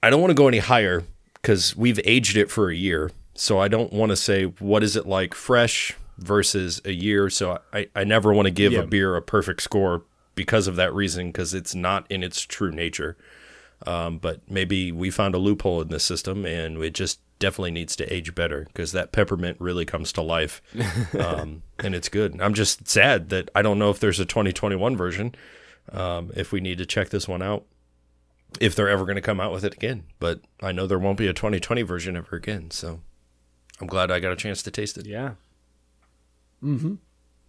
I 0.03 0.09
don't 0.09 0.21
want 0.21 0.31
to 0.31 0.35
go 0.35 0.47
any 0.47 0.59
higher 0.59 1.03
because 1.35 1.75
we've 1.75 1.99
aged 2.03 2.37
it 2.37 2.51
for 2.51 2.69
a 2.69 2.75
year. 2.75 3.09
So 3.33 3.57
I 3.59 3.67
don't 3.67 3.93
want 3.93 4.09
to 4.11 4.15
say 4.15 4.43
what 4.43 4.83
is 4.83 4.95
it 4.95 5.07
like 5.07 5.33
fresh 5.33 5.95
versus 6.21 6.81
a 6.85 6.91
year. 6.91 7.29
So 7.29 7.59
I, 7.73 7.87
I 7.95 8.03
never 8.03 8.31
want 8.33 8.45
to 8.45 8.51
give 8.51 8.71
Yeah. 8.73 8.79
a 8.81 8.87
beer 8.87 9.15
a 9.15 9.21
perfect 9.21 9.61
score 9.63 10.03
because 10.35 10.67
of 10.67 10.75
that 10.77 10.93
reason, 10.93 11.27
because 11.27 11.53
it's 11.53 11.75
not 11.75 12.05
in 12.09 12.23
its 12.23 12.41
true 12.41 12.71
nature. 12.71 13.17
Um, 13.85 14.19
but 14.19 14.41
maybe 14.49 14.91
we 14.91 15.09
found 15.09 15.33
a 15.33 15.39
loophole 15.39 15.81
in 15.81 15.87
this 15.87 16.03
system 16.03 16.45
and 16.45 16.77
it 16.83 16.93
just 16.93 17.19
definitely 17.39 17.71
needs 17.71 17.95
to 17.95 18.13
age 18.13 18.35
better 18.35 18.65
because 18.65 18.91
that 18.91 19.11
peppermint 19.11 19.57
really 19.59 19.85
comes 19.85 20.13
to 20.13 20.21
life. 20.21 20.61
Um, 21.19 21.63
and 21.79 21.95
it's 21.95 22.07
good. 22.09 22.39
I'm 22.39 22.53
just 22.53 22.87
sad 22.87 23.29
that 23.29 23.49
I 23.55 23.61
don't 23.63 23.79
know 23.79 23.89
if 23.89 23.99
there's 23.99 24.19
a 24.19 24.25
2021 24.25 24.95
version. 24.95 25.33
Um, 25.91 26.31
if 26.35 26.51
we 26.51 26.61
need 26.61 26.77
to 26.77 26.85
check 26.85 27.09
this 27.09 27.27
one 27.27 27.41
out 27.41 27.65
if 28.59 28.75
they're 28.75 28.87
ever 28.89 29.03
going 29.05 29.15
to 29.15 29.21
come 29.21 29.39
out 29.39 29.51
with 29.51 29.63
it 29.65 29.73
again. 29.73 30.03
But 30.19 30.41
I 30.61 30.71
know 30.71 30.85
there 30.85 30.99
won't 30.99 31.17
be 31.17 31.27
a 31.27 31.33
2020 31.33 31.81
version 31.81 32.15
ever 32.15 32.35
again. 32.35 32.69
So 32.69 33.01
I'm 33.79 33.87
glad 33.87 34.11
I 34.11 34.19
got 34.19 34.31
a 34.31 34.35
chance 34.35 34.61
to 34.63 34.71
taste 34.71 34.97
it. 34.97 35.07
Yeah. 35.07 35.31
Mm-hmm. 36.63 36.95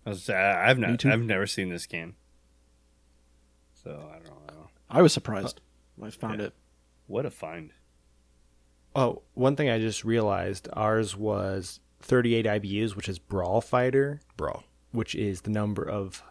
I 0.07 0.11
was, 0.11 0.29
I- 0.31 0.69
I've 0.69 0.79
Me 0.79 0.89
not, 0.89 1.01
too. 1.01 1.11
I've 1.11 1.23
never 1.23 1.47
seen 1.47 1.69
this 1.69 1.87
can. 1.87 2.15
So 3.85 3.91
I 4.11 4.15
don't 4.19 4.47
know. 4.47 4.69
I 4.91 5.03
was 5.03 5.13
surprised. 5.13 5.61
when 5.97 6.09
I 6.09 6.11
found 6.11 6.41
Yeah. 6.41 6.47
it. 6.47 6.55
What 7.07 7.27
a 7.27 7.31
find! 7.31 7.73
Oh, 8.95 9.23
one 9.35 9.57
thing 9.57 9.69
I 9.69 9.79
just 9.79 10.05
realized 10.05 10.69
ours 10.73 11.17
was 11.17 11.81
38 12.01 12.47
IBUs, 12.47 12.95
which 12.95 13.09
is 13.09 13.19
Brawl 13.19 13.61
Fighter, 13.61 14.21
Bro. 14.37 14.63
which 14.93 15.15
is 15.15 15.43
the 15.43 15.51
number 15.51 15.83
of 15.83 16.23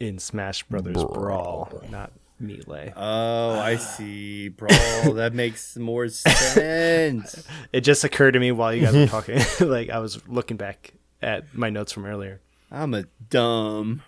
in 0.00 0.18
Smash 0.18 0.62
Brothers 0.64 1.02
Brawl, 1.04 1.82
not 1.90 2.12
Melee. 2.40 2.92
Oh, 2.96 3.58
I 3.58 3.76
see, 3.76 4.48
brawl. 4.48 5.12
that 5.14 5.32
makes 5.34 5.76
more 5.76 6.08
sense. 6.08 7.46
It 7.72 7.82
just 7.82 8.04
occurred 8.04 8.32
to 8.32 8.40
me 8.40 8.50
while 8.52 8.74
you 8.74 8.82
guys 8.82 8.94
were 8.94 9.06
talking. 9.06 9.40
like 9.68 9.90
I 9.90 9.98
was 9.98 10.26
looking 10.28 10.56
back 10.56 10.94
at 11.24 11.54
my 11.54 11.70
notes 11.70 11.90
from 11.92 12.04
earlier. 12.04 12.40
I'm 12.70 12.94
a 12.94 13.04
dumb. 13.30 14.02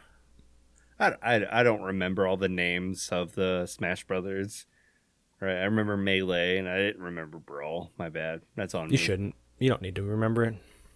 I, 1.00 1.12
I, 1.22 1.60
I 1.60 1.62
don't 1.62 1.82
remember 1.82 2.26
all 2.26 2.36
the 2.36 2.48
names 2.48 3.08
of 3.10 3.34
the 3.34 3.66
Smash 3.66 4.04
Brothers. 4.04 4.66
Right, 5.40 5.56
I 5.56 5.64
remember 5.64 5.96
Melee, 5.96 6.56
and 6.58 6.68
I 6.68 6.78
didn't 6.78 7.02
remember 7.02 7.38
Brawl. 7.38 7.90
My 7.98 8.08
bad. 8.08 8.40
That's 8.54 8.74
on 8.74 8.86
You 8.86 8.92
me. 8.92 8.96
shouldn't. 8.96 9.34
You 9.58 9.68
don't 9.68 9.82
need 9.82 9.94
to 9.96 10.02
remember 10.02 10.44
it. 10.44 10.54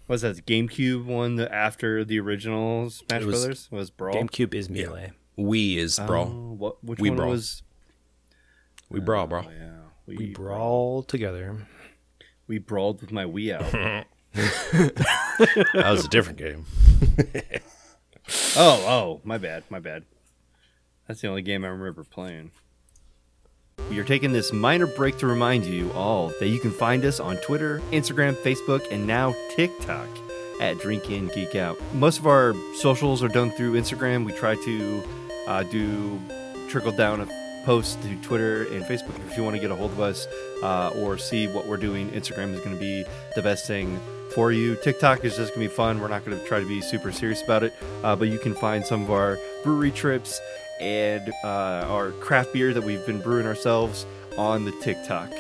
Was 0.09 0.23
that 0.23 0.37
the 0.37 0.43
GameCube 0.43 1.05
one 1.05 1.37
that 1.37 1.53
after 1.53 2.05
the 2.05 2.19
original 2.21 2.89
Smash 2.91 3.23
It 3.23 3.27
was- 3.27 3.41
Brothers 3.41 3.69
was 3.71 3.91
Brawl? 3.91 4.15
GameCube 4.15 4.55
is 4.55 4.71
Melee. 4.71 5.13
Wii 5.39 5.77
is 5.77 5.99
oh, 5.99 6.07
brawl. 6.07 6.27
Oh, 6.27 6.55
what? 6.57 6.85
Which 6.85 6.99
We 7.01 7.11
one 7.11 7.17
Brawl. 7.19 7.31
was? 7.31 7.63
we 8.91 9.01
brawl, 9.01 9.25
oh, 9.25 9.27
bro. 9.29 9.45
Oh, 9.47 9.51
yeah, 9.51 9.71
we, 10.07 10.17
We 10.17 10.27
brawl 10.33 11.03
together. 11.03 11.67
We 12.47 12.59
brawled 12.59 13.01
with 13.01 13.13
my 13.13 13.25
Wii 13.25 13.53
out. 13.55 14.07
That 14.35 15.91
was 15.91 16.05
a 16.05 16.09
different 16.09 16.39
game. 16.39 16.65
oh, 18.57 18.85
oh, 18.87 19.21
my 19.25 19.39
bad, 19.39 19.65
my 19.71 19.79
bad. 19.79 20.05
That's 21.09 21.21
the 21.21 21.29
only 21.29 21.43
game 21.43 21.65
I 21.65 21.69
remember 21.69 22.05
playing. 22.05 22.53
We 23.89 23.99
are 23.99 24.05
taking 24.05 24.33
this 24.33 24.53
minor 24.53 24.87
break 24.87 25.19
to 25.19 25.27
remind 25.27 25.65
you 25.65 25.91
all 25.93 26.29
that 26.39 26.49
you 26.49 26.61
can 26.61 26.71
find 26.71 27.05
us 27.05 27.19
on 27.19 27.39
Twitter, 27.39 27.81
Instagram, 27.91 28.35
Facebook, 28.35 28.87
and 28.91 29.07
now 29.07 29.35
TikTok 29.57 30.09
at 30.61 30.79
Drink 30.79 31.11
In 31.11 31.29
Geek 31.29 31.57
Out. 31.57 31.77
Most 31.95 32.19
of 32.19 32.27
our 32.27 32.55
socials 32.77 33.23
are 33.23 33.29
done 33.29 33.51
through 33.51 33.73
Instagram. 33.73 34.25
We 34.25 34.33
try 34.33 34.55
to 34.55 35.03
uh, 35.49 35.63
do 35.65 36.21
trickle 36.69 36.93
down 36.93 37.23
a 37.23 37.27
post 37.65 38.01
to 38.03 38.15
Twitter 38.23 38.65
and 38.73 38.85
Facebook 38.85 39.19
if 39.27 39.37
you 39.37 39.43
want 39.43 39.57
to 39.57 39.61
get 39.61 39.71
a 39.71 39.75
hold 39.75 39.91
of 39.91 40.01
us 40.01 40.27
uh, 40.63 40.93
or 40.97 41.19
see 41.19 41.49
what 41.49 41.67
we're 41.67 41.77
doing. 41.77 42.11
Instagram 42.11 42.55
is 42.55 42.61
going 42.61 42.77
to 42.77 42.81
be 42.81 43.05
the 43.35 43.43
best 43.43 43.67
thing 43.67 43.99
for 44.33 44.53
you. 44.53 44.77
TikTok 44.77 45.25
is 45.25 45.37
just 45.37 45.55
going 45.55 45.67
to 45.67 45.71
be 45.71 45.75
fun. 45.75 46.01
We're 46.01 46.09
not 46.09 46.25
going 46.25 46.39
to 46.39 46.47
try 46.47 46.61
to 46.61 46.67
be 46.67 46.81
super 46.81 47.13
serious 47.13 47.43
about 47.43 47.63
it, 47.63 47.75
uh, 48.03 48.17
but 48.17 48.29
you 48.29 48.39
can 48.39 48.55
find 48.55 48.85
some 48.85 49.03
of 49.03 49.11
our 49.11 49.39
brewery 49.63 49.91
trips 49.91 50.41
and 50.81 51.31
uh, 51.45 51.87
our 51.89 52.13
craft 52.13 52.53
beer 52.53 52.73
that 52.73 52.83
we've 52.83 53.05
been 53.07 53.21
brewing 53.21 53.47
ourselves 53.47 54.07
on 54.37 54.65
the 54.65 54.73
TikTok. 54.83 55.31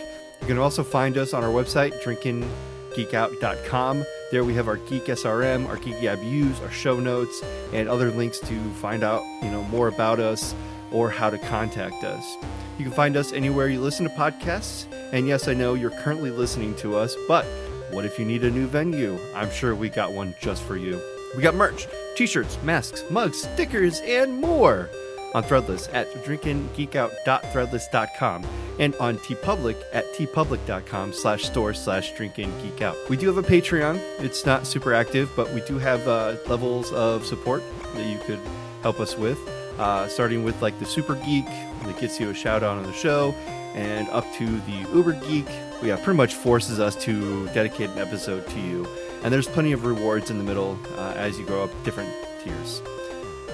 You 0.40 0.46
can 0.46 0.58
also 0.58 0.82
find 0.82 1.18
us 1.18 1.34
on 1.34 1.44
our 1.44 1.50
website, 1.50 2.00
drinkinggeekout.com. 2.02 4.04
There 4.30 4.44
we 4.44 4.54
have 4.54 4.68
our 4.68 4.76
Geek 4.76 5.06
SRM, 5.06 5.66
our 5.66 5.76
Geeky 5.76 6.02
IBUs, 6.02 6.62
our 6.62 6.70
show 6.70 7.00
notes, 7.00 7.42
and 7.72 7.88
other 7.88 8.10
links 8.10 8.38
to 8.40 8.70
find 8.74 9.02
out, 9.02 9.22
you 9.42 9.50
know, 9.50 9.62
more 9.64 9.88
about 9.88 10.20
us 10.20 10.54
or 10.92 11.10
how 11.10 11.30
to 11.30 11.38
contact 11.38 12.04
us. 12.04 12.36
You 12.78 12.84
can 12.84 12.94
find 12.94 13.16
us 13.16 13.32
anywhere 13.32 13.68
you 13.68 13.80
listen 13.80 14.08
to 14.08 14.14
podcasts. 14.14 14.86
And 15.12 15.26
yes, 15.26 15.48
I 15.48 15.54
know 15.54 15.74
you're 15.74 15.90
currently 15.90 16.30
listening 16.30 16.74
to 16.76 16.96
us, 16.96 17.14
but 17.28 17.46
what 17.92 18.04
if 18.04 18.18
you 18.18 18.24
need 18.24 18.44
a 18.44 18.50
new 18.50 18.66
venue? 18.66 19.18
I'm 19.34 19.50
sure 19.50 19.74
we 19.74 19.88
got 19.88 20.12
one 20.12 20.34
just 20.40 20.62
for 20.62 20.76
you. 20.76 21.00
We 21.36 21.42
got 21.42 21.54
merch, 21.54 21.86
t-shirts, 22.16 22.58
masks, 22.62 23.04
mugs, 23.10 23.42
stickers, 23.42 24.00
and 24.00 24.40
more 24.40 24.88
on 25.34 25.44
Threadless 25.44 25.88
at 25.92 26.12
drinkinggeekout.threadless.com 26.24 28.46
and 28.78 28.94
on 28.96 29.18
TeePublic 29.18 29.76
at 29.92 30.12
teepublic.com 30.14 31.12
slash 31.12 31.44
store 31.44 31.74
slash 31.74 32.12
drinkinggeekout. 32.14 33.08
We 33.08 33.16
do 33.16 33.28
have 33.28 33.38
a 33.38 33.42
Patreon. 33.42 34.00
It's 34.20 34.44
not 34.44 34.66
super 34.66 34.92
active, 34.92 35.30
but 35.36 35.52
we 35.52 35.60
do 35.62 35.78
have 35.78 36.06
uh, 36.08 36.36
levels 36.48 36.92
of 36.92 37.24
support 37.24 37.62
that 37.94 38.06
you 38.06 38.18
could 38.24 38.40
help 38.82 38.98
us 38.98 39.16
with, 39.16 39.38
uh, 39.78 40.08
starting 40.08 40.44
with 40.44 40.60
like 40.62 40.78
the 40.78 40.86
Super 40.86 41.14
Geek 41.16 41.46
that 41.46 41.98
gets 42.00 42.18
you 42.18 42.30
a 42.30 42.34
shout 42.34 42.62
out 42.62 42.78
on 42.78 42.84
the 42.84 42.92
show 42.92 43.32
and 43.74 44.08
up 44.08 44.24
to 44.34 44.46
the 44.46 44.86
Uber 44.92 45.12
Geek. 45.26 45.46
Yeah, 45.82 45.96
pretty 45.96 46.18
much 46.18 46.34
forces 46.34 46.78
us 46.78 46.94
to 47.04 47.46
dedicate 47.48 47.88
an 47.90 47.98
episode 47.98 48.46
to 48.48 48.60
you. 48.60 48.86
And 49.22 49.32
there's 49.32 49.48
plenty 49.48 49.72
of 49.72 49.86
rewards 49.86 50.30
in 50.30 50.36
the 50.36 50.44
middle 50.44 50.78
uh, 50.96 51.14
as 51.16 51.38
you 51.38 51.46
grow 51.46 51.64
up 51.64 51.70
different 51.84 52.12
tiers. 52.44 52.82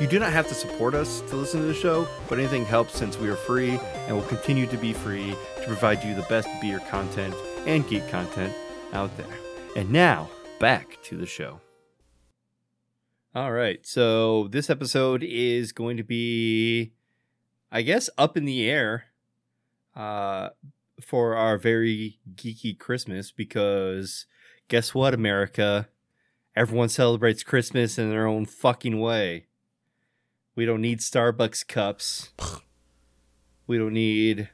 You 0.01 0.07
do 0.07 0.19
not 0.19 0.33
have 0.33 0.49
to 0.49 0.55
support 0.55 0.95
us 0.95 1.21
to 1.23 1.37
listen 1.37 1.61
to 1.61 1.67
the 1.67 1.75
show, 1.75 2.07
but 2.29 2.39
anything 2.39 2.65
helps 2.65 2.95
since 2.95 3.17
we 3.17 3.29
are 3.29 3.37
free 3.37 3.79
and 4.07 4.17
will 4.17 4.25
continue 4.25 4.67
to 4.67 4.77
be 4.77 4.93
free 4.93 5.35
to 5.57 5.67
provide 5.67 6.05
you 6.05 6.15
the 6.15 6.23
best 6.23 6.49
beer 6.61 6.81
content 6.91 7.35
and 7.65 7.89
geek 7.89 8.07
content 8.09 8.53
out 8.93 9.17
there. 9.17 9.39
And 9.77 9.91
now, 9.91 10.29
back 10.59 10.99
to 11.05 11.17
the 11.17 11.27
show. 11.27 11.61
All 13.35 13.53
right, 13.53 13.87
so 13.87 14.49
this 14.49 14.69
episode 14.69 15.23
is 15.23 15.73
going 15.73 15.97
to 15.97 16.05
be, 16.05 16.93
I 17.71 17.83
guess, 17.83 18.11
up 18.19 18.37
in 18.37 18.47
the 18.47 18.69
air 18.69 19.05
uh, 19.95 20.51
for 21.01 21.35
our 21.35 21.59
very 21.59 22.19
geeky 22.35 22.79
Christmas 22.79 23.31
because 23.31 24.27
guess 24.69 24.95
what, 24.95 25.15
America? 25.15 25.89
Everyone 26.55 26.89
celebrates 26.89 27.43
Christmas 27.43 27.99
in 27.99 28.11
their 28.11 28.27
own 28.27 28.47
fucking 28.47 29.01
way. 29.01 29.47
We 30.55 30.65
don't 30.65 30.81
need 30.81 31.01
Starbucks 31.01 31.67
cups. 31.69 32.31
We 33.67 33.77
don't 33.77 33.93
need 33.93 34.49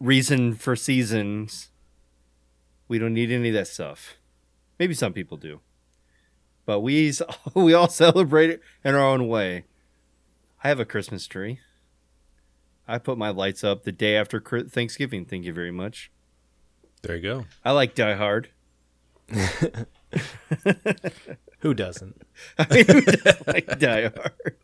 reason 0.00 0.54
for 0.54 0.74
seasons. 0.74 1.68
We 2.88 2.98
don't 2.98 3.14
need 3.14 3.30
any 3.30 3.48
of 3.48 3.54
that 3.54 3.68
stuff. 3.68 4.16
Maybe 4.78 4.94
some 4.94 5.12
people 5.12 5.36
do. 5.36 5.60
But 6.64 6.80
we 6.80 7.12
we 7.54 7.74
all 7.74 7.88
celebrate 7.88 8.50
it 8.50 8.62
in 8.84 8.94
our 8.94 9.06
own 9.06 9.28
way. 9.28 9.64
I 10.64 10.68
have 10.68 10.80
a 10.80 10.84
Christmas 10.84 11.26
tree. 11.26 11.60
I 12.92 12.98
put 12.98 13.16
my 13.16 13.30
lights 13.30 13.64
up 13.64 13.84
the 13.84 13.90
day 13.92 14.16
after 14.16 14.38
Thanksgiving. 14.38 15.24
Thank 15.24 15.46
you 15.46 15.52
very 15.54 15.70
much. 15.70 16.10
There 17.00 17.16
you 17.16 17.22
go. 17.22 17.46
I 17.64 17.70
like 17.72 17.94
Die 17.94 18.14
Hard. 18.14 18.50
Who 21.60 21.72
doesn't? 21.72 22.20
I 22.58 22.66
mean, 22.74 22.84
who 22.86 23.00
doesn't 23.00 23.46
like 23.46 23.78
Die 23.78 24.02
Hard. 24.02 24.56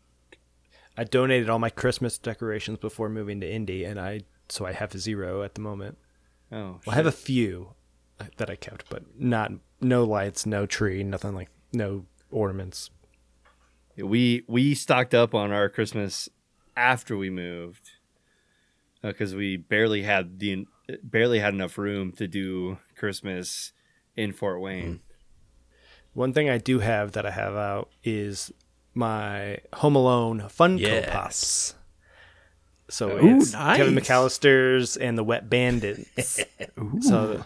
I 0.95 1.05
donated 1.05 1.49
all 1.49 1.57
my 1.57 1.71
Christmas 1.71 2.19
decorations 2.19 2.77
before 2.77 3.09
moving 3.09 3.41
to 3.41 3.51
Indy, 3.51 3.83
and 3.83 3.99
I 3.99 4.21
so 4.47 4.63
I 4.63 4.73
have 4.73 4.93
zero 4.93 5.41
at 5.41 5.55
the 5.55 5.61
moment. 5.61 5.97
Oh, 6.51 6.81
Well, 6.85 6.93
I 6.93 6.95
have 6.95 7.07
a 7.07 7.11
few 7.11 7.73
that 8.37 8.49
I 8.51 8.55
kept, 8.55 8.91
but 8.91 9.03
not 9.19 9.51
no 9.81 10.03
lights, 10.03 10.45
no 10.45 10.67
tree, 10.67 11.03
nothing 11.03 11.33
like 11.33 11.49
no 11.73 12.05
ornaments. 12.29 12.91
We 13.97 14.43
we 14.47 14.75
stocked 14.75 15.15
up 15.15 15.33
on 15.33 15.51
our 15.51 15.67
Christmas 15.67 16.29
after 16.77 17.17
we 17.17 17.31
moved 17.31 17.89
Uh, 19.03 19.07
because 19.09 19.33
we 19.33 19.55
barely 19.57 20.03
had 20.03 20.39
the 20.39 20.67
barely 21.03 21.39
had 21.39 21.53
enough 21.53 21.77
room 21.77 22.11
to 22.13 22.27
do 22.27 22.77
Christmas 22.97 23.71
in 24.15 24.33
Fort 24.33 24.59
Wayne. 24.59 24.85
Mm-hmm. 24.85 24.95
One 26.13 26.33
thing 26.33 26.49
I 26.49 26.57
do 26.57 26.79
have 26.79 27.13
that 27.13 27.25
I 27.25 27.31
have 27.31 27.55
out 27.55 27.89
is 28.03 28.51
my 28.93 29.59
Home 29.75 29.95
Alone 29.95 30.41
Funko 30.41 30.79
Yes. 30.79 31.09
Pops. 31.09 31.75
So 32.89 33.17
Ooh, 33.23 33.37
it's 33.37 33.51
Kevin. 33.51 33.95
McAllister's 33.95 34.97
and 34.97 35.17
the 35.17 35.23
Wet 35.23 35.49
Bandits. 35.49 36.43
so 37.01 37.45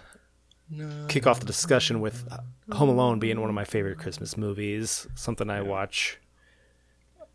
kick 1.09 1.27
off 1.27 1.39
the 1.39 1.45
discussion 1.45 1.99
with 1.99 2.25
uh, 2.31 2.37
Home 2.75 2.89
Alone 2.89 3.19
being 3.19 3.39
one 3.39 3.49
of 3.49 3.53
my 3.55 3.65
favorite 3.65 3.97
Christmas 3.97 4.37
movies. 4.37 5.05
Something 5.15 5.49
I 5.49 5.61
watch. 5.61 6.17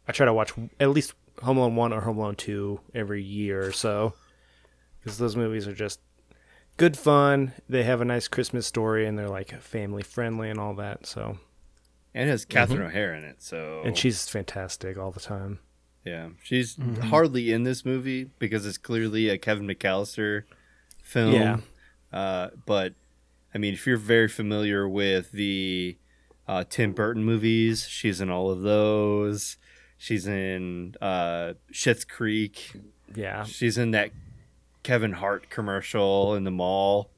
I 0.08 0.12
try 0.12 0.24
to 0.26 0.32
watch 0.32 0.52
at 0.80 0.90
least 0.90 1.12
Home 1.42 1.58
Alone 1.58 1.76
one 1.76 1.92
or 1.92 2.00
Home 2.02 2.18
Alone 2.18 2.36
two 2.36 2.80
every 2.94 3.22
year 3.22 3.62
or 3.64 3.72
so, 3.72 4.14
because 5.00 5.18
those 5.18 5.36
movies 5.36 5.66
are 5.68 5.74
just 5.74 6.00
good 6.76 6.96
fun. 6.96 7.52
They 7.68 7.82
have 7.84 8.00
a 8.00 8.04
nice 8.04 8.28
Christmas 8.28 8.66
story, 8.66 9.06
and 9.06 9.18
they're 9.18 9.28
like 9.28 9.52
family 9.60 10.02
friendly 10.02 10.50
and 10.50 10.58
all 10.58 10.74
that. 10.74 11.06
So, 11.06 11.38
And 12.14 12.28
it 12.28 12.32
has 12.32 12.44
Catherine 12.44 12.82
O'Hara 12.82 13.18
in 13.18 13.24
it, 13.24 13.42
so 13.42 13.56
Mm-hmm. 13.56 13.88
and 13.88 13.98
she's 13.98 14.28
fantastic 14.28 14.96
all 14.98 15.10
the 15.10 15.20
time. 15.20 15.60
yeah, 16.04 16.28
she's 16.42 16.76
hardly 17.04 17.52
in 17.52 17.64
this 17.64 17.84
movie 17.84 18.30
because 18.38 18.64
it's 18.66 18.78
clearly 18.78 19.28
a 19.28 19.38
Kevin 19.38 19.66
McAllister 19.66 20.44
film. 21.02 21.34
Yeah. 21.34 21.58
Uh, 22.12 22.48
but 22.66 22.94
I 23.54 23.58
mean, 23.58 23.74
if 23.74 23.86
you're 23.86 23.96
very 23.98 24.28
familiar 24.28 24.88
with 24.88 25.32
the 25.32 25.98
uh, 26.46 26.64
Tim 26.68 26.92
Burton 26.92 27.24
movies, 27.24 27.86
she's 27.88 28.20
in 28.22 28.30
all 28.30 28.50
of 28.50 28.62
those. 28.62 29.56
She's 29.98 30.26
in 30.26 30.94
uh, 31.00 31.54
Schitt's 31.72 32.04
Creek. 32.04 32.72
Yeah, 33.14 33.44
She's 33.44 33.76
in 33.78 33.90
that 33.92 34.10
Kevin 34.82 35.12
Hart 35.12 35.50
commercial 35.50 36.34
in 36.34 36.44
the 36.44 36.50
mall 36.50 37.10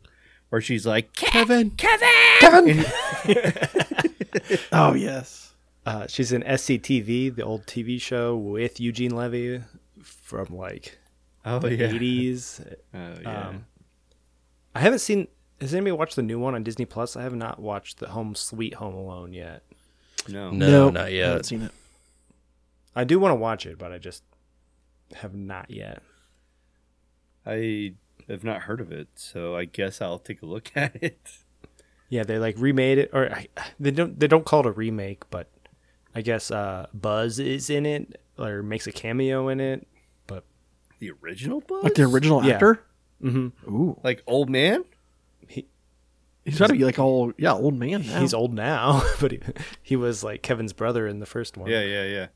where 0.49 0.61
she's 0.61 0.87
like, 0.87 1.13
Kevin. 1.15 1.71
Kevin! 1.73 2.09
Kevin. 2.41 2.85
oh 4.73 4.95
yes. 4.95 5.53
uh, 5.87 6.07
she's 6.07 6.33
in 6.33 6.43
SCTV, 6.43 7.35
the 7.35 7.43
old 7.43 7.67
TV 7.67 8.01
show 8.01 8.37
with 8.37 8.81
Eugene 8.81 9.15
Levy 9.15 9.63
from 10.03 10.47
like 10.57 10.99
Oh, 11.45 11.59
the 11.59 11.75
yeah. 11.75 11.89
80s. 11.89 12.75
Oh, 12.95 13.15
yeah. 13.23 13.49
Um, 13.49 13.65
I 14.75 14.81
haven't 14.81 14.99
seen. 15.01 15.27
Has 15.61 15.75
anybody 15.75 15.93
watched 15.93 16.17
the 16.17 16.23
new 16.23 16.39
one 16.39 16.55
on 16.55 16.63
Disney 16.63 16.85
Plus? 16.87 17.17
I 17.17 17.23
have 17.23 17.35
not 17.35 17.59
watched 17.61 17.99
the 17.99 18.09
Home 18.09 18.35
Sweet 18.35 18.75
Home 18.75 18.95
Alone 18.95 19.33
yet. 19.33 19.63
no. 20.29 20.51
No, 20.51 20.67
Nope, 20.69 20.95
not 20.95 21.07
I 21.07 21.09
yet. 21.09 21.27
haven't 21.29 21.45
seen 21.45 21.63
it. 21.63 21.73
I 22.95 23.05
do 23.05 23.19
want 23.19 23.33
to 23.33 23.37
watch 23.37 23.67
it, 23.67 23.79
but 23.79 23.93
I 23.93 23.99
just 23.99 24.23
have 25.15 25.35
not 25.35 25.71
yet. 25.71 26.03
I 27.47 27.95
have 28.29 28.45
not 28.45 28.63
heard 28.63 28.81
of 28.81 28.93
it, 28.93 29.09
so 29.15 29.57
I 29.57 29.65
guess 29.65 30.01
I'll 30.01 30.19
take 30.19 30.43
a 30.43 30.47
look 30.47 30.71
at 30.77 30.97
it. 31.03 31.19
Yeah, 32.09 32.25
they 32.25 32.39
like 32.39 32.57
remade 32.59 32.99
it, 32.99 33.11
or 33.13 33.33
I, 33.33 33.47
they 33.79 33.91
don't. 33.93 34.19
They 34.19 34.27
don't 34.27 34.45
call 34.45 34.61
it 34.61 34.67
a 34.67 34.73
remake, 34.73 35.29
but 35.31 35.49
I 36.15 36.23
guess 36.23 36.51
uh, 36.51 36.87
Buzz 36.93 37.39
is 37.39 37.71
in 37.71 37.87
it 37.87 38.21
or 38.39 38.63
makes 38.63 38.87
a 38.87 38.93
cameo 38.93 39.49
in 39.49 39.61
it. 39.61 39.87
But 40.27 40.45
The 40.99 41.13
original 41.23 41.61
Buzz? 41.61 41.85
Like 41.85 41.95
the 41.95 42.03
original 42.05 42.45
Yeah. 42.45 42.55
actor. 42.55 42.83
mm-hmm. 43.23 43.73
Ooh, 43.73 44.01
Like 44.03 44.23
old 44.27 44.51
man? 44.51 44.85
he's 46.45 46.59
got 46.59 46.69
to 46.69 46.73
be 46.73 46.85
like 46.85 46.99
all 46.99 47.33
yeah, 47.37 47.53
old 47.53 47.75
man 47.75 48.05
now. 48.07 48.21
he's 48.21 48.33
old 48.35 48.55
now, 48.55 49.03
but 49.21 49.31
he, 49.33 49.41
he 49.83 49.95
was 49.97 50.25
like 50.25 50.43
Kevin's 50.43 50.73
brother 50.73 51.07
in 51.07 51.19
the 51.19 51.27
first 51.27 51.57
one. 51.57 51.71
Yeah, 51.71 51.83
yeah, 51.83 52.05
yeah. 52.05 52.27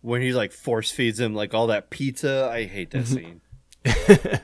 When 0.00 0.22
he 0.22 0.32
like 0.32 0.52
force 0.52 0.90
feeds 0.90 1.20
him 1.20 1.34
like 1.34 1.54
all 1.54 1.68
that 1.68 1.90
pizza, 1.90 2.48
I 2.52 2.64
hate 2.64 2.90
that 2.90 3.04
mm-hmm. 3.04 3.14
scene. 3.14 3.40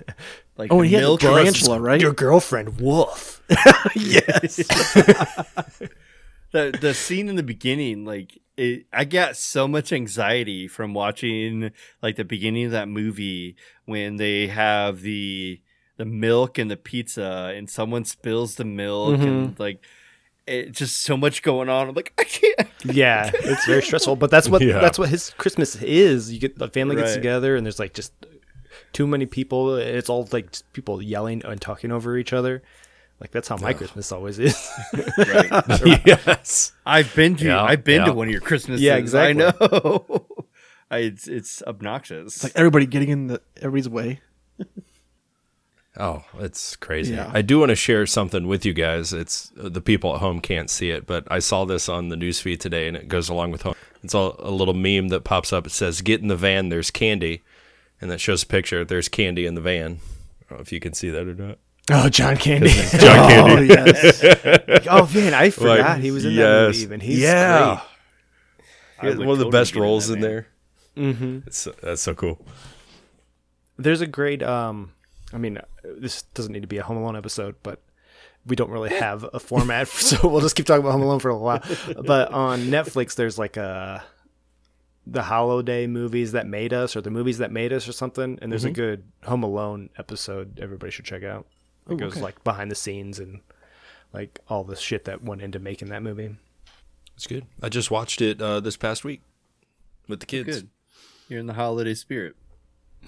like 0.57 0.73
Oh, 0.73 0.77
the 0.77 0.81
and 0.81 0.87
he 0.87 0.95
had 0.95 1.01
milk 1.01 1.21
tarantula, 1.21 1.81
right? 1.81 2.01
Your 2.01 2.13
girlfriend, 2.13 2.81
Wolf. 2.81 3.43
yes. 3.97 4.57
the 6.53 6.77
the 6.81 6.95
scene 6.95 7.29
in 7.29 7.37
the 7.37 7.43
beginning, 7.43 8.05
like 8.05 8.39
it, 8.57 8.87
I 8.93 9.05
got 9.05 9.37
so 9.37 9.67
much 9.67 9.93
anxiety 9.93 10.69
from 10.69 10.95
watching 10.95 11.73
like 12.03 12.17
the 12.17 12.25
beginning 12.25 12.67
of 12.67 12.73
that 12.73 12.89
movie 12.89 13.57
when 13.85 14.17
they 14.17 14.47
have 14.47 15.01
the 15.01 15.61
the 15.97 16.05
milk 16.05 16.59
and 16.59 16.71
the 16.71 16.77
pizza 16.77 17.53
and 17.55 17.69
someone 17.69 18.05
spills 18.05 18.57
the 18.57 18.65
milk 18.65 19.21
and 19.21 19.51
mm-hmm. 19.51 19.63
like 19.63 19.85
it 20.47 20.73
just 20.73 21.03
so 21.03 21.17
much 21.17 21.43
going 21.43 21.69
on. 21.69 21.89
I'm 21.89 21.95
like 21.95 22.13
I 22.19 22.25
can't. 22.25 22.69
yeah, 22.85 23.31
it's 23.35 23.67
very 23.67 23.83
stressful. 23.83 24.17
But 24.17 24.31
that's 24.31 24.49
what 24.49 24.63
Yeah. 24.63 24.81
that's 24.81 24.99
what 24.99 25.09
his 25.09 25.31
Christmas 25.39 25.77
is. 25.83 26.33
You 26.33 26.39
get 26.41 26.59
the 26.59 26.69
family 26.69 26.97
gets 26.97 27.11
Right. 27.11 27.15
together, 27.17 27.57
and 27.57 27.65
there's 27.67 27.79
like 27.79 27.95
just 27.95 28.13
too 28.93 29.07
many 29.07 29.27
people. 29.27 29.77
It's 29.77 30.09
all 30.11 30.29
like 30.33 30.53
just 30.53 30.73
people 30.73 31.01
yelling 31.03 31.43
and 31.45 31.61
talking 31.61 31.93
over 31.93 32.17
each 32.17 32.33
other. 32.33 32.63
Like 33.21 33.31
that's 33.31 33.47
how 33.47 33.57
my 33.57 33.73
Christmas 33.73 34.11
always 34.11 34.39
is. 34.41 34.57
Right. 35.17 36.03
yes. 36.07 36.73
I've 36.85 37.15
been 37.15 37.37
to 37.37 37.45
Yeah, 37.45 37.63
I've 37.63 37.85
been 37.85 38.01
yeah. 38.01 38.07
to 38.07 38.13
one 38.13 38.27
of 38.27 38.33
your 38.33 38.41
Christmases. 38.41 38.83
Yeah, 38.83 38.97
exactly. 38.97 39.45
I 39.45 39.49
know. 39.61 40.27
I, 40.91 40.99
it's 40.99 41.29
it's 41.29 41.63
obnoxious. 41.63 42.35
It's 42.35 42.43
like 42.45 42.53
everybody 42.57 42.85
getting 42.87 43.11
in 43.11 43.27
the 43.29 43.41
everybody's 43.59 43.89
way. 43.89 44.21
Oh, 45.99 46.25
it's 46.39 46.75
crazy. 46.77 47.15
Yeah. 47.15 47.31
I 47.35 47.43
do 47.43 47.59
want 47.59 47.69
to 47.69 47.77
share 47.77 48.07
something 48.07 48.47
with 48.47 48.65
you 48.65 48.73
guys. 48.73 49.13
It's 49.13 49.53
uh, 49.63 49.69
the 49.69 49.83
people 49.83 50.15
at 50.15 50.21
home 50.21 50.41
can't 50.41 50.71
see 50.71 50.91
it, 50.91 51.07
but 51.07 51.25
I 51.31 51.39
saw 51.39 51.67
this 51.67 51.89
on 51.89 52.09
the 52.09 52.17
newsfeed 52.17 52.61
today, 52.61 52.89
and 52.89 52.97
it 52.97 53.09
goes 53.09 53.29
along 53.29 53.51
with 53.51 53.63
home. 53.63 53.75
It's 54.03 54.15
all 54.15 54.37
a 54.39 54.51
little 54.51 54.75
meme 54.75 55.09
that 55.09 55.25
pops 55.25 55.53
up. 55.53 55.67
It 55.67 55.71
says, 55.73 56.01
"Get 56.01 56.23
in 56.23 56.29
the 56.29 56.37
van. 56.37 56.71
There's 56.71 56.91
candy," 56.91 57.43
and 58.01 58.11
that 58.11 58.21
shows 58.21 58.43
a 58.43 58.47
picture. 58.47 58.85
There's 58.87 59.09
candy 59.11 59.45
in 59.45 59.55
the 59.55 59.61
van. 59.61 60.01
I 60.41 60.45
don't 60.49 60.59
know 60.59 60.63
if 60.63 60.73
you 60.73 60.81
can 60.81 60.95
see 60.95 61.11
that 61.11 61.27
or 61.29 61.35
not. 61.35 61.59
oh, 61.91 62.09
John 62.09 62.37
Candy. 62.39 62.71
John 62.91 63.29
Candy. 63.29 63.53
Oh 63.53 63.85
yes. 63.85 64.25
oh 64.91 65.11
man, 65.15 65.35
I 65.35 65.51
forgot 65.51 65.79
Like, 65.79 66.01
he 66.01 66.11
was 66.11 66.25
in 66.25 66.37
that 66.37 66.69
movie. 66.69 66.79
Even 66.79 67.01
he's 67.01 67.19
yeah. 67.21 67.83
I 68.99 69.03
He 69.03 69.07
has 69.09 69.19
one 69.19 69.29
of 69.29 69.39
the 69.39 69.45
totally 69.45 69.51
best 69.61 69.73
get 69.75 69.79
in 69.79 69.83
roles 69.83 70.09
in 70.09 70.21
there. 70.21 70.47
Mm-hmm. 70.97 71.41
It's 71.47 71.69
that's 71.83 72.01
so 72.01 72.15
cool. 72.15 72.45
There's 73.77 74.01
a 74.01 74.07
great. 74.07 74.43
um 74.43 74.93
I 75.33 75.39
mean, 75.39 75.59
uh, 75.59 75.63
this 75.83 76.23
doesn't 76.35 76.53
need 76.53 76.63
to 76.63 76.69
be 76.69 76.79
a 76.79 76.83
Home 76.83 76.97
Alone 76.97 77.17
episode, 77.17 77.57
but 77.63 77.81
we 78.47 78.57
don't 78.57 78.71
really 78.71 78.91
have 78.91 79.27
a 79.33 79.39
format, 79.41 79.89
so 79.89 80.29
we'll 80.29 80.41
just 80.41 80.57
keep 80.57 80.67
talking 80.67 80.83
about 80.83 80.93
Home 80.93 81.03
Alone 81.03 81.21
for 81.21 81.31
a 81.31 81.39
while. 81.39 81.63
But 82.05 82.33
on 82.33 82.63
Netflix, 82.67 83.15
there's 83.15 83.39
like 83.39 83.57
a 83.57 84.05
the 85.05 85.23
holiday 85.23 85.87
movies 85.89 86.33
that 86.33 86.47
made 86.47 86.73
us, 86.73 86.95
or 86.95 87.01
the 87.01 87.11
movies 87.11 87.39
that 87.39 87.51
made 87.51 87.73
us, 87.73 87.89
or 87.89 87.93
something. 87.93 88.39
And 88.41 88.53
there's 88.53 88.65
a 88.65 88.71
good 88.71 89.05
Home 89.25 89.43
Alone 89.43 89.91
episode 89.99 90.61
everybody 90.61 90.91
should 90.91 91.05
check 91.05 91.25
out. 91.25 91.47
It 91.89 91.97
goes 91.97 92.17
like 92.17 92.43
behind 92.45 92.71
the 92.71 92.77
scenes 92.77 93.19
and 93.19 93.41
like 94.13 94.39
all 94.49 94.63
the 94.65 94.77
shit 94.77 95.05
that 95.07 95.23
went 95.23 95.43
into 95.43 95.59
making 95.59 95.89
that 95.89 96.03
movie. 96.03 96.37
It's 97.17 97.27
good. 97.27 97.47
I 97.63 97.69
just 97.69 97.91
watched 97.91 98.21
it 98.21 98.41
uh, 98.41 98.61
this 98.61 98.77
past 98.77 99.05
week 99.05 99.23
with 100.09 100.21
the 100.21 100.27
kids. 100.27 100.63
Good. 100.63 100.71
You're 101.29 101.41
in 101.41 101.47
the 101.47 101.55
holiday 101.55 101.95
spirit. 101.95 102.37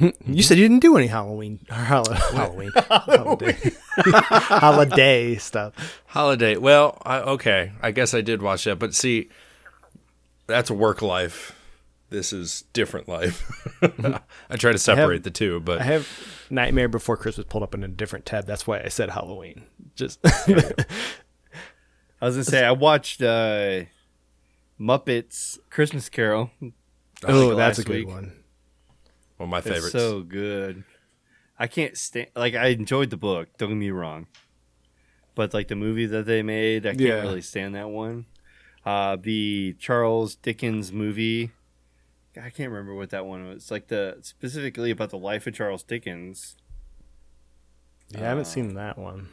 You 0.00 0.42
said 0.42 0.58
you 0.58 0.64
didn't 0.64 0.80
do 0.82 0.96
any 0.96 1.06
Halloween, 1.06 1.60
or 1.70 1.76
Hall- 1.76 2.10
Halloween, 2.12 2.72
holiday, 2.74 3.56
holiday 3.96 5.36
stuff. 5.36 6.02
Holiday. 6.06 6.56
Well, 6.56 6.98
I, 7.04 7.20
okay. 7.20 7.72
I 7.80 7.92
guess 7.92 8.12
I 8.12 8.20
did 8.20 8.42
watch 8.42 8.64
that, 8.64 8.80
but 8.80 8.92
see, 8.94 9.28
that's 10.48 10.70
work 10.70 11.00
life. 11.00 11.56
This 12.10 12.32
is 12.32 12.64
different 12.72 13.08
life. 13.08 13.42
I 14.50 14.56
try 14.56 14.72
to 14.72 14.78
separate 14.78 15.22
the 15.22 15.30
two, 15.30 15.60
but 15.60 15.80
I 15.80 15.84
have 15.84 16.08
Nightmare 16.50 16.88
Before 16.88 17.16
Christmas 17.16 17.46
pulled 17.48 17.62
up 17.62 17.74
in 17.74 17.82
a 17.84 17.88
different 17.88 18.26
tab. 18.26 18.46
That's 18.46 18.66
why 18.66 18.80
I 18.80 18.88
said 18.88 19.10
Halloween. 19.10 19.64
Just 19.94 20.18
I 20.24 20.74
was 22.20 22.34
gonna 22.34 22.44
say 22.44 22.64
I 22.64 22.72
watched 22.72 23.22
uh, 23.22 23.82
Muppets 24.80 25.58
Christmas 25.70 26.08
Carol. 26.08 26.50
oh, 27.26 27.54
that's 27.54 27.78
a 27.78 27.84
good 27.84 27.92
week. 27.96 28.08
one. 28.08 28.32
One 29.36 29.46
of 29.48 29.50
my 29.50 29.58
It's 29.58 29.66
favorites. 29.68 29.92
so 29.92 30.22
good. 30.22 30.84
I 31.58 31.66
can't 31.66 31.96
stand 31.96 32.28
like 32.34 32.54
I 32.54 32.68
enjoyed 32.68 33.10
the 33.10 33.16
book. 33.16 33.48
Don't 33.58 33.68
get 33.70 33.74
me 33.76 33.90
wrong, 33.90 34.26
but 35.34 35.54
like 35.54 35.68
the 35.68 35.76
movie 35.76 36.06
that 36.06 36.26
they 36.26 36.42
made, 36.42 36.84
I 36.86 36.90
can't 36.90 37.00
Yeah. 37.00 37.20
really 37.22 37.42
stand 37.42 37.74
that 37.74 37.90
one. 37.90 38.26
Uh, 38.84 39.16
the 39.20 39.74
Charles 39.78 40.34
Dickens 40.34 40.92
movie, 40.92 41.52
I 42.36 42.50
can't 42.50 42.70
remember 42.70 42.94
what 42.94 43.10
that 43.10 43.24
one 43.24 43.46
was. 43.46 43.56
It's 43.62 43.70
like 43.70 43.86
the 43.88 44.18
specifically 44.22 44.90
about 44.90 45.10
the 45.10 45.18
life 45.18 45.46
of 45.46 45.54
Charles 45.54 45.82
Dickens. 45.82 46.56
Yeah, 48.10 48.20
I 48.20 48.24
haven't 48.24 48.44
seen 48.46 48.74
that 48.74 48.98
one. 48.98 49.28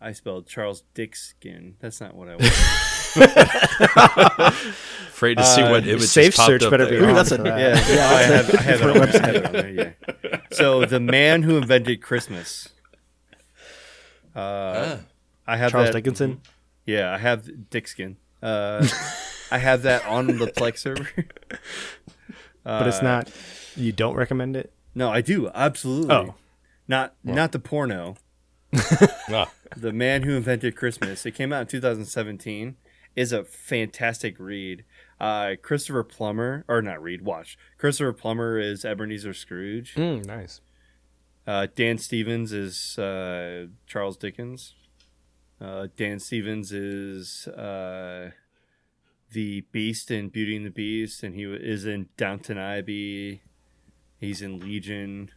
I 0.00 0.12
spelled 0.12 0.46
Charles 0.46 0.84
Dickskin. 0.94 1.74
That's 1.80 2.00
not 2.00 2.14
what 2.14 2.28
I 2.28 2.36
was. 2.36 2.48
Afraid 5.08 5.36
to 5.38 5.44
see 5.44 5.62
Uh, 5.62 5.70
what 5.70 5.86
image 5.86 6.02
Safe 6.02 6.36
popped 6.36 6.46
search 6.46 6.62
up 6.62 6.70
better 6.70 6.84
there. 6.86 7.00
be 7.00 7.06
on 7.06 7.14
that's 7.14 7.32
a- 7.32 7.38
that. 7.38 7.58
Yeah, 7.58 7.94
yeah, 7.96 8.08
I 8.08 8.22
have, 8.22 8.54
I 8.54 8.62
have 8.62 8.80
it 8.80 8.86
on 8.86 8.94
there. 9.10 9.22
I 9.22 9.26
have 9.26 9.34
it 9.36 9.46
on 9.46 9.52
there, 9.52 9.70
yeah. 10.22 10.40
So 10.52 10.84
the 10.84 11.00
man 11.00 11.42
who 11.42 11.56
invented 11.56 12.00
Christmas. 12.02 12.68
Uh, 14.36 14.38
Ah. 14.40 14.98
I 15.46 15.56
have 15.56 15.70
Charles 15.72 15.88
that, 15.88 15.94
Dickinson. 15.94 16.40
Yeah, 16.86 17.12
I 17.12 17.18
have 17.18 17.44
Dickskin. 17.70 18.16
Uh, 18.42 18.86
I 19.50 19.58
have 19.58 19.82
that 19.82 20.04
on 20.06 20.26
the 20.26 20.46
Plex 20.46 20.78
server. 20.78 21.08
but 22.64 22.86
it's 22.86 22.98
Uh, 23.00 23.02
not. 23.02 23.30
You 23.76 23.92
don't 23.92 24.14
recommend 24.14 24.56
it. 24.56 24.72
No, 24.94 25.10
I 25.10 25.20
do 25.22 25.50
absolutely. 25.54 26.14
Oh. 26.14 26.34
not 26.86 27.14
not 27.24 27.52
the 27.52 27.58
porno. 27.58 28.16
Ah, 29.30 29.50
The 29.76 29.92
Man 29.92 30.22
Who 30.24 30.34
Invented 30.36 30.76
Christmas. 30.76 31.24
It 31.26 31.32
came 31.32 31.52
out 31.52 31.62
in 31.62 31.66
2017. 31.68 32.76
Is 33.18 33.32
a 33.32 33.42
fantastic 33.42 34.36
read. 34.38 34.84
Uh, 35.18 35.54
Christopher 35.60 36.04
Plummer, 36.04 36.64
or 36.68 36.80
not 36.80 37.02
read, 37.02 37.22
watch. 37.22 37.58
Christopher 37.76 38.12
Plummer 38.12 38.60
is 38.60 38.84
Ebenezer 38.84 39.34
Scrooge. 39.34 39.96
Mm, 39.96 40.24
nice. 40.24 40.60
Uh, 41.44 41.66
Dan 41.74 41.98
Stevens 41.98 42.52
is 42.52 42.96
uh, 42.96 43.66
Charles 43.88 44.16
Dickens. 44.16 44.76
Uh, 45.60 45.88
Dan 45.96 46.20
Stevens 46.20 46.70
is 46.70 47.48
uh, 47.48 48.30
the 49.32 49.62
Beast 49.72 50.12
in 50.12 50.28
Beauty 50.28 50.56
and 50.56 50.66
the 50.66 50.70
Beast, 50.70 51.24
and 51.24 51.34
he 51.34 51.42
is 51.42 51.86
in 51.86 52.10
Downton 52.16 52.56
Abbey. 52.56 53.42
He's 54.20 54.42
in 54.42 54.60
Legion. 54.60 55.32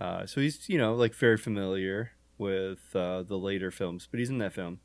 Uh, 0.00 0.24
so 0.24 0.40
he's 0.40 0.68
you 0.68 0.78
know 0.78 0.94
like 0.94 1.14
very 1.14 1.36
familiar 1.36 2.12
with 2.38 2.94
uh, 2.94 3.24
the 3.24 3.36
later 3.38 3.72
films, 3.72 4.06
but 4.08 4.20
he's 4.20 4.30
in 4.30 4.38
that 4.38 4.52
film. 4.52 4.78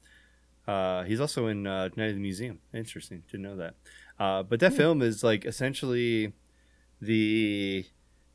Uh, 0.68 1.03
he's 1.03 1.20
also 1.20 1.47
in 1.47 1.66
uh, 1.68 1.89
Night 1.95 2.09
of 2.09 2.16
the 2.16 2.22
Museum. 2.22 2.59
Interesting, 2.74 3.24
didn't 3.32 3.43
know 3.43 3.55
that. 3.57 3.76
Uh, 4.20 4.43
but 4.43 4.59
that 4.59 4.74
film 4.74 5.01
is 5.01 5.24
like 5.24 5.45
essentially 5.45 6.34
the 7.01 7.86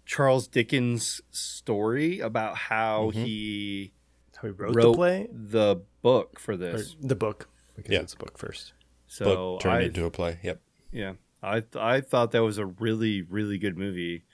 Charles 0.04 0.48
Dickens 0.48 1.20
story 1.30 2.20
about 2.20 2.56
how 2.56 3.10
he 3.10 3.92
How 4.36 4.48
he 4.48 4.52
wrote, 4.52 4.74
wrote 4.74 4.82
the 4.92 4.94
play 4.96 5.28
the 5.32 5.76
book 6.02 6.38
for 6.40 6.52
or 6.52 6.56
this. 6.56 6.96
the 7.00 7.14
book. 7.14 7.48
Because 7.76 7.92
Yeah. 7.92 8.00
it's 8.00 8.14
a 8.14 8.18
book 8.18 8.38
first. 8.38 8.72
So 9.06 9.24
Book 9.24 9.60
turned 9.60 9.76
I, 9.76 9.80
into 9.82 10.04
a 10.04 10.10
play. 10.10 10.38
Yep. 10.42 10.60
yeah, 10.90 11.12
I 11.42 11.62
I 11.78 12.00
thought 12.00 12.32
that 12.32 12.42
was 12.42 12.58
a 12.58 12.66
really 12.66 13.22
really 13.22 13.56
good 13.58 13.78
movie, 13.78 14.24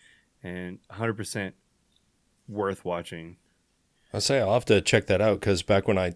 and 0.42 0.78
100 0.88 1.14
percent 1.14 1.54
worth 2.48 2.84
watching. 2.84 3.36
I'll 4.14 4.20
say 4.22 4.40
I'll 4.40 4.54
have 4.54 4.64
to 4.66 4.80
check 4.80 5.06
that 5.06 5.20
out 5.20 5.40
because 5.40 5.62
back 5.62 5.86
when 5.86 5.98
I 5.98 6.14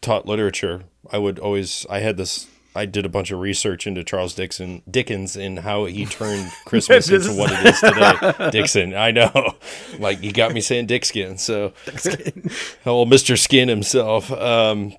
taught 0.00 0.26
literature, 0.26 0.84
I 1.12 1.18
would 1.18 1.38
always 1.38 1.86
I 1.90 2.00
had 2.00 2.16
this. 2.16 2.46
I 2.72 2.86
did 2.86 3.04
a 3.04 3.08
bunch 3.08 3.32
of 3.32 3.40
research 3.40 3.84
into 3.88 4.04
Charles 4.04 4.32
Dixon 4.32 4.82
Dickens 4.88 5.34
and 5.36 5.58
how 5.58 5.86
he 5.86 6.06
turned 6.06 6.52
Christmas 6.66 7.08
into 7.08 7.28
is- 7.30 7.36
what 7.36 7.50
it 7.52 7.66
is 7.66 7.80
today. 7.80 8.50
Dixon, 8.52 8.94
I 8.94 9.10
know, 9.10 9.56
like 9.98 10.22
you 10.22 10.32
got 10.32 10.52
me 10.52 10.60
saying 10.60 10.86
Dickskin. 10.86 11.36
So, 11.40 11.72
oh, 12.86 13.04
Mr. 13.06 13.36
Skin 13.36 13.68
himself, 13.68 14.30
um, 14.30 14.92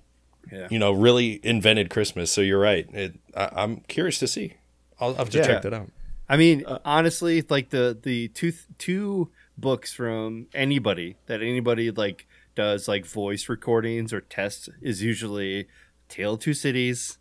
Yeah. 0.52 0.68
you 0.70 0.80
know, 0.80 0.92
really 0.92 1.40
invented 1.44 1.90
Christmas. 1.90 2.30
So 2.30 2.42
you're 2.42 2.60
right. 2.60 2.88
It, 2.94 3.18
I, 3.38 3.50
I'm 3.56 3.78
curious 3.88 4.20
to 4.20 4.28
see. 4.28 4.56
I'll 5.00 5.14
have 5.16 5.30
to 5.30 5.38
Yeah. 5.38 5.48
check 5.48 5.62
that 5.62 5.74
out. 5.74 5.90
I 6.28 6.36
mean, 6.36 6.66
Uh, 6.66 6.80
honestly, 6.84 7.42
like 7.50 7.70
the 7.70 7.98
the 8.02 8.28
two 8.30 8.52
two 8.78 9.30
books 9.58 9.94
from 9.94 10.48
anybody 10.54 11.16
that 11.28 11.42
anybody 11.42 11.90
like 11.92 12.28
does 12.56 12.88
like 12.88 13.06
voice 13.06 13.48
recordings 13.50 14.12
or 14.14 14.22
tests 14.22 14.70
is 14.82 15.02
usually 15.02 15.68
Tale 16.10 16.34
of 16.34 16.40
Two 16.42 16.54
Cities 16.54 17.18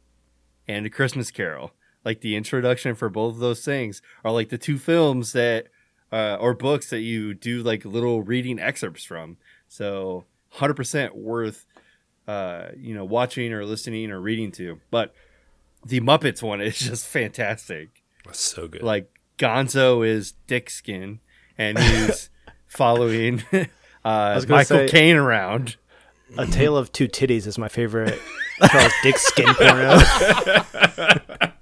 and 0.67 0.87
A 0.87 0.91
Christmas 0.91 1.31
Carol. 1.31 1.73
Like 2.05 2.21
the 2.21 2.37
introduction 2.37 2.95
for 2.95 3.09
both 3.09 3.35
of 3.35 3.41
those 3.41 3.65
things 3.65 4.01
are 4.25 4.33
like 4.33 4.49
the 4.49 4.59
two 4.59 4.79
films 4.79 5.33
that 5.33 5.69
uh, 6.13 6.37
or 6.41 6.55
books 6.55 6.91
that 6.91 7.01
you 7.01 7.35
do 7.35 7.63
like 7.63 7.85
little 7.85 8.23
reading 8.23 8.59
excerpts 8.59 9.05
from. 9.05 9.37
So, 9.69 10.25
hundred 10.49 10.75
percent 10.75 11.15
worth 11.15 11.67
uh, 12.27 12.69
you 12.77 12.95
know 12.95 13.05
watching 13.05 13.53
or 13.53 13.65
listening 13.65 14.11
or 14.11 14.21
reading 14.21 14.51
to. 14.53 14.81
But 14.91 15.15
the 15.85 16.01
Muppets 16.01 16.43
one 16.43 16.61
is 16.63 16.79
just 16.79 17.07
fantastic 17.07 18.03
That's 18.25 18.41
so 18.41 18.67
good. 18.69 18.83
like 18.83 19.11
Gonzo 19.39 20.07
is 20.07 20.33
Dick 20.47 20.71
Skin, 20.71 21.21
and 21.57 21.79
he's 21.79 22.31
following 22.67 23.43
uh, 24.05 24.33
was 24.35 24.49
Michael 24.49 24.77
gonna 24.79 24.89
Caine 24.89 25.17
around. 25.17 25.77
A 26.39 26.47
Tale 26.47 26.77
of 26.77 26.93
Two 26.93 27.09
Titties 27.09 27.47
is 27.47 27.59
my 27.59 27.69
favorite 27.69 28.19
Charles 28.71 28.93
Dick 29.03 29.19
skin 29.19 29.53
porno. 29.55 29.99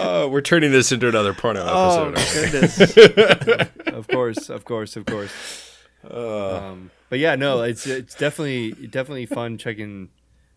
Oh, 0.00 0.28
we're 0.28 0.40
turning 0.40 0.70
this 0.70 0.92
into 0.92 1.08
another 1.08 1.34
porno 1.34 1.62
Oh 1.66 2.08
episode. 2.10 2.50
goodness! 2.52 3.68
Of 3.98 4.06
course, 4.06 4.48
of 4.48 4.64
course, 4.64 4.96
of 4.96 5.04
course. 5.06 5.32
Uh, 6.08 6.56
Um, 6.58 6.90
but 7.10 7.18
yeah, 7.18 7.34
no, 7.34 7.62
it's 7.62 7.84
it's 7.86 8.14
definitely 8.14 8.70
definitely 8.86 9.26
fun 9.26 9.58
checking 9.58 10.10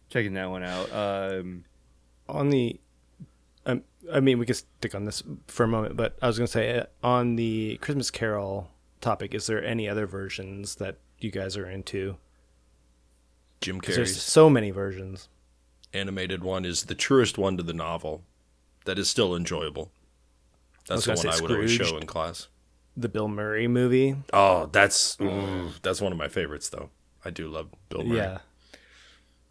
checking 0.10 0.34
that 0.36 0.50
one 0.52 0.64
out. 0.64 0.92
Um, 0.94 1.64
on 2.30 2.50
the 2.52 2.80
um, 3.66 3.82
I 4.14 4.20
mean 4.20 4.38
we 4.38 4.46
could 4.46 4.56
stick 4.58 4.94
on 4.94 5.06
this 5.06 5.24
for 5.48 5.64
a 5.64 5.68
moment, 5.68 5.98
but 5.98 6.18
I 6.22 6.28
was 6.28 6.38
going 6.38 6.46
to 6.48 6.52
say 6.52 6.78
uh, 6.80 6.86
on 7.04 7.36
the 7.36 7.78
Christmas 7.82 8.12
Carol 8.12 8.70
topic, 9.02 9.34
is 9.34 9.48
there 9.48 9.64
any 9.64 9.90
other 9.90 10.06
versions 10.08 10.76
that 10.76 10.98
you 11.20 11.32
guys 11.32 11.58
are 11.58 11.70
into? 11.70 12.18
Jim 13.60 13.80
'Cause 13.80 13.96
there's 13.96 14.22
so 14.22 14.50
many 14.50 14.72
versions. 14.72 15.30
animated 15.94 16.44
one 16.44 16.66
is 16.66 16.86
the 16.86 16.96
truest 16.96 17.38
one 17.38 17.58
to 17.58 17.64
the 17.64 17.74
novel. 17.74 18.24
That 18.86 18.98
is 18.98 19.10
still 19.10 19.36
enjoyable. 19.36 19.92
That's 20.88 21.06
the 21.06 21.14
one 21.14 21.28
I 21.28 21.40
would 21.42 21.52
always 21.52 21.72
show 21.72 21.98
in 21.98 22.08
class. 22.08 22.48
The 22.98 23.08
Bill 23.10 23.28
Murray 23.28 23.68
movie, 23.68 24.16
Oh, 24.34 24.66
that's 24.68 25.20
ooh, 25.22 25.70
that's 25.82 26.02
one 26.02 26.12
of 26.12 26.18
my 26.18 26.28
favorites, 26.28 26.70
though. 26.70 26.90
I 27.24 27.30
do 27.30 27.48
love 27.48 27.70
Bill 27.90 28.04
Murray. 28.04 28.18
yeah. 28.18 28.40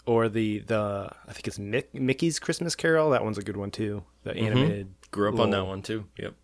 Or 0.06 0.28
the 0.28 0.58
the 0.60 1.10
I 1.28 1.32
think 1.32 1.46
it's 1.46 1.58
Mick, 1.58 1.94
Mickey's 1.94 2.38
Christmas 2.40 2.74
Carol. 2.74 3.10
That 3.10 3.22
one's 3.22 3.38
a 3.38 3.42
good 3.42 3.56
one 3.56 3.70
too. 3.70 4.02
The 4.24 4.32
mm-hmm. 4.32 4.46
animated 4.46 4.94
Grew 5.12 5.32
up 5.32 5.38
on 5.38 5.50
that 5.50 5.66
one 5.66 5.82
too. 5.82 6.06
Yep. 6.18 6.34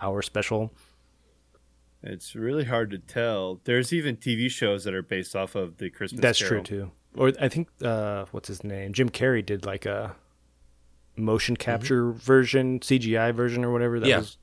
hour 0.00 0.22
special. 0.22 0.72
It's 2.02 2.34
really 2.34 2.64
hard 2.64 2.90
to 2.90 2.98
tell. 2.98 3.60
There's 3.64 3.92
even 3.92 4.16
TV 4.16 4.50
shows 4.50 4.84
that 4.84 4.94
are 4.94 5.02
based 5.02 5.34
off 5.36 5.54
of 5.54 5.78
the 5.78 5.90
Christmas. 5.90 6.20
That's 6.20 6.38
Carol. 6.40 6.62
true 6.64 6.78
too. 6.78 6.90
Or 7.16 7.32
I 7.40 7.48
think 7.48 7.68
uh, 7.82 8.26
what's 8.30 8.48
his 8.48 8.62
name? 8.62 8.92
Jim 8.92 9.08
Carrey 9.08 9.44
did 9.44 9.64
like 9.64 9.86
a 9.86 10.14
motion 11.16 11.56
capture 11.56 12.12
version, 12.12 12.80
CGI 12.80 13.34
version 13.34 13.64
or 13.64 13.72
whatever. 13.72 13.98
That 14.00 14.08
Yeah. 14.08 14.18
was 14.18 14.36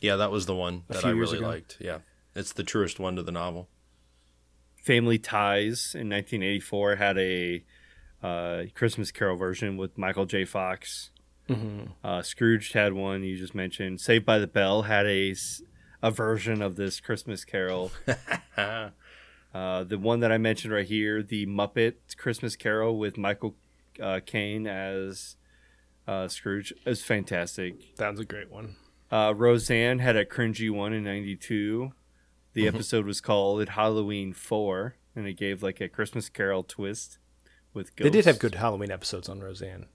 Yeah, 0.00 0.16
that 0.16 0.30
was 0.30 0.46
the 0.46 0.54
one 0.54 0.84
that 0.88 1.04
I 1.04 1.10
really 1.10 1.38
ago. 1.38 1.46
liked. 1.48 1.76
Yeah, 1.80 1.98
it's 2.34 2.52
the 2.52 2.62
truest 2.64 2.98
one 3.00 3.16
to 3.16 3.22
the 3.22 3.32
novel. 3.32 3.68
Family 4.76 5.18
Ties 5.18 5.94
in 5.94 6.08
1984 6.08 6.96
had 6.96 7.18
a 7.18 7.64
uh, 8.22 8.64
Christmas 8.74 9.10
Carol 9.10 9.36
version 9.36 9.76
with 9.76 9.96
Michael 9.98 10.26
J. 10.26 10.44
Fox. 10.44 11.10
Uh, 12.02 12.22
Scrooge 12.22 12.72
had 12.72 12.94
one 12.94 13.22
you 13.24 13.36
just 13.36 13.54
mentioned. 13.54 14.00
Saved 14.00 14.24
by 14.24 14.38
the 14.38 14.46
Bell 14.46 14.82
had 14.82 15.06
a 15.06 15.32
s- 15.32 15.60
a 16.02 16.10
version 16.10 16.60
of 16.60 16.76
this 16.76 17.00
Christmas 17.00 17.44
Carol. 17.44 17.92
uh, 18.56 18.90
the 19.54 19.98
one 19.98 20.20
that 20.20 20.32
I 20.32 20.38
mentioned 20.38 20.72
right 20.72 20.86
here, 20.86 21.22
the 21.22 21.46
Muppet 21.46 22.16
Christmas 22.16 22.56
Carol 22.56 22.98
with 22.98 23.16
Michael 23.16 23.54
uh, 24.00 24.20
Caine 24.26 24.66
as 24.66 25.36
uh, 26.08 26.26
Scrooge, 26.28 26.74
is 26.84 27.02
fantastic. 27.02 27.96
that 27.96 28.10
was 28.10 28.20
a 28.20 28.24
great 28.24 28.50
one. 28.50 28.76
Uh, 29.10 29.32
Roseanne 29.36 30.00
had 30.00 30.16
a 30.16 30.24
cringy 30.24 30.70
one 30.70 30.92
in 30.92 31.04
'92. 31.04 31.92
The 32.54 32.66
episode 32.66 33.06
was 33.06 33.20
called 33.20 33.68
Halloween 33.68 34.32
Four, 34.32 34.96
and 35.14 35.26
it 35.26 35.34
gave 35.34 35.62
like 35.62 35.80
a 35.80 35.88
Christmas 35.88 36.28
Carol 36.28 36.64
twist 36.64 37.18
with 37.74 37.94
ghosts. 37.94 38.10
They 38.10 38.18
did 38.18 38.24
have 38.24 38.38
good 38.38 38.56
Halloween 38.56 38.90
episodes 38.90 39.28
on 39.28 39.40
Roseanne. 39.40 39.86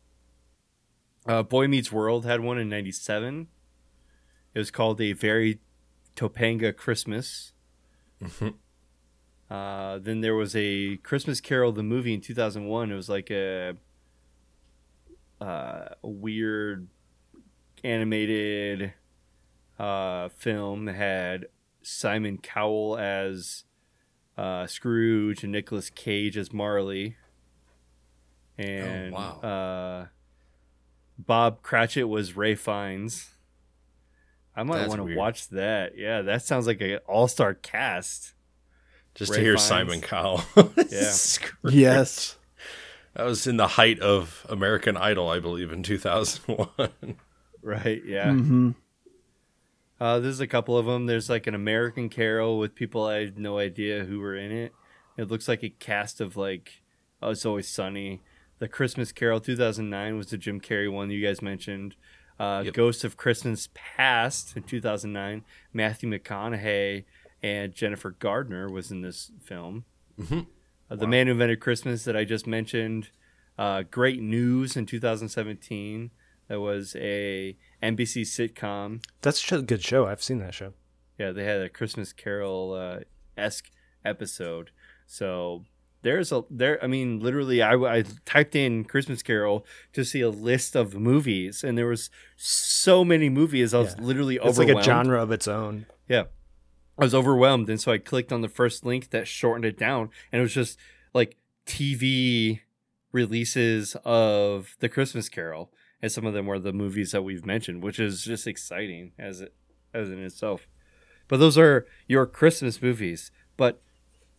Uh, 1.26 1.44
Boy 1.44 1.68
Meets 1.68 1.92
World 1.92 2.26
had 2.26 2.42
one 2.42 2.60
in 2.60 2.70
'97. 2.70 3.48
It 4.54 4.60
was 4.60 4.72
called 4.72 5.02
a 5.02 5.14
very 5.14 5.60
Topanga 6.18 6.76
Christmas. 6.76 7.54
Uh, 9.50 9.98
then 10.00 10.20
there 10.20 10.36
was 10.36 10.54
a 10.58 10.98
Christmas 10.98 11.40
Carol 11.40 11.72
the 11.72 11.82
movie 11.82 12.14
in 12.14 12.20
2001. 12.20 12.92
It 12.92 12.96
was 12.96 13.08
like 13.08 13.32
a, 13.32 13.76
uh, 15.40 15.46
a 16.04 16.08
weird 16.08 16.90
animated 17.82 18.94
uh, 19.80 20.28
film 20.30 20.84
that 20.86 20.96
had 20.96 21.46
Simon 21.82 22.40
Cowell 22.40 22.98
as 22.98 23.64
uh, 24.38 24.68
Scrooge 24.68 25.44
and 25.44 25.54
Nicolas 25.54 25.90
Cage 25.90 26.36
as 26.36 26.52
Marley. 26.52 27.16
And 28.58 29.14
wow. 29.14 29.40
uh, 29.40 30.08
Bob 31.18 31.62
Cratchit 31.62 32.10
was 32.10 32.36
Ray 32.36 32.56
Fiennes. 32.56 33.37
I 34.58 34.64
might 34.64 34.88
want 34.88 35.06
to 35.08 35.16
watch 35.16 35.48
that. 35.50 35.98
Yeah, 35.98 36.24
that 36.24 36.42
sounds 36.42 36.66
like 36.68 36.82
an 36.82 36.98
all-star 37.08 37.54
cast. 37.54 38.34
Just 39.16 39.32
Ray 39.32 39.38
to 39.38 39.44
hear 39.44 39.54
Fiennes. 39.54 39.64
Simon 39.68 40.02
Cowell. 40.02 40.44
Yeah. 40.90 41.14
Yes. 41.70 42.38
That 43.14 43.26
was 43.26 43.48
in 43.48 43.58
the 43.58 43.68
height 43.68 44.00
of 44.00 44.46
American 44.50 44.96
Idol, 44.98 45.30
I 45.30 45.40
believe, 45.40 45.72
in 45.72 45.84
2001. 45.84 46.90
Right. 47.64 48.02
Yeah. 48.06 48.32
hmm 48.32 48.72
Uh, 50.00 50.20
there's 50.20 50.40
a 50.40 50.48
couple 50.48 50.78
of 50.78 50.86
them. 50.86 51.06
There's 51.06 51.30
like 51.30 51.48
an 51.48 51.56
American 51.56 52.08
Carol 52.10 52.60
with 52.60 52.76
people 52.76 53.06
I 53.06 53.20
had 53.26 53.38
no 53.38 53.58
idea 53.58 54.06
who 54.06 54.20
were 54.20 54.36
in 54.36 54.52
it. 54.52 54.74
It 55.18 55.30
looks 55.30 55.48
like 55.48 55.64
a 55.64 55.70
cast 55.70 56.22
of 56.22 56.38
like 56.38 56.82
oh, 57.22 57.32
It's 57.32 57.46
Always 57.46 57.68
Sunny. 57.68 58.22
The 58.60 58.68
Christmas 58.68 59.12
Carol 59.12 59.40
2009 59.40 60.18
was 60.18 60.28
the 60.30 60.38
Jim 60.38 60.62
Carrey 60.62 60.92
one 60.92 61.10
you 61.12 61.26
guys 61.26 61.42
mentioned. 61.42 61.96
Uh, 62.40 62.62
Yep. 62.66 62.74
Ghost 62.74 63.04
of 63.04 63.18
Christmas 63.18 63.70
Past 63.74 64.56
in 64.56 64.64
2009. 64.64 65.44
Matthew 65.74 66.10
McConaughey 66.10 67.06
and 67.42 67.74
Jennifer 67.74 68.12
Gardner 68.12 68.70
was 68.70 68.92
in 68.92 69.02
this 69.02 69.32
film. 69.44 69.86
Mhm. 70.20 70.48
Uh, 70.90 70.96
the 70.96 71.08
Man 71.08 71.28
Who 71.28 71.34
Invented 71.34 71.60
Christmas 71.60 72.04
that 72.06 72.16
I 72.16 72.24
just 72.24 72.46
mentioned. 72.48 73.10
Uh, 73.58 73.84
Great 73.90 74.22
News 74.22 74.76
in 74.78 74.86
2017. 74.86 76.12
That 76.48 76.60
was 76.62 76.96
a 76.96 77.58
NBC 77.82 78.22
sitcom. 78.22 79.04
That's 79.22 79.52
a 79.52 79.62
good 79.62 79.82
show. 79.84 80.06
I've 80.08 80.22
seen 80.24 80.38
that 80.40 80.54
show. 80.54 80.74
Yeah, 81.18 81.32
they 81.32 81.44
had 81.44 81.62
a 81.62 81.70
Christmas 81.70 82.14
Carol 82.14 82.74
uh, 82.74 83.00
esque 83.36 83.72
episode. 84.06 84.70
So 85.08 85.66
there's 86.08 86.32
a 86.32 86.44
there. 86.50 86.82
I 86.84 86.88
mean, 86.88 87.20
literally, 87.20 87.62
I, 87.62 87.74
I 87.76 88.04
typed 88.26 88.56
in 88.56 88.86
Christmas 88.86 89.22
Carol 89.22 89.66
to 89.94 90.06
see 90.06 90.22
a 90.22 90.30
list 90.30 90.74
of 90.76 90.96
movies, 90.96 91.64
and 91.66 91.78
there 91.78 91.88
was 91.88 92.10
so 92.38 93.04
many 93.04 93.28
movies. 93.30 93.74
I 93.74 93.80
was 93.80 93.96
Yeah. 93.98 94.06
literally 94.06 94.40
It's 94.42 94.58
like 94.58 94.70
a 94.70 94.82
genre 94.82 95.22
of 95.22 95.32
its 95.32 95.48
own. 95.48 95.86
Yeah, 96.08 96.24
I 96.98 97.04
was 97.04 97.14
overwhelmed, 97.14 97.70
and 97.70 97.80
so 97.82 97.92
I 97.92 97.98
clicked 97.98 98.32
on 98.32 98.40
the 98.42 98.48
first 98.50 98.86
link 98.86 99.10
that 99.10 99.28
shortened 99.28 99.66
it 99.66 99.78
down, 99.78 100.10
and 100.32 100.40
it 100.40 100.44
was 100.44 100.54
just 100.54 100.78
like 101.14 101.36
TV 101.66 102.62
releases 103.12 103.96
of 104.06 104.76
the 104.80 104.90
Christmas 104.90 105.28
Carol, 105.30 105.72
and 106.02 106.12
some 106.12 106.26
of 106.26 106.34
them 106.34 106.46
were 106.46 106.60
the 106.60 106.74
movies 106.74 107.12
that 107.12 107.24
we've 107.24 107.46
mentioned, 107.46 107.84
which 107.84 108.00
is 108.00 108.24
just 108.24 108.48
exciting 108.48 109.12
as 109.20 109.42
it 109.42 109.54
as 109.94 110.10
in 110.10 110.24
itself. 110.24 110.68
But 111.28 111.38
those 111.38 111.58
are 111.58 111.86
your 112.08 112.26
Christmas 112.26 112.82
movies, 112.82 113.32
but 113.58 113.82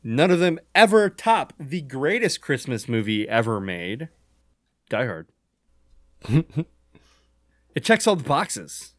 none 0.02 0.30
of 0.30 0.40
them 0.40 0.58
ever 0.74 1.08
top 1.10 1.52
the 1.58 1.80
greatest 1.82 2.40
Christmas 2.40 2.88
movie 2.88 3.28
ever 3.28 3.60
made, 3.60 4.08
Die 4.88 5.06
Hard. 5.06 5.28
it 7.74 7.84
checks 7.84 8.06
all 8.06 8.16
the 8.16 8.24
boxes. 8.24 8.94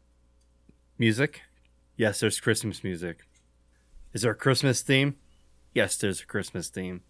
Music, 0.98 1.42
yes, 1.96 2.20
there's 2.20 2.40
Christmas 2.40 2.84
music. 2.84 3.20
Is 4.12 4.22
there 4.22 4.32
a 4.32 4.36
Christmas 4.36 4.82
theme? 4.82 5.16
Yes, 5.74 5.96
there's 5.96 6.20
a 6.20 6.26
Christmas 6.26 6.68
theme. 6.68 7.02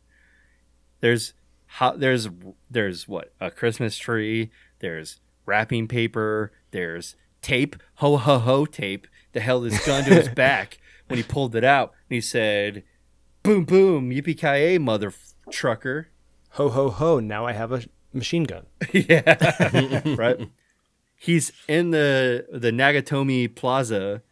There's 1.01 1.33
how 1.67 1.93
there's 1.93 2.29
there's 2.71 3.09
what 3.09 3.33
a 3.41 3.51
Christmas 3.51 3.97
tree. 3.97 4.51
There's 4.81 5.21
wrapping 5.47 5.89
paper. 5.89 6.53
There's 6.73 7.17
tape. 7.43 7.77
Ho 7.97 8.17
ho 8.17 8.39
ho 8.39 8.67
tape. 8.67 9.07
The 9.33 9.41
hell 9.41 9.61
this 9.61 9.85
gun 9.87 10.05
to 10.05 10.15
his 10.15 10.29
back 10.35 10.79
when 11.09 11.17
he 11.17 11.23
pulled 11.23 11.57
it 11.57 11.65
out 11.65 11.93
and 12.09 12.15
he 12.15 12.21
said, 12.21 12.83
"Boom 13.43 13.65
boom 13.65 14.11
yippee 14.11 14.39
ki 14.39 14.79
mother 14.79 15.13
trucker." 15.51 16.09
Ho 16.51 16.69
ho 16.69 16.91
ho! 16.91 17.21
Now 17.21 17.47
I 17.47 17.53
have 17.53 17.73
a 17.73 17.83
machine 18.13 18.45
gun. 18.45 18.67
yeah, 18.93 20.03
right. 20.17 20.49
He's 21.17 21.53
in 21.69 21.91
the 21.91 22.47
the 22.53 22.71
Nakatomi 22.71 23.55
Plaza 23.55 24.23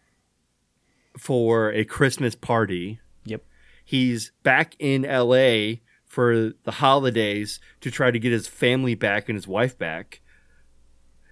for 1.16 1.70
a 1.72 1.84
Christmas 1.84 2.34
party. 2.34 3.00
Yep. 3.24 3.44
He's 3.84 4.32
back 4.42 4.74
in 4.78 5.02
LA 5.02 5.80
for 6.06 6.52
the 6.64 6.72
holidays 6.72 7.60
to 7.80 7.90
try 7.90 8.10
to 8.10 8.18
get 8.18 8.32
his 8.32 8.48
family 8.48 8.94
back 8.94 9.28
and 9.28 9.36
his 9.36 9.46
wife 9.46 9.78
back. 9.78 10.20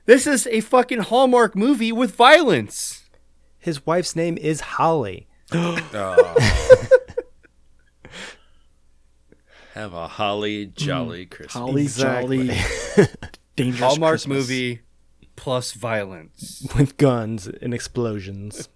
This 0.05 0.27
is 0.27 0.47
a 0.49 0.61
fucking 0.61 1.01
Hallmark 1.01 1.57
movie 1.57 1.93
with 1.93 2.15
violence. 2.15 3.09
His 3.59 3.85
wife's 3.85 4.15
name 4.15 4.39
is 4.39 4.61
Holly. 4.61 5.27
Oh. 5.53 6.86
Have 9.77 9.93
a 9.93 10.09
holly 10.09 10.67
mm, 10.67 10.75
jolly 10.75 11.27
Christmas. 11.27 11.53
Holly 11.53 11.83
Exactly. 11.83 12.47
jolly, 12.49 13.09
dangerous 13.57 13.81
Hallmark 13.81 14.13
Christmas. 14.13 14.37
movie 14.39 14.81
plus 15.37 15.73
violence. 15.73 16.67
with 16.79 16.97
guns 16.97 17.47
and 17.47 17.75
explosions 17.75 18.69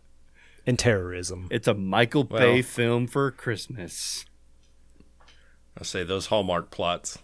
and 0.67 0.79
terrorism. 0.79 1.49
It's 1.51 1.67
a 1.67 1.73
Michael 1.75 2.25
Bay 2.25 2.55
Well. 2.57 2.63
film 2.63 3.07
for 3.07 3.31
Christmas. 3.31 4.27
I 5.79 5.85
say 5.85 6.05
those 6.05 6.27
Hallmark 6.27 6.71
plots. 6.71 7.19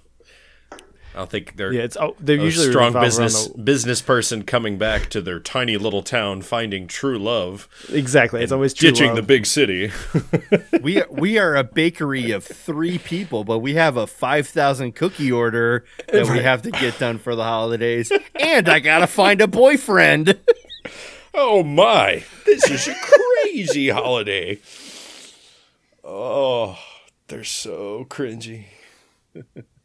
I 1.17 1.25
think 1.25 1.57
they're 1.57 1.73
Yeah, 1.73 1.83
it's 1.83 1.97
oh, 1.97 2.15
they're 2.21 2.39
a 2.39 2.43
usually 2.43 2.71
strong 2.71 2.89
revolve 2.89 3.05
business 3.07 3.49
the- 3.49 3.59
business 3.59 4.03
person 4.03 4.43
coming 4.43 4.77
back 4.77 5.09
to 5.11 5.21
their 5.23 5.41
tiny 5.41 5.77
little 5.77 6.03
town, 6.03 6.43
finding 6.43 6.87
true 6.87 7.19
love, 7.19 7.69
exactly. 7.91 8.43
It's 8.43 8.53
always 8.53 8.75
true 8.75 8.91
ditching 8.91 9.09
love. 9.09 9.17
the 9.17 9.23
big 9.23 9.47
city. 9.47 9.91
we 10.83 11.03
we 11.11 11.39
are 11.39 11.57
a 11.57 11.65
bakery 11.65 12.31
of 12.33 12.45
three 12.45 12.99
people, 12.99 13.45
but 13.45 13.61
we 13.61 13.75
have 13.75 13.97
a 13.97 14.07
five 14.07 14.47
thousand 14.47 14.95
cookie 14.95 15.33
order 15.33 15.85
that 16.13 16.29
we 16.29 16.41
have 16.41 16.63
to 16.63 16.71
get 16.71 16.99
done 16.99 17.19
for 17.19 17.35
the 17.35 17.45
holidays, 17.45 18.13
and 18.39 18.69
I 18.69 18.81
gotta 18.81 19.07
find 19.07 19.41
a 19.41 19.47
boyfriend. 19.47 20.39
oh 21.35 21.63
my! 21.63 22.25
This 22.45 22.71
is 22.71 22.89
a 22.89 22.95
crazy 22.95 23.89
holiday. 23.89 24.59
Oh, 26.05 26.79
they're 27.29 27.43
so 27.43 28.05
cringy. 28.09 28.67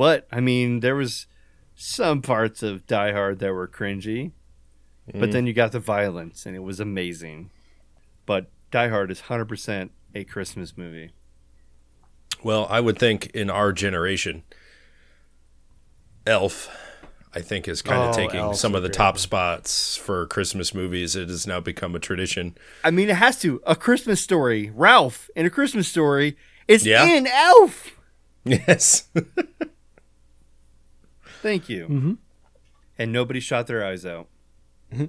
But 0.00 0.26
I 0.32 0.40
mean, 0.40 0.80
there 0.80 0.96
was 0.96 1.26
some 1.74 2.22
parts 2.22 2.62
of 2.62 2.86
Die 2.86 3.12
Hard 3.12 3.38
that 3.40 3.52
were 3.52 3.68
cringy, 3.68 4.32
but 5.12 5.28
mm. 5.28 5.32
then 5.32 5.46
you 5.46 5.52
got 5.52 5.72
the 5.72 5.78
violence, 5.78 6.46
and 6.46 6.56
it 6.56 6.60
was 6.60 6.80
amazing. 6.80 7.50
But 8.24 8.48
Die 8.70 8.88
Hard 8.88 9.10
is 9.10 9.20
hundred 9.20 9.50
percent 9.50 9.90
a 10.14 10.24
Christmas 10.24 10.78
movie. 10.78 11.10
Well, 12.42 12.66
I 12.70 12.80
would 12.80 12.98
think 12.98 13.26
in 13.34 13.50
our 13.50 13.74
generation, 13.74 14.42
Elf, 16.26 16.70
I 17.34 17.42
think, 17.42 17.68
is 17.68 17.82
kind 17.82 18.00
of 18.00 18.14
Oh, 18.14 18.16
taking 18.16 18.40
Elf's 18.40 18.58
some 18.58 18.74
of 18.74 18.80
the 18.80 18.88
great 18.88 18.96
top 18.96 19.18
spots 19.18 19.96
for 19.98 20.24
Christmas 20.28 20.72
movies. 20.72 21.14
It 21.14 21.28
has 21.28 21.46
now 21.46 21.60
become 21.60 21.94
a 21.94 21.98
tradition. 21.98 22.56
I 22.82 22.90
mean, 22.90 23.10
it 23.10 23.16
has 23.16 23.38
to. 23.40 23.60
A 23.66 23.76
Christmas 23.76 24.22
story. 24.22 24.72
Ralph 24.74 25.28
in 25.36 25.44
a 25.44 25.50
Christmas 25.50 25.88
story 25.88 26.38
is 26.66 26.86
Yeah. 26.86 27.04
in 27.04 27.26
Elf. 27.26 27.98
Yes. 28.46 29.06
Thank 31.42 31.68
you. 31.68 32.18
And 32.98 33.12
nobody 33.12 33.40
shot 33.40 33.66
their 33.66 33.84
eyes 33.84 34.04
out. 34.06 34.28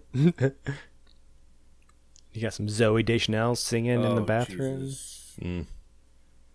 You 2.34 2.42
got 2.42 2.54
some 2.54 2.68
Zooey 2.68 3.04
Deschanel 3.06 3.56
singing 3.56 3.92
in 4.04 4.16
the 4.16 4.22
Oh, 4.22 4.26
bathroom. 4.26 4.80
Jesus. 4.82 5.36
Mm. 5.42 5.66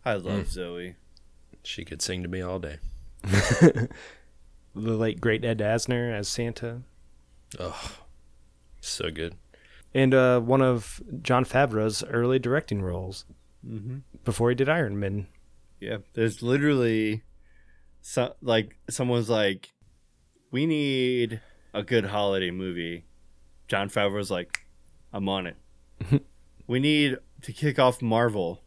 I 0.07 0.15
love 0.15 0.49
Zoe. 0.49 0.97
she 1.63 1.85
could 1.85 2.01
sing 2.01 2.23
to 2.23 2.29
me 2.29 2.41
all 2.41 2.59
day. 2.59 2.79
The 4.75 4.93
late 4.93 5.21
great 5.23 5.43
Ed 5.43 5.59
Asner 5.61 6.13
as 6.15 6.29
Santa, 6.29 6.83
Oh, 7.59 7.97
so 8.81 9.11
good. 9.11 9.35
and 9.95 10.13
uh, 10.13 10.39
one 10.41 10.61
of 10.61 11.03
Jon 11.23 11.45
Favreau's 11.47 12.05
early 12.05 12.39
directing 12.39 12.83
roles 12.83 13.25
Mm-hmm. 13.67 13.99
before 14.25 14.51
he 14.51 14.55
did 14.55 14.69
Iron 14.69 14.99
Man. 15.01 15.29
Yeah, 15.81 15.99
there's 16.13 16.43
literally, 16.43 17.23
so, 18.09 18.37
like 18.41 18.77
someone's 18.89 19.29
like, 19.29 19.75
we 20.53 20.65
need 20.65 21.41
a 21.75 21.83
good 21.83 22.05
holiday 22.05 22.53
movie. 22.53 23.05
Jon 23.67 23.91
Favreau's 23.91 24.31
like, 24.31 24.65
I'm 25.13 25.29
on 25.29 25.49
it. 25.49 25.57
we 26.69 26.79
need 26.79 27.19
to 27.43 27.53
kick 27.53 27.81
off 27.81 28.01
Marvel. 28.01 28.63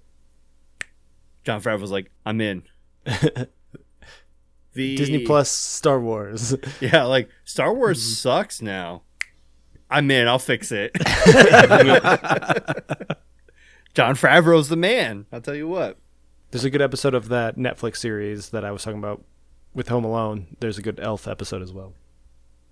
Jon 1.46 1.62
Favreau's 1.62 1.90
like, 1.90 2.12
I'm 2.26 2.42
in. 2.42 2.64
the 3.06 4.98
Disney 4.98 5.26
Plus, 5.26 5.50
Star 5.50 6.02
Wars. 6.02 6.54
Yeah, 6.82 7.06
like 7.06 7.30
Star 7.46 7.74
Wars 7.74 7.98
mm-hmm. 7.98 8.16
sucks 8.16 8.62
now. 8.62 9.04
I'm 9.90 10.12
in. 10.12 10.28
I'll 10.28 10.38
fix 10.38 10.70
it. 10.74 10.92
Jon 13.94 14.16
Favreau's 14.16 14.68
the 14.68 14.76
man. 14.76 15.28
I'll 15.32 15.40
tell 15.40 15.56
you 15.56 15.70
what. 15.70 15.98
There's 16.52 16.64
a 16.64 16.70
good 16.70 16.82
episode 16.82 17.14
of 17.14 17.30
that 17.30 17.58
Netflix 17.58 17.98
series 17.98 18.50
that 18.50 18.66
I 18.66 18.72
was 18.72 18.84
talking 18.84 19.00
about 19.00 19.24
with 19.74 19.90
Home 19.90 20.04
Alone. 20.04 20.48
There's 20.60 20.78
a 20.78 20.82
good 20.82 21.00
Elf 21.00 21.28
episode 21.28 21.62
as 21.62 21.72
well. 21.72 21.94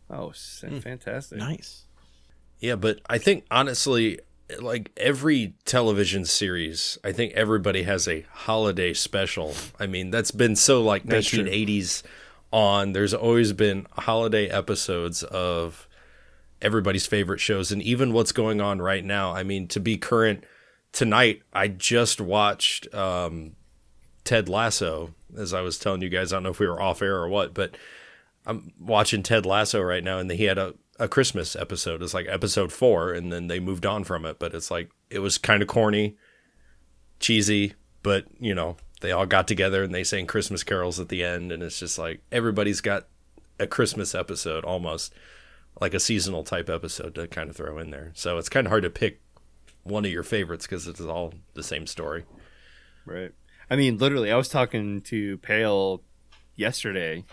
Oh, 0.09 0.29
s- 0.29 0.63
fantastic. 0.81 1.37
Nice. 1.37 1.83
Yeah, 2.59 2.75
but 2.75 2.99
I 3.07 3.17
think 3.19 3.45
honestly, 3.51 4.19
like 4.59 4.91
every 4.97 5.53
television 5.65 6.25
series, 6.25 6.97
I 7.03 7.11
think 7.11 7.33
everybody 7.33 7.83
has 7.83 8.07
a 8.07 8.25
holiday 8.31 8.93
special. 8.93 9.53
I 9.79 9.85
mean, 9.85 10.09
that's 10.09 10.31
been 10.31 10.55
so 10.55 10.81
like 10.81 11.03
That's 11.03 11.27
true. 11.27 11.43
1980s 11.43 12.01
on. 12.51 12.93
There's 12.93 13.13
always 13.13 13.53
been 13.53 13.85
holiday 13.91 14.47
episodes 14.47 15.21
of 15.23 15.87
everybody's 16.61 17.05
favorite 17.05 17.39
shows 17.39 17.71
and 17.71 17.83
even 17.83 18.11
what's 18.13 18.31
going 18.31 18.59
on 18.59 18.81
right 18.81 19.05
now. 19.05 19.33
I 19.35 19.43
mean, 19.43 19.67
to 19.67 19.79
be 19.79 19.97
current 19.97 20.43
tonight, 20.91 21.43
I 21.53 21.67
just 21.67 22.19
watched 22.19 22.91
um 22.95 23.51
Ted 24.27 24.49
Lasso 24.49 25.13
as 25.37 25.53
I 25.53 25.61
was 25.61 25.79
telling 25.79 26.01
you 26.01 26.09
guys. 26.09 26.33
I 26.33 26.35
don't 26.35 26.43
know 26.43 26.49
if 26.49 26.59
we 26.59 26.67
were 26.67 26.81
off 26.81 27.01
air 27.01 27.15
or 27.15 27.29
what, 27.29 27.53
but 27.53 27.77
I'm 28.45 28.73
watching 28.77 29.23
Ted 29.23 29.45
Lasso 29.45 29.81
right 29.81 30.03
now, 30.03 30.19
and 30.19 30.29
he 30.29 30.43
had 30.43 30.57
a, 30.57 30.73
a 30.99 31.07
Christmas 31.07 31.55
episode. 31.55 32.03
It's 32.03 32.13
like 32.13 32.27
episode 32.27 32.73
four, 32.73 33.13
and 33.13 33.31
then 33.31 33.47
they 33.47 33.61
moved 33.61 33.85
on 33.85 34.03
from 34.03 34.25
it. 34.25 34.37
But 34.37 34.53
it's 34.53 34.69
like 34.69 34.91
it 35.09 35.19
was 35.19 35.37
kind 35.37 35.61
of 35.61 35.69
corny, 35.69 36.17
cheesy, 37.21 37.75
but 38.03 38.25
you 38.37 38.53
know 38.53 38.75
they 38.99 39.13
all 39.13 39.25
got 39.25 39.47
together 39.47 39.83
and 39.83 39.95
they 39.95 40.03
sang 40.03 40.27
Christmas 40.27 40.61
carols 40.61 40.99
at 40.99 41.07
the 41.07 41.23
end, 41.23 41.53
and 41.53 41.63
it's 41.63 41.79
just 41.79 41.97
like 41.97 42.19
everybody's 42.29 42.81
got 42.81 43.07
a 43.59 43.65
Christmas 43.65 44.13
episode 44.13 44.65
almost 44.65 45.13
like 45.79 45.93
a 45.93 46.01
seasonal 46.01 46.43
type 46.43 46.69
episode 46.69 47.15
to 47.15 47.29
kind 47.29 47.49
of 47.49 47.55
throw 47.55 47.77
in 47.77 47.91
there. 47.91 48.11
So 48.13 48.37
it's 48.37 48.49
kind 48.49 48.67
of 48.67 48.71
hard 48.71 48.83
to 48.83 48.89
pick 48.89 49.21
one 49.83 50.03
of 50.03 50.11
your 50.11 50.23
favorites 50.23 50.65
because 50.65 50.85
it's 50.85 50.99
all 50.99 51.33
the 51.53 51.63
same 51.63 51.87
story. 51.87 52.25
Right. 53.05 53.31
I 53.69 53.75
mean, 53.75 53.97
literally, 53.97 54.31
I 54.31 54.37
was 54.37 54.47
talking 54.49 55.01
to 55.01 55.37
Pale 55.39 56.01
yesterday, 56.55 57.25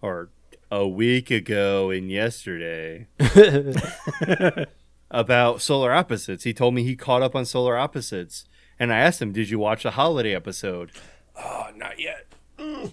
or 0.00 0.30
a 0.70 0.86
week 0.86 1.30
ago, 1.30 1.90
and 1.90 2.10
yesterday 2.10 3.08
about 5.10 5.60
Solar 5.60 5.92
Opposites. 5.92 6.44
He 6.44 6.52
told 6.54 6.74
me 6.74 6.82
he 6.84 6.96
caught 6.96 7.22
up 7.22 7.34
on 7.34 7.44
Solar 7.44 7.76
Opposites, 7.76 8.44
and 8.78 8.92
I 8.92 8.98
asked 8.98 9.20
him, 9.20 9.32
"Did 9.32 9.50
you 9.50 9.58
watch 9.58 9.82
the 9.82 9.92
holiday 9.92 10.34
episode?" 10.34 10.92
Oh, 11.36 11.68
not 11.76 11.98
yet. 11.98 12.26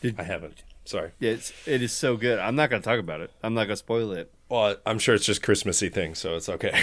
Did 0.00 0.18
I 0.18 0.22
haven't. 0.22 0.62
Sorry. 0.84 1.10
It's 1.20 1.52
it 1.66 1.82
is 1.82 1.92
so 1.92 2.16
good. 2.16 2.38
I'm 2.38 2.56
not 2.56 2.70
gonna 2.70 2.82
talk 2.82 2.98
about 2.98 3.20
it. 3.20 3.30
I'm 3.42 3.54
not 3.54 3.64
gonna 3.64 3.76
spoil 3.76 4.12
it. 4.12 4.32
Well, 4.48 4.76
I'm 4.84 4.98
sure 4.98 5.14
it's 5.14 5.24
just 5.26 5.42
Christmassy 5.42 5.88
thing, 5.90 6.14
so 6.14 6.34
it's 6.34 6.48
okay. 6.48 6.82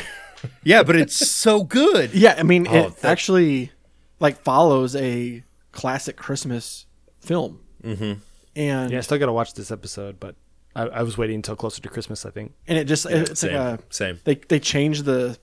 Yeah, 0.64 0.84
but 0.84 0.96
it's 0.96 1.16
so 1.16 1.64
good. 1.64 2.12
Yeah, 2.14 2.36
I 2.38 2.44
mean, 2.44 2.68
Oh, 2.70 2.88
it 2.88 2.98
that- 2.98 3.12
actually 3.12 3.72
like 4.20 4.42
follows 4.44 4.96
a 4.96 5.44
classic 5.72 6.16
Christmas 6.18 6.86
film. 7.20 7.60
Mm-hmm. 7.84 8.14
And 8.56 8.92
Yeah, 8.92 8.98
I 8.98 9.02
still 9.02 9.18
got 9.20 9.28
to 9.28 9.34
watch 9.34 9.54
this 9.54 9.70
episode, 9.72 10.20
but 10.20 10.36
I, 10.76 10.84
I 10.84 11.04
was 11.04 11.18
waiting 11.18 11.36
until 11.36 11.56
closer 11.56 11.82
to 11.82 11.90
Christmas, 11.90 12.26
I 12.26 12.32
think. 12.32 12.54
and 12.68 12.78
it 12.78 12.86
just 12.86 13.06
it's 13.06 13.40
same. 13.40 13.54
like 13.56 13.80
a 13.80 13.84
same. 13.90 14.20
they 14.24 14.36
they 14.36 14.60
changed 14.60 15.06
the 15.06 15.38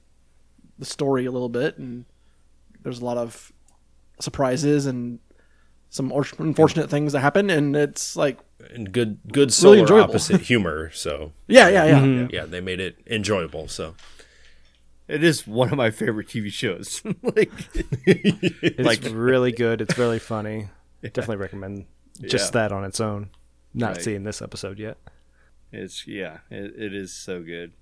the 0.79 0.85
story 0.85 1.25
a 1.27 1.31
little 1.31 1.49
bit, 1.49 1.79
and 1.79 2.05
there's 2.83 3.01
a 3.01 3.05
lot 3.05 3.17
of 3.17 3.53
surprises 4.21 4.87
and 4.87 5.19
some 5.91 6.13
unfortunate 6.39 6.91
things 6.91 7.13
that 7.13 7.21
happen, 7.21 7.51
and 7.51 7.77
it's 7.77 8.17
like 8.17 8.39
And 8.75 8.91
good 8.91 9.19
good 9.33 9.53
solar 9.53 9.75
Really 9.75 9.83
enjoyable. 9.83 10.11
opposite 10.11 10.41
humor, 10.51 10.91
so 10.93 11.33
yeah, 11.47 11.69
yeah, 11.69 11.85
yeah. 11.85 12.29
yeah, 12.33 12.45
they 12.47 12.61
made 12.61 12.81
it 12.81 12.97
enjoyable. 13.07 13.69
So 13.69 13.95
It 15.07 15.23
is 15.23 15.47
one 15.47 15.71
of 15.71 15.77
my 15.77 15.91
favorite 15.91 16.29
TV 16.29 16.51
shows. 16.51 17.03
like 17.23 17.51
It's 18.07 18.79
Like- 18.81 19.03
really 19.13 19.53
good. 19.53 19.81
It's 19.81 19.99
really 19.99 20.19
funny. 20.19 20.69
Definitely 21.03 21.37
recommend 21.37 21.87
just 22.23 22.55
Yeah. 22.55 22.61
that 22.69 22.73
on 22.73 22.85
its 22.85 23.01
own. 23.01 23.31
Not 23.75 23.97
Right. 23.97 24.03
seeing 24.03 24.25
this 24.25 24.41
episode 24.41 24.79
yet. 24.79 24.97
it's 25.73 26.07
yeah, 26.07 26.39
it, 26.51 26.73
it 26.81 26.95
is 26.95 27.13
so 27.13 27.43
good. 27.43 27.73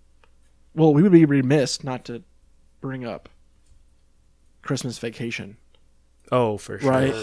Well, 0.74 0.94
we 0.94 1.02
would 1.02 1.12
be 1.12 1.24
remiss 1.26 1.84
not 1.84 2.04
to 2.06 2.22
bring 2.80 3.04
up 3.04 3.28
Christmas 4.62 4.98
Vacation, 4.98 5.58
Oh, 6.30 6.56
for 6.56 6.78
sure. 6.78 6.90
right? 6.90 7.14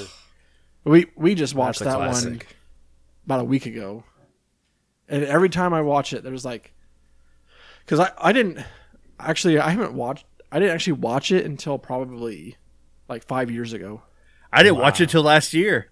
We 0.83 1.07
we 1.15 1.33
just 1.35 1.55
watched 1.55 1.79
That's 1.79 1.95
a 1.95 1.99
that 1.99 2.11
one 2.23 2.41
about 3.25 3.39
a 3.41 3.43
week 3.43 3.65
ago, 3.65 4.03
and 5.07 5.23
every 5.23 5.49
time 5.49 5.73
I 5.73 5.81
watch 5.81 6.13
it, 6.13 6.23
there's 6.23 6.45
like, 6.45 6.71
because 7.85 7.99
I 7.99 8.11
I 8.17 8.31
didn't 8.31 8.63
actually 9.19 9.59
I 9.59 9.69
haven't 9.71 9.93
watched 9.93 10.25
I 10.51 10.59
didn't 10.59 10.73
actually 10.73 10.93
watch 10.93 11.31
it 11.31 11.45
until 11.45 11.77
probably 11.77 12.55
like 13.07 13.23
five 13.25 13.51
years 13.51 13.73
ago. 13.73 14.01
I 14.51 14.63
didn't 14.63 14.79
watch 14.79 14.99
it 15.01 15.09
till 15.09 15.23
last 15.23 15.53
year. 15.53 15.89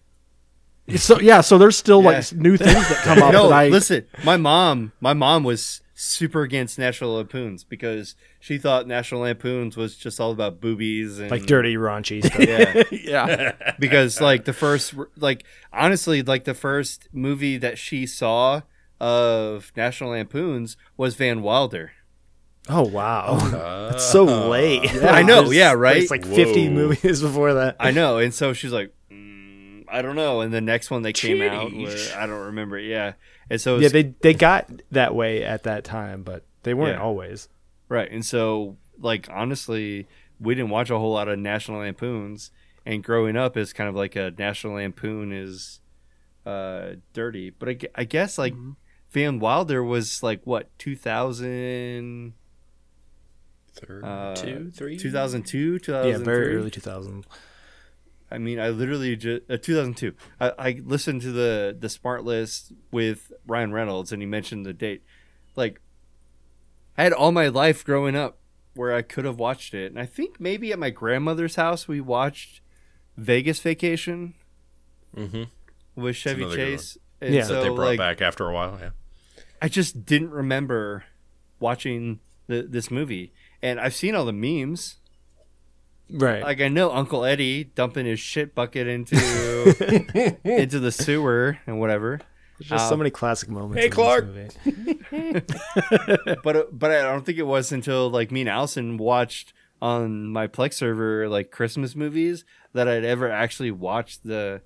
So 0.95 1.19
yeah, 1.19 1.41
so 1.41 1.57
there's 1.57 1.77
still 1.77 2.01
Yeah. 2.01 2.09
like 2.09 2.33
new 2.33 2.57
things 2.57 2.87
that 2.89 2.97
come 3.03 3.21
up 3.23 3.33
no, 3.33 3.49
that 3.49 3.55
I 3.55 3.67
listen. 3.67 4.05
My 4.23 4.37
mom, 4.37 4.93
my 5.01 5.13
mom 5.13 5.43
was 5.43 5.81
super 5.93 6.43
against 6.43 6.77
National 6.79 7.15
Lampoons 7.15 7.63
because 7.63 8.15
she 8.39 8.57
thought 8.57 8.87
National 8.87 9.21
Lampoons 9.21 9.75
was 9.75 9.95
just 9.95 10.19
all 10.19 10.31
about 10.31 10.61
boobies 10.61 11.19
and 11.19 11.29
Like 11.29 11.45
dirty, 11.45 11.75
raunchy 11.75 12.23
stuff. 12.25 12.39
Yeah, 12.39 12.83
yeah 12.91 13.73
because 13.79 14.21
like 14.21 14.45
the 14.45 14.53
first, 14.53 14.93
like 15.17 15.43
honestly, 15.73 16.21
like 16.23 16.45
the 16.45 16.53
first 16.53 17.09
movie 17.11 17.57
that 17.57 17.77
she 17.77 18.05
saw 18.05 18.61
of 19.01 19.71
National 19.75 20.11
Lampoons 20.11 20.77
was 20.95 21.15
Van 21.15 21.41
Wilder. 21.41 21.91
Oh 22.69 22.87
wow, 22.87 23.89
it's 23.93 24.03
so 24.05 24.23
late. 24.25 24.91
I 25.03 25.23
know, 25.23 25.51
yeah, 25.51 25.73
right? 25.73 25.97
It's 25.97 26.11
like 26.11 26.25
fifty 26.25 26.69
movies 26.69 27.21
before 27.27 27.53
that. 27.55 27.77
I 27.79 27.91
know, 27.91 28.17
and 28.17 28.33
so 28.33 28.53
she's 28.53 28.71
like, 28.73 28.93
mm, 29.11 29.85
I 29.87 30.01
don't 30.01 30.15
know. 30.17 30.41
And 30.41 30.53
the 30.53 30.61
next 30.61 30.91
one 30.91 31.01
they 31.01 31.13
came 31.13 31.41
out, 31.41 31.71
Jeez. 31.71 32.15
I 32.15 32.27
don't 32.27 32.47
remember. 32.47 32.77
Yeah, 32.77 33.13
and 33.49 33.61
so 33.61 33.77
yeah, 33.77 33.87
they 33.89 34.03
they 34.21 34.33
got 34.33 34.69
that 34.91 35.15
way 35.15 35.43
at 35.43 35.63
that 35.63 35.83
time, 35.85 36.23
but 36.23 36.43
they 36.63 36.73
weren't 36.73 36.97
Yeah. 36.97 37.03
always. 37.03 37.47
Right. 37.89 38.11
And 38.11 38.25
so, 38.25 38.75
like, 38.99 39.29
honestly, 39.31 40.09
we 40.41 40.53
didn't 40.55 40.71
watch 40.71 40.89
a 40.89 40.99
whole 40.99 41.13
lot 41.13 41.29
of 41.29 41.39
National 41.39 41.79
Lampoons. 41.79 42.51
And 42.85 43.01
growing 43.01 43.37
up 43.37 43.55
is 43.55 43.71
kind 43.71 43.87
of 43.87 43.95
like 43.95 44.17
a 44.17 44.33
National 44.37 44.73
Lampoon 44.73 45.31
is 45.31 45.79
uh, 46.45 46.95
dirty. 47.13 47.49
But 47.49 47.69
I, 47.69 47.77
I 47.95 48.03
guess, 48.03 48.37
like, 48.37 48.53
Van 49.11 49.39
Wilder 49.39 49.81
was 49.81 50.21
like, 50.21 50.41
what, 50.43 50.67
2000, 50.79 52.33
third, 53.79 54.03
uh, 54.03 54.35
two, 54.35 54.71
three, 54.71 54.97
2002, 54.97 55.79
2003? 55.79 56.11
Yeah, 56.11 56.17
very 56.23 56.55
early 56.55 56.71
2000. 56.71 57.25
I 58.29 58.37
mean, 58.37 58.59
I 58.59 58.69
literally 58.69 59.15
just 59.15 59.43
uh, 59.49 59.57
2002. 59.57 60.13
I, 60.39 60.51
I 60.59 60.81
listened 60.83 61.21
to 61.21 61.31
the 61.31 61.75
the 61.79 61.87
SmartLess 61.87 62.73
with 62.91 63.31
Ryan 63.45 63.71
Reynolds, 63.71 64.11
and 64.11 64.21
he 64.21 64.25
mentioned 64.25 64.65
the 64.65 64.73
date. 64.73 65.03
Like, 65.55 65.79
I 66.97 67.03
had 67.03 67.13
all 67.13 67.31
my 67.31 67.47
life 67.47 67.85
growing 67.85 68.15
up 68.15 68.37
where 68.73 68.93
I 68.93 69.01
could 69.01 69.25
have 69.25 69.39
watched 69.39 69.73
it, 69.73 69.91
and 69.91 69.99
I 69.99 70.05
think 70.05 70.39
maybe 70.39 70.71
at 70.71 70.79
my 70.79 70.89
grandmother's 70.89 71.55
house 71.55 71.87
we 71.87 72.01
watched 72.01 72.61
Vegas 73.17 73.59
Vacation 73.59 74.33
Mm-hmm. 75.15 75.43
with 75.95 76.15
Chevy 76.15 76.43
Chase. 76.53 76.97
And 77.21 77.33
Yeah. 77.33 77.45
That 77.45 77.61
they 77.63 77.69
brought 77.69 77.87
like, 77.87 77.97
back 77.97 78.21
after 78.21 78.47
a 78.47 78.53
while. 78.53 78.77
Yeah. 78.79 78.89
I 79.61 79.67
just 79.69 80.05
didn't 80.05 80.29
remember 80.29 81.05
watching 81.59 82.19
the, 82.45 82.61
this 82.63 82.91
movie, 82.91 83.33
and 83.61 83.79
I've 83.79 83.95
seen 83.95 84.15
all 84.15 84.25
the 84.25 84.33
memes. 84.33 84.97
Right. 86.09 86.41
Like 86.41 86.61
I 86.61 86.69
know 86.69 86.91
Uncle 86.91 87.25
Eddie 87.25 87.65
dumping 87.65 88.05
his 88.05 88.19
shit 88.19 88.55
bucket 88.55 88.87
into 88.87 89.15
into 90.43 90.79
the 90.79 90.91
sewer 90.91 91.57
and 91.67 91.79
whatever. 91.79 92.21
There's 92.59 92.69
just 92.69 92.87
so 92.87 92.93
um, 92.93 92.99
many 92.99 93.11
classic 93.11 93.49
moments. 93.49 93.77
Hey, 93.77 93.85
in 93.85 93.89
this 93.91 93.95
Clark. 93.95 94.25
movie. 94.25 95.41
but 96.43 96.55
uh, 96.55 96.63
but 96.71 96.91
I 96.91 97.01
don't 97.03 97.25
think 97.25 97.37
it 97.37 97.43
was 97.43 97.71
until 97.71 98.09
like 98.09 98.31
me 98.31 98.41
and 98.41 98.49
Allison 98.49 98.97
watched 98.97 99.53
on 99.81 100.27
my 100.27 100.47
Plex 100.47 100.73
server 100.73 101.29
like 101.29 101.51
Christmas 101.51 101.95
movies 101.95 102.45
that 102.73 102.87
I'd 102.87 103.03
ever 103.03 103.29
actually 103.29 103.71
watched 103.71 104.23
the 104.23 104.61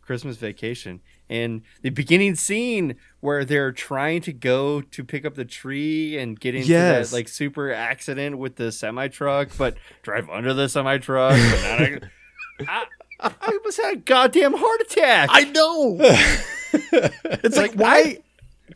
Christmas 0.00 0.36
Vacation. 0.36 1.00
And 1.28 1.62
the 1.82 1.90
beginning 1.90 2.36
scene 2.36 2.94
where 3.20 3.44
they're 3.44 3.72
trying 3.72 4.20
to 4.22 4.32
go 4.32 4.80
to 4.80 5.04
pick 5.04 5.24
up 5.24 5.34
the 5.34 5.44
tree 5.44 6.16
and 6.18 6.38
get 6.38 6.54
into 6.54 6.68
Yes. 6.68 7.10
that 7.10 7.16
like 7.16 7.28
super 7.28 7.72
accident 7.72 8.38
with 8.38 8.56
the 8.56 8.70
semi 8.70 9.08
truck, 9.08 9.48
but 9.58 9.76
drive 10.02 10.30
under 10.30 10.54
the 10.54 10.68
semi 10.68 10.98
truck. 10.98 11.32
I, 11.34 11.98
I 12.68 12.84
I 13.18 13.32
almost 13.46 13.80
had 13.80 13.94
a 13.94 13.96
goddamn 13.96 14.54
heart 14.56 14.80
attack. 14.82 15.30
I 15.32 15.44
know 15.44 15.96
it's 16.72 17.56
like, 17.56 17.72
why 17.74 18.18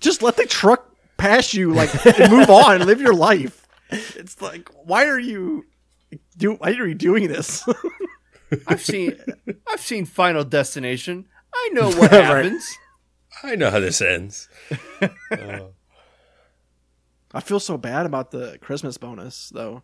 just 0.00 0.22
let 0.22 0.36
the 0.36 0.46
truck 0.46 0.86
pass 1.18 1.52
you 1.52 1.72
like 1.74 1.90
and 2.18 2.32
move 2.32 2.48
on 2.48 2.80
live 2.86 2.98
your 3.00 3.12
life 3.12 3.66
it's 3.90 4.40
like 4.40 4.70
why 4.84 5.04
are 5.04 5.18
you 5.18 5.66
do 6.38 6.54
why 6.54 6.70
are 6.70 6.86
you 6.86 6.94
doing 6.94 7.28
this 7.28 7.68
I've 8.66 8.80
seen 8.82 9.18
I've 9.70 9.80
seen 9.80 10.06
Final 10.06 10.42
Destination. 10.44 11.26
I 11.54 11.68
know 11.72 11.90
what 11.98 12.10
happens. 12.10 12.78
I 13.42 13.54
know 13.56 13.70
how 13.70 13.80
this 13.80 14.00
ends. 14.02 14.48
I 17.32 17.40
feel 17.40 17.60
so 17.60 17.76
bad 17.78 18.06
about 18.06 18.30
the 18.32 18.58
Christmas 18.60 18.98
bonus 18.98 19.50
though. 19.54 19.82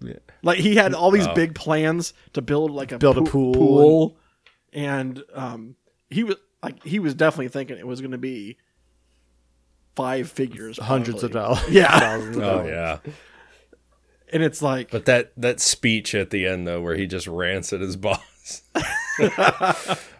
Yeah. 0.00 0.14
Like 0.42 0.58
he 0.58 0.76
had 0.76 0.94
all 0.94 1.10
these 1.10 1.26
Oh. 1.26 1.34
big 1.34 1.54
plans 1.54 2.14
to 2.32 2.40
build 2.42 2.70
like 2.70 2.92
a 2.92 2.98
Build 2.98 3.18
a 3.18 3.22
pool. 3.22 3.52
pool, 3.54 4.16
and 4.72 5.22
um, 5.34 5.76
he 6.08 6.24
was 6.24 6.36
like 6.62 6.82
he 6.84 6.98
was 6.98 7.14
definitely 7.14 7.48
thinking 7.48 7.76
it 7.78 7.86
was 7.86 8.00
going 8.00 8.12
to 8.12 8.18
be 8.18 8.56
five 9.96 10.30
figures, 10.30 10.78
Hundreds 10.78 11.22
of 11.22 11.32
dollars. 11.32 11.60
Yeah, 11.68 11.98
Thousands 11.98 12.36
of 12.36 12.42
Oh 12.44 12.46
dollars. 12.46 12.68
yeah. 12.70 12.98
and 14.32 14.42
it's 14.42 14.62
like 14.62 14.90
But 14.90 15.04
that 15.06 15.32
that 15.36 15.60
speech 15.60 16.14
at 16.14 16.30
the 16.30 16.46
end 16.46 16.66
though, 16.66 16.80
where 16.80 16.94
he 16.96 17.06
just 17.06 17.26
rants 17.26 17.72
at 17.72 17.80
his 17.80 17.96
boss. 17.96 18.62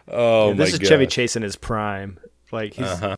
Oh 0.09 0.51
my 0.51 0.57
This 0.57 0.73
is 0.73 0.79
god. 0.79 0.87
Chevy 0.87 1.07
Chase 1.07 1.35
in 1.35 1.43
his 1.43 1.55
prime. 1.55 2.19
Like 2.51 2.73
he's 2.73 2.85
Uh-huh. 2.87 3.15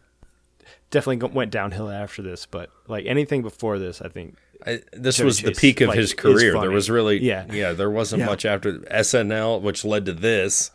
definitely 0.90 1.28
went 1.30 1.52
downhill 1.52 1.90
after 1.90 2.22
this, 2.22 2.46
but 2.46 2.70
like 2.88 3.06
anything 3.06 3.42
before 3.42 3.80
this, 3.80 4.02
I 4.02 4.10
think 4.10 4.36
I, 4.66 4.82
this 4.94 5.16
Chevy 5.16 5.26
was 5.26 5.42
the 5.42 5.52
peak 5.54 5.82
of 5.82 5.90
like, 5.90 5.98
his 5.98 6.14
career. 6.14 6.54
There 6.60 6.70
was 6.72 6.90
really, 6.90 7.20
Yeah. 7.24 7.46
yeah, 7.52 7.72
There 7.74 7.90
wasn't 7.90 8.20
Yeah. 8.22 8.26
much 8.28 8.46
after 8.46 8.80
SNL, 8.92 9.62
which 9.62 9.84
led 9.86 10.06
to 10.06 10.14
this, 10.14 10.72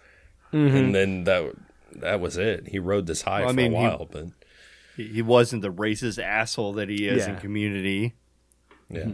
Mm-hmm. 0.52 0.76
and 0.76 0.94
then 0.94 1.24
that 1.24 1.52
that 1.96 2.20
was 2.20 2.36
it. 2.36 2.68
He 2.68 2.78
rode 2.78 3.06
this 3.06 3.22
high 3.22 3.40
Well, 3.40 3.48
I 3.48 3.52
for 3.52 3.56
mean, 3.56 3.72
a 3.74 3.76
he- 3.76 3.82
while, 3.84 4.08
but 4.10 4.26
He 4.96 5.04
he 5.08 5.22
wasn't 5.22 5.62
the 5.62 5.72
racist 5.72 6.22
asshole 6.22 6.72
that 6.74 6.88
he 6.88 7.06
is 7.08 7.26
in 7.26 7.34
Yeah. 7.34 7.40
Community. 7.40 8.14
yeah, 8.88 9.08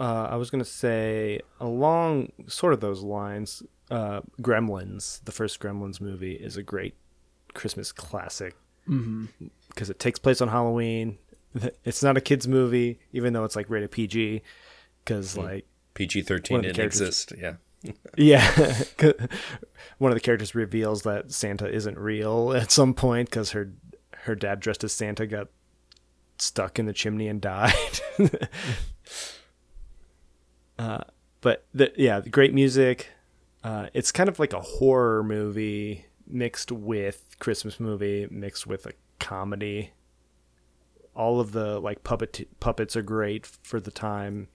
uh, 0.00 0.28
I 0.30 0.36
was 0.36 0.50
gonna 0.50 0.64
say 0.64 1.40
along 1.60 2.32
sort 2.48 2.72
of 2.72 2.80
those 2.80 3.02
lines. 3.02 3.62
Uh, 3.94 4.22
Gremlins, 4.42 5.22
the 5.24 5.30
first 5.30 5.60
Gremlins 5.60 6.00
movie, 6.00 6.32
is 6.32 6.56
a 6.56 6.62
great 6.64 6.94
Christmas 7.54 7.92
classic 7.92 8.56
because 9.68 9.88
it 9.88 9.98
takes 10.00 10.18
place 10.18 10.40
on 10.40 10.48
Halloween. 10.48 11.18
It's 11.84 12.02
not 12.02 12.16
a 12.16 12.20
kids 12.20 12.48
movie, 12.48 12.98
even 13.12 13.32
though 13.32 13.44
it's 13.44 13.54
like 13.54 13.70
rated 13.70 13.92
PG. 13.92 14.42
Because 15.04 15.36
like 15.36 15.64
PG 15.94 16.22
thirteen 16.22 16.56
of 16.56 16.62
didn't 16.64 16.84
exist. 16.84 17.32
Yeah, 17.38 17.54
Yeah. 18.16 18.44
One 19.98 20.10
of 20.10 20.16
the 20.16 20.20
characters 20.20 20.56
reveals 20.56 21.02
that 21.02 21.30
Santa 21.30 21.72
isn't 21.72 21.96
real 21.96 22.52
at 22.52 22.72
some 22.72 22.92
point 22.92 23.30
because 23.30 23.52
her 23.52 23.70
her 24.24 24.34
dad 24.34 24.58
dressed 24.58 24.82
as 24.82 24.92
Santa 24.92 25.26
got 25.28 25.46
stuck 26.38 26.80
in 26.80 26.86
the 26.86 26.92
chimney 26.92 27.28
and 27.28 27.40
died. 27.40 28.00
uh, 30.78 31.04
but 31.40 31.66
the, 31.72 31.92
yeah, 31.96 32.18
the 32.18 32.30
great 32.30 32.52
music. 32.52 33.10
Uh, 33.64 33.88
it's 33.94 34.12
kind 34.12 34.28
of 34.28 34.38
like 34.38 34.52
a 34.52 34.60
horror 34.60 35.22
movie 35.24 36.04
mixed 36.26 36.70
with 36.70 37.36
Christmas 37.40 37.80
movie 37.80 38.28
mixed 38.30 38.66
with 38.66 38.84
a 38.86 38.92
comedy. 39.18 39.90
All 41.16 41.40
of 41.40 41.52
the 41.52 41.80
like 41.80 42.04
puppet 42.04 42.46
puppets 42.60 42.94
are 42.96 43.02
great 43.02 43.46
for 43.46 43.80
the 43.80 43.90
time. 43.90 44.48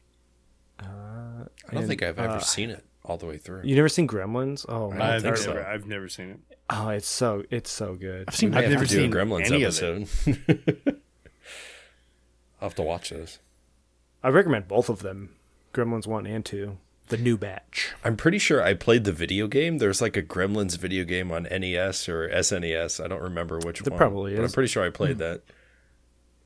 Uh, 0.80 0.86
I 0.86 1.72
don't 1.74 1.80
and, 1.82 1.88
think 1.88 2.04
I've 2.04 2.20
ever 2.20 2.36
uh, 2.36 2.40
seen 2.40 2.70
it 2.70 2.86
all 3.04 3.18
the 3.18 3.26
way 3.26 3.38
through. 3.38 3.62
You 3.64 3.76
never 3.76 3.90
seen 3.90 4.08
Gremlins? 4.08 4.66
Oh, 4.70 4.92
man, 4.92 5.02
I've 5.02 5.26
it's- 5.26 5.46
never, 5.46 5.66
I've 5.66 5.88
never 5.88 6.08
seen 6.08 6.30
it. 6.30 6.40
oh, 6.70 6.90
it's 6.90 7.08
so 7.08 7.44
it's 7.50 7.72
so 7.72 7.96
good. 7.96 8.26
I've 8.28 8.36
seen 8.36 8.52
May 8.52 8.62
have 8.62 8.72
never 8.72 8.86
to 8.86 8.92
do 8.92 9.00
a 9.00 9.02
seen 9.04 9.12
Gremlins 9.12 9.46
any 9.52 9.64
of 9.64 9.82
it. 9.82 9.84
episode. 9.84 11.02
I'll 12.62 12.70
have 12.70 12.76
to 12.76 12.82
watch 12.84 13.10
those. 13.10 13.40
I 14.22 14.30
recommend 14.30 14.68
both 14.68 14.90
of 14.90 15.00
them, 15.02 15.36
Gremlins 15.74 16.06
one 16.08 16.28
and 16.28 16.46
two, 16.46 16.78
the 17.10 17.18
new 17.18 17.38
batch. 17.38 17.94
I'm 18.04 18.16
pretty 18.16 18.38
sure 18.38 18.64
I 18.64 18.74
played 18.74 19.04
the 19.04 19.12
video 19.12 19.48
game. 19.48 19.78
There's 19.78 20.02
like 20.02 20.16
a 20.16 20.24
Gremlins 20.24 20.78
video 20.78 21.04
game 21.04 21.32
on 21.32 21.44
NES 21.44 22.08
or 22.08 22.30
SNES. 22.30 23.04
I 23.04 23.08
don't 23.08 23.22
remember 23.22 23.60
which 23.60 23.82
There 23.82 23.92
one. 23.92 23.98
probably 23.98 24.36
but 24.36 24.46
I'm 24.46 24.52
pretty 24.52 24.70
sure 24.70 24.84
I 24.84 24.90
played 24.90 25.18
hmm. 25.18 25.20
that. 25.20 25.42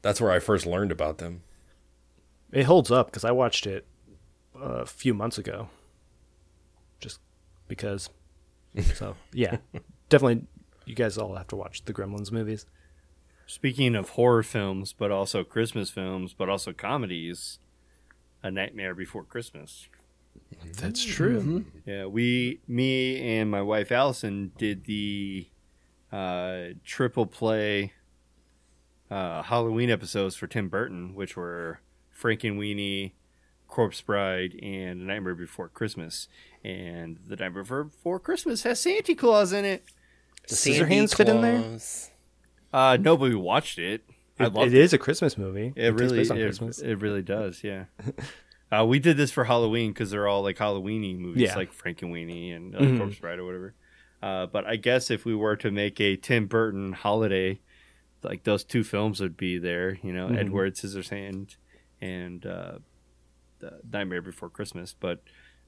That's 0.01 0.19
where 0.19 0.31
I 0.31 0.39
first 0.39 0.65
learned 0.65 0.91
about 0.91 1.19
them. 1.19 1.43
It 2.51 2.63
holds 2.63 2.91
up 2.91 3.07
because 3.07 3.23
I 3.23 3.31
watched 3.31 3.65
it 3.65 3.85
a 4.55 4.85
few 4.85 5.13
months 5.13 5.37
ago, 5.37 5.69
just 6.99 7.19
because. 7.67 8.09
So 8.95 9.15
yeah, 9.31 9.57
definitely, 10.09 10.47
you 10.85 10.95
guys 10.95 11.15
all 11.15 11.35
have 11.35 11.47
to 11.49 11.55
watch 11.55 11.85
the 11.85 11.93
Gremlins 11.93 12.31
movies. 12.31 12.65
Speaking 13.45 13.95
of 13.95 14.09
horror 14.09 14.41
films, 14.41 14.93
but 14.93 15.11
also 15.11 15.43
Christmas 15.43 15.91
films, 15.91 16.33
but 16.33 16.49
also 16.49 16.73
comedies, 16.73 17.59
A 18.41 18.49
Nightmare 18.49 18.95
Before 18.95 19.23
Christmas. 19.23 19.89
That's 20.77 21.03
true. 21.03 21.65
Yeah, 21.85 22.05
we, 22.05 22.59
me 22.67 23.37
and 23.39 23.49
my 23.49 23.61
wife 23.61 23.91
Allison 23.91 24.51
did 24.57 24.85
the 24.85 25.47
uh, 26.11 26.69
triple 26.83 27.25
play 27.25 27.93
uh, 29.09 29.43
Halloween 29.43 29.89
episodes 29.89 30.35
for 30.35 30.47
Tim 30.47 30.69
Burton, 30.69 31.15
which 31.15 31.35
were 31.35 31.79
Frankenweenie, 32.19 33.11
Corpse 33.67 34.01
Bride, 34.01 34.59
and 34.61 35.05
Nightmare 35.05 35.35
Before 35.35 35.69
Christmas. 35.69 36.27
And 36.63 37.19
The 37.27 37.35
Nightmare 37.35 37.63
Before 37.63 38.19
Christmas 38.19 38.63
has 38.63 38.79
Santa 38.79 39.15
Claus 39.15 39.53
in 39.53 39.65
it. 39.65 39.83
Does 40.47 40.59
Scissorhands 40.59 41.15
fit 41.15 41.29
in 41.29 41.41
there? 41.41 41.79
Uh, 42.73 42.97
nobody 42.99 43.35
watched 43.35 43.77
it. 43.77 44.03
I 44.39 44.45
It, 44.45 44.55
it 44.55 44.73
is 44.73 44.93
a 44.93 44.97
Christmas 44.97 45.37
movie. 45.37 45.73
It 45.75 45.91
takes 45.91 46.01
really, 46.01 46.25
place 46.25 46.79
it, 46.79 46.89
it 46.89 46.95
really 47.01 47.21
does. 47.21 47.63
Yeah. 47.63 47.85
uh, 48.79 48.85
we 48.85 48.99
did 48.99 49.17
this 49.17 49.31
for 49.31 49.43
Halloween 49.43 49.91
because 49.91 50.09
they're 50.11 50.27
all 50.27 50.41
like 50.43 50.57
Halloweeny 50.57 51.17
movies, 51.17 51.43
Yeah. 51.43 51.55
like 51.55 51.71
Frankenweenie 51.73 52.55
and 52.55 52.75
uh, 52.75 52.79
Mhm. 52.79 52.97
Corpse 52.97 53.19
Bride 53.19 53.39
or 53.39 53.45
whatever. 53.45 53.73
Uh, 54.21 54.45
but 54.47 54.65
I 54.65 54.77
guess 54.77 55.11
if 55.11 55.25
we 55.25 55.35
were 55.35 55.55
to 55.57 55.69
make 55.71 55.99
a 56.01 56.15
Tim 56.15 56.47
Burton 56.47 56.93
holiday, 56.93 57.59
like 58.23 58.43
those 58.43 58.63
two 58.63 58.83
films 58.83 59.19
would 59.19 59.35
be 59.37 59.57
there. 59.57 59.97
You 60.01 60.13
know, 60.13 60.29
Mhm. 60.29 60.37
Edward 60.37 60.75
Scissorhand 60.75 61.57
and 62.01 62.45
uh, 62.45 62.79
the 63.59 63.81
Nightmare 63.91 64.21
Before 64.21 64.49
Christmas. 64.49 64.95
But 64.97 65.21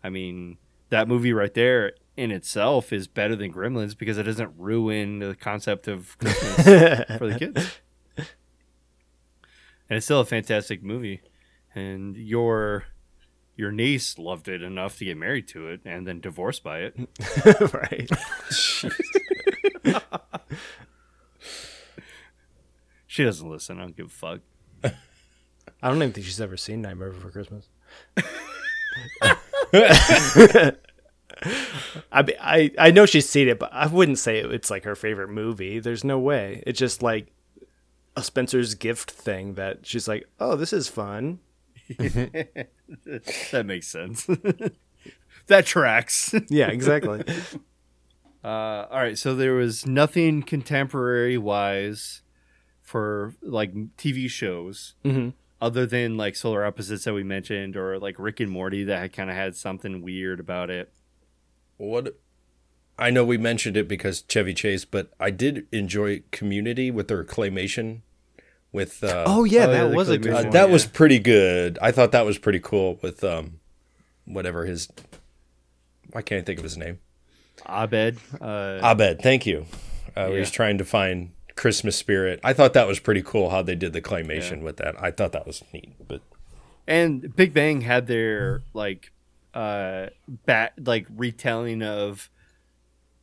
I 0.03 0.09
mean, 0.09 0.57
that 0.89 1.07
movie 1.07 1.33
right 1.33 1.53
there 1.53 1.93
in 2.15 2.31
itself 2.31 2.93
is 2.93 3.07
better 3.07 3.35
than 3.35 3.51
Gremlins 3.51 3.97
because 3.97 4.17
it 4.17 4.23
doesn't 4.23 4.53
ruin 4.57 5.19
the 5.19 5.35
concept 5.35 5.87
of 5.89 6.17
Christmas 6.17 6.55
for 7.17 7.27
the 7.27 7.35
kids. 7.37 7.81
And 9.89 9.97
it's 9.97 10.05
still 10.05 10.21
a 10.21 10.25
fantastic 10.25 10.81
movie. 10.81 11.21
And 11.75 12.15
your 12.15 12.85
your 13.55 13.71
niece 13.71 14.17
loved 14.17 14.47
it 14.47 14.61
enough 14.61 14.97
to 14.97 15.05
get 15.05 15.17
married 15.17 15.47
to 15.49 15.67
it 15.67 15.81
and 15.85 16.05
then 16.05 16.19
divorced 16.19 16.63
by 16.63 16.79
it. 16.79 16.95
right. 17.73 18.09
She 23.07 23.23
doesn't 23.23 23.49
listen. 23.49 23.77
I 23.77 23.83
don't 23.83 23.95
give 23.95 24.07
a 24.07 24.09
fuck. 24.09 24.41
I 24.83 25.87
don't 25.87 25.95
even 25.97 26.11
think 26.11 26.25
she's 26.25 26.41
ever 26.41 26.57
seen 26.57 26.81
Nightmare 26.81 27.11
Before 27.11 27.31
Christmas. 27.31 27.69
I, 32.11 32.21
be- 32.21 32.37
I 32.37 32.71
I 32.77 32.91
know 32.91 33.05
she's 33.05 33.29
seen 33.29 33.47
it, 33.47 33.57
but 33.57 33.71
I 33.71 33.87
wouldn't 33.87 34.19
say 34.19 34.39
it's 34.39 34.69
like 34.69 34.83
her 34.83 34.95
favorite 34.95 35.29
movie. 35.29 35.79
There's 35.79 36.03
no 36.03 36.19
way. 36.19 36.61
It's 36.67 36.77
just 36.77 37.01
like 37.01 37.27
a 38.17 38.21
Spencer's 38.21 38.75
gift 38.75 39.11
thing 39.11 39.53
that 39.53 39.85
she's 39.85 40.09
like, 40.09 40.27
oh, 40.41 40.57
this 40.57 40.73
is 40.73 40.89
fun. 40.89 41.39
that 43.51 43.63
makes 43.65 43.87
sense. 43.87 44.25
that 45.47 45.65
tracks. 45.65 46.33
Yeah, 46.49 46.67
exactly. 46.67 47.23
Uh, 48.43 48.85
all 48.91 48.99
right, 48.99 49.17
so 49.17 49.35
there 49.35 49.55
was 49.55 49.87
nothing 49.87 50.43
contemporary 50.43 51.35
wise 51.35 52.21
for 52.79 53.33
like 53.41 53.73
TV 53.97 54.29
shows 54.29 54.93
hmm 55.01 55.29
other 55.59 55.87
than 55.87 56.15
like 56.15 56.35
Solar 56.35 56.63
Opposites 56.63 57.05
that 57.05 57.13
we 57.13 57.23
mentioned 57.23 57.75
or 57.75 57.97
like 57.97 58.19
Rick 58.19 58.39
and 58.39 58.51
Morty 58.51 58.83
that 58.83 58.99
had 58.99 59.13
kind 59.13 59.31
of 59.31 59.35
had 59.35 59.55
something 59.55 60.03
weird 60.03 60.39
about 60.39 60.69
it. 60.69 60.93
What 61.77 62.19
I 62.99 63.09
know 63.09 63.25
we 63.25 63.37
mentioned 63.37 63.75
it 63.75 63.87
because 63.87 64.23
Chevy 64.27 64.53
Chase, 64.53 64.85
but 64.85 65.11
I 65.19 65.31
did 65.31 65.65
enjoy 65.71 66.21
Community 66.31 66.91
with 66.91 67.07
their 67.07 67.23
claymation. 67.23 68.01
With 68.75 69.03
uh, 69.05 69.23
Oh 69.25 69.45
yeah, 69.45 69.67
Oh, 69.67 69.71
that 69.71 69.89
the 69.89 69.95
was 69.95 70.09
a 70.09 70.17
good 70.17 70.33
uh, 70.33 70.35
one. 70.43 70.49
that 70.49 70.67
yeah. 70.67 70.73
was 70.73 70.85
pretty 70.85 71.17
good. 71.19 71.79
I 71.81 71.91
thought 71.91 72.11
that 72.11 72.25
was 72.25 72.37
pretty 72.37 72.59
cool. 72.59 72.99
With 73.01 73.23
um, 73.23 73.59
whatever 74.25 74.65
his, 74.65 74.89
I 76.13 76.21
can't 76.21 76.45
think 76.45 76.59
of 76.59 76.63
his 76.63 76.75
name. 76.75 76.99
Abed. 77.65 78.17
Uh, 78.41 78.79
Abed, 78.83 79.21
thank 79.21 79.45
you. 79.45 79.65
Uh, 80.17 80.27
Yeah. 80.27 80.39
He's 80.39 80.51
trying 80.51 80.77
to 80.79 80.85
find 80.85 81.31
Christmas 81.55 81.95
spirit. 81.95 82.41
I 82.43 82.51
thought 82.51 82.73
that 82.73 82.85
was 82.85 82.99
pretty 82.99 83.21
cool 83.21 83.49
how 83.49 83.61
they 83.61 83.75
did 83.75 83.93
the 83.93 84.01
claymation 84.01 84.61
with 84.61 84.75
that. 84.77 85.01
I 85.01 85.09
thought 85.11 85.31
that 85.31 85.47
was 85.47 85.63
neat. 85.73 85.93
But 86.05 86.21
and 86.85 87.33
Big 87.33 87.53
Bang 87.53 87.79
had 87.81 88.07
their 88.07 88.61
like 88.73 89.13
uh 89.53 90.07
bat 90.45 90.73
like 90.77 91.07
retelling 91.15 91.81
of 91.81 92.29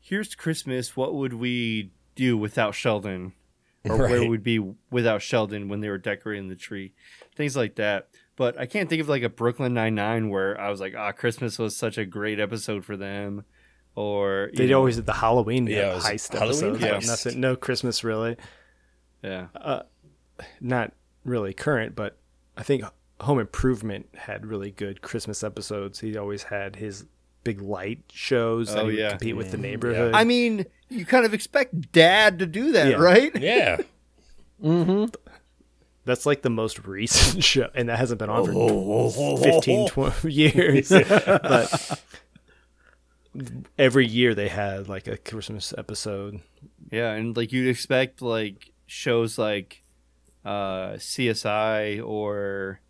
here's 0.00 0.34
Christmas, 0.34 0.96
what 0.96 1.14
would 1.14 1.34
we 1.34 1.90
do 2.14 2.38
without 2.38 2.74
Sheldon? 2.74 3.34
Or 3.90 3.96
where 3.98 4.20
Right. 4.20 4.28
would 4.28 4.42
be 4.44 4.60
without 4.90 5.22
Sheldon 5.22 5.68
when 5.68 5.80
they 5.80 5.88
were 5.88 5.98
decorating 5.98 6.48
the 6.48 6.54
tree. 6.56 6.92
Things 7.34 7.56
like 7.56 7.74
that. 7.76 8.08
But 8.36 8.58
I 8.58 8.66
can't 8.66 8.88
think 8.88 9.00
of 9.02 9.08
like 9.08 9.22
a 9.24 9.28
Brooklyn 9.28 9.74
Nine 9.74 9.94
Nine 9.94 10.28
where 10.30 10.58
I 10.60 10.70
was 10.70 10.80
like, 10.80 10.94
ah, 10.96 11.12
Christmas 11.12 11.58
was 11.58 11.74
such 11.76 11.98
a 11.98 12.04
great 12.06 12.38
episode 12.40 12.84
for 12.84 12.96
them. 12.96 13.44
Or 13.94 14.48
you 14.52 14.58
They 14.58 14.66
know, 14.68 14.78
always 14.78 14.96
did 14.96 15.06
the 15.06 15.12
Halloween 15.12 15.66
Yeah, 15.66 15.92
it 15.92 15.94
was 15.96 16.04
heist 16.04 16.32
Halloween 16.32 16.76
episode. 16.82 17.02
heist. 17.02 17.06
Nothing, 17.26 17.40
no 17.40 17.56
Christmas 17.56 18.02
really. 18.04 18.36
yeah. 19.22 19.48
Not 20.60 20.92
really 21.24 21.52
current, 21.52 21.94
but 21.94 22.16
I 22.56 22.62
think 22.62 22.84
Home 23.20 23.38
Improvement 23.38 24.08
had 24.16 24.46
really 24.46 24.70
good 24.70 25.02
Christmas 25.02 25.42
episodes. 25.44 26.00
He 26.00 26.16
always 26.16 26.44
had 26.44 26.76
his 26.76 27.04
big 27.44 27.60
light 27.60 28.00
shows 28.10 28.72
that 28.72 28.78
Oh, 28.78 28.82
he 28.82 28.86
would 28.92 28.98
yeah. 28.98 29.10
compete 29.10 29.36
with 29.36 29.50
the 29.50 29.58
neighborhood. 29.58 30.14
I 30.14 30.24
mean, 30.24 30.64
you 30.92 31.04
kind 31.06 31.24
of 31.24 31.34
expect 31.34 31.92
dad 31.92 32.38
to 32.40 32.46
do 32.46 32.72
that, 32.72 32.88
Yeah. 32.90 32.96
right? 32.96 33.32
yeah, 33.40 33.78
That's 36.04 36.26
like 36.26 36.42
the 36.42 36.50
most 36.50 36.84
recent 36.84 37.44
show, 37.52 37.68
and 37.74 37.88
that 37.88 37.98
hasn't 37.98 38.18
been 38.18 38.28
on 38.30 38.46
for 38.52 39.38
15, 39.38 39.88
20 39.90 40.32
years. 40.32 40.88
but 40.88 42.00
every 43.78 44.06
year 44.06 44.34
they 44.34 44.48
had 44.48 44.88
like 44.88 45.06
a 45.06 45.16
Christmas 45.16 45.72
episode. 45.78 46.40
Yeah, 46.90 47.12
and 47.12 47.36
like 47.36 47.52
you'd 47.52 47.68
expect 47.68 48.20
like 48.20 48.70
shows 48.86 49.38
like 49.38 49.82
uh 50.44 50.94
CSI 50.98 52.04
or 52.04 52.80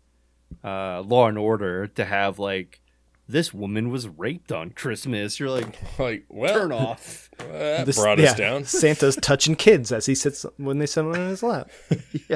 uh 0.63 1.01
Law 1.01 1.27
and 1.27 1.37
Order 1.37 1.87
to 1.87 2.03
have 2.05 2.39
like 2.39 2.81
this 3.27 3.53
woman 3.53 3.89
was 3.89 4.07
raped 4.07 4.51
on 4.51 4.71
Christmas. 4.71 5.39
You're 5.39 5.49
like, 5.49 5.77
like 5.99 6.25
well, 6.29 6.53
turn 6.53 6.71
off. 6.71 7.29
That 7.37 7.85
This- 7.85 7.97
brought 7.99 8.19
us 8.19 8.33
down. 8.35 8.65
Santa's 8.65 9.15
touching 9.15 9.55
kids 9.55 9.91
as 9.91 10.05
he 10.05 10.15
sits 10.15 10.45
when 10.57 10.77
they 10.79 10.85
sit 10.85 11.05
on 11.05 11.13
his 11.15 11.41
lap. 11.43 11.69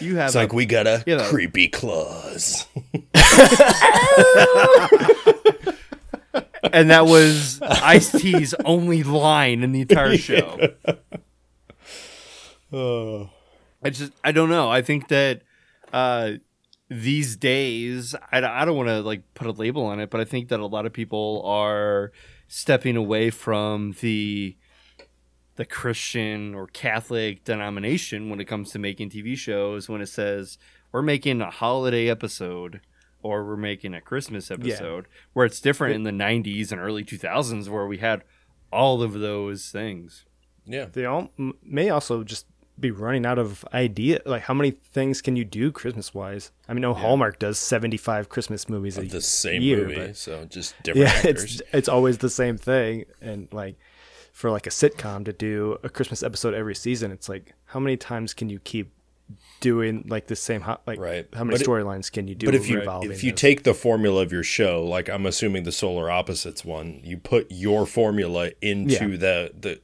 You 0.00 0.16
have 0.16 0.28
It's 0.28 0.34
like 0.34 0.52
we 0.54 0.64
got 0.66 0.86
a 0.86 1.04
you 1.06 1.16
know. 1.16 1.28
creepy 1.28 1.68
claws. 1.68 2.66
and 6.72 6.90
that 6.90 7.04
was 7.06 7.60
Ice 7.62 8.10
T's 8.10 8.54
only 8.64 9.02
line 9.02 9.62
in 9.62 9.72
the 9.72 9.82
entire 9.82 10.16
show. 10.16 10.68
Oh, 12.72 13.28
I 13.82 13.90
just 13.90 14.12
I 14.24 14.32
don't 14.32 14.48
know. 14.48 14.70
I 14.70 14.80
think 14.82 15.08
that 15.08 15.42
uh 15.92 16.32
these 17.00 17.36
days 17.36 18.14
I, 18.30 18.38
I 18.42 18.64
don't 18.64 18.76
want 18.76 18.88
to 18.88 19.00
like 19.00 19.22
put 19.34 19.46
a 19.46 19.52
label 19.52 19.84
on 19.86 20.00
it, 20.00 20.10
but 20.10 20.20
I 20.20 20.24
think 20.24 20.48
that 20.48 20.60
a 20.60 20.66
lot 20.66 20.86
of 20.86 20.92
people 20.92 21.42
are 21.44 22.12
stepping 22.48 22.96
away 22.96 23.30
from 23.30 23.94
the 24.00 24.56
the 25.56 25.64
Christian 25.66 26.54
or 26.54 26.66
Catholic 26.66 27.44
denomination 27.44 28.30
when 28.30 28.40
it 28.40 28.46
comes 28.46 28.70
to 28.72 28.78
making 28.78 29.10
TV 29.10 29.36
shows 29.36 29.88
when 29.88 30.00
it 30.00 30.06
says 30.06 30.56
we're 30.92 31.02
making 31.02 31.40
a 31.42 31.50
holiday 31.50 32.08
episode 32.08 32.80
or 33.22 33.44
we're 33.44 33.56
making 33.56 33.94
a 33.94 34.00
Christmas 34.00 34.50
episode 34.50 35.06
where 35.32 35.46
it's 35.46 35.60
different 35.60 35.94
in 35.94 36.02
the 36.04 36.10
90s 36.10 36.72
and 36.72 36.80
early 36.80 37.04
2000s 37.04 37.68
where 37.68 37.86
we 37.86 37.98
had 37.98 38.24
all 38.72 39.02
of 39.02 39.12
those 39.12 39.68
things. 39.70 40.24
yeah. 40.64 40.86
They 40.90 41.04
all 41.04 41.30
m- 41.38 41.54
may 41.62 41.90
also 41.90 42.24
just 42.24 42.46
be 42.80 42.90
running 42.90 43.24
out 43.26 43.38
of 43.38 43.64
idea. 43.74 44.20
Like, 44.24 44.42
how 44.42 44.54
many 44.54 44.70
things 44.72 45.20
can 45.22 45.36
you 45.36 45.44
do 45.44 45.70
Christmas 45.70 46.12
wise? 46.14 46.50
I 46.68 46.72
mean, 46.74 46.82
no, 46.82 46.94
Hallmark 46.94 47.38
does 47.38 47.58
seventy 47.58 47.96
five 47.96 48.28
Christmas 48.28 48.68
movies 48.68 48.98
a 48.98 49.02
the 49.02 49.20
same 49.20 49.62
year, 49.62 49.86
movie, 49.86 49.94
but- 49.96 50.16
so 50.16 50.44
just 50.46 50.74
different 50.82 51.08
yeah, 51.08 51.14
actors. 51.14 51.44
it's 51.60 51.62
it's 51.72 51.88
always 51.88 52.18
the 52.18 52.30
same 52.30 52.56
thing, 52.56 53.04
and 53.20 53.48
like 53.52 53.76
for 54.32 54.50
like 54.50 54.66
a 54.66 54.70
sitcom 54.70 55.24
to 55.26 55.32
do 55.32 55.78
a 55.82 55.88
Christmas 55.88 56.22
episode 56.22 56.54
every 56.54 56.74
season, 56.74 57.12
it's 57.12 57.28
like 57.28 57.52
how 57.66 57.78
many 57.78 57.96
times 57.96 58.32
can 58.34 58.48
you 58.48 58.58
keep 58.60 58.90
doing 59.60 60.04
like 60.08 60.26
the 60.26 60.36
same 60.36 60.60
ho- 60.62 60.78
like 60.86 60.98
Right. 60.98 61.26
how 61.32 61.44
many 61.44 61.58
storylines 61.58 62.10
can 62.12 62.28
you 62.28 62.34
do 62.34 62.46
But 62.46 62.54
if 62.54 62.68
you 62.68 62.80
if 63.02 63.22
you 63.24 63.32
this? 63.32 63.40
take 63.40 63.62
the 63.62 63.72
formula 63.74 64.22
of 64.22 64.32
your 64.32 64.42
show, 64.42 64.82
like 64.84 65.08
I'm 65.08 65.24
assuming 65.26 65.62
the 65.64 65.72
Solar 65.72 66.10
Opposites 66.10 66.64
one, 66.64 67.00
you 67.04 67.16
put 67.16 67.46
your 67.50 67.86
formula 67.86 68.50
into 68.60 69.10
Yeah. 69.10 69.16
the 69.16 69.52
the 69.58 69.80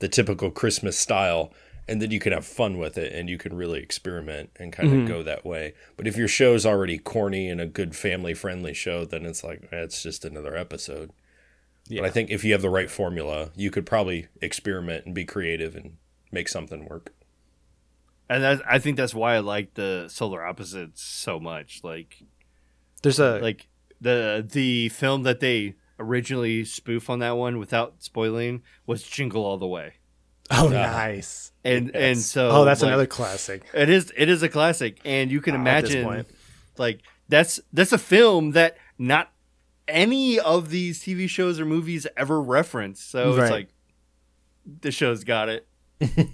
the 0.00 0.08
typical 0.08 0.50
Christmas 0.50 0.98
style, 0.98 1.52
and 1.88 2.00
then 2.00 2.10
you 2.10 2.18
can 2.20 2.32
have 2.32 2.46
fun 2.46 2.78
with 2.78 2.96
it, 2.98 3.12
and 3.12 3.28
you 3.28 3.38
can 3.38 3.54
really 3.56 3.80
experiment 3.80 4.50
and 4.56 4.72
kind 4.72 4.88
of 4.88 4.94
Mm-hmm. 4.94 5.06
go 5.08 5.22
that 5.22 5.44
way. 5.44 5.74
But 5.96 6.06
if 6.06 6.16
your 6.16 6.28
show's 6.28 6.64
already 6.64 6.98
corny 6.98 7.48
and 7.48 7.60
a 7.60 7.66
good 7.66 7.94
family 7.96 8.34
friendly 8.34 8.74
show, 8.74 9.04
then 9.04 9.24
it's 9.26 9.44
like 9.44 9.64
eh, 9.72 9.82
it's 9.82 10.02
just 10.02 10.24
another 10.24 10.56
episode. 10.56 11.10
Yeah. 11.88 12.00
But 12.00 12.06
I 12.08 12.10
think 12.10 12.30
if 12.30 12.44
you 12.44 12.52
have 12.52 12.62
the 12.62 12.70
right 12.70 12.90
formula, 12.90 13.50
you 13.54 13.70
could 13.70 13.84
probably 13.84 14.28
experiment 14.40 15.04
and 15.04 15.14
be 15.14 15.24
creative 15.26 15.76
and 15.76 15.96
make 16.32 16.48
something 16.48 16.86
work. 16.88 17.12
And 18.28 18.42
that, 18.42 18.62
I 18.66 18.78
think 18.78 18.96
that's 18.96 19.14
why 19.14 19.34
I 19.34 19.40
like 19.40 19.74
the 19.74 20.06
Solar 20.08 20.42
Opposites 20.44 21.02
so 21.02 21.38
much. 21.38 21.80
Like, 21.84 22.22
there's 23.02 23.18
a 23.20 23.38
like 23.40 23.68
the 24.00 24.46
the 24.48 24.88
film 24.88 25.24
that 25.24 25.40
they 25.40 25.74
originally 26.00 26.64
spoof 26.64 27.10
on 27.10 27.18
that 27.18 27.36
one 27.36 27.58
without 27.58 27.96
spoiling 27.98 28.62
was 28.86 29.02
Jingle 29.02 29.44
All 29.44 29.58
the 29.58 29.66
Way. 29.66 29.94
Oh 30.50 30.68
nice 30.72 31.52
And 31.64 31.94
and 31.96 32.18
so 32.18 32.50
oh 32.50 32.64
that's 32.64 32.82
like, 32.82 32.88
another 32.88 33.06
classic 33.06 33.62
It 33.72 33.88
is 33.88 34.12
it 34.16 34.28
is 34.28 34.42
a 34.42 34.48
classic, 34.48 34.98
and 35.04 35.30
you 35.30 35.40
can 35.40 35.54
oh, 35.54 35.66
at 35.68 35.84
this 35.84 35.94
imagine 35.94 36.04
point. 36.04 36.26
like 36.76 37.00
that's 37.28 37.60
that's 37.72 37.92
a 37.92 37.98
film 37.98 38.50
that 38.52 38.76
not 38.98 39.30
any 39.88 40.38
of 40.38 40.70
these 40.70 41.00
TV 41.02 41.28
shows 41.28 41.60
or 41.60 41.64
movies 41.66 42.06
ever 42.16 42.40
reference. 42.40 43.02
So 43.02 43.34
Right. 43.36 43.42
it's 43.42 43.50
like 43.50 43.68
the 44.80 44.90
show's 44.90 45.24
got 45.24 45.48
it. 45.48 45.66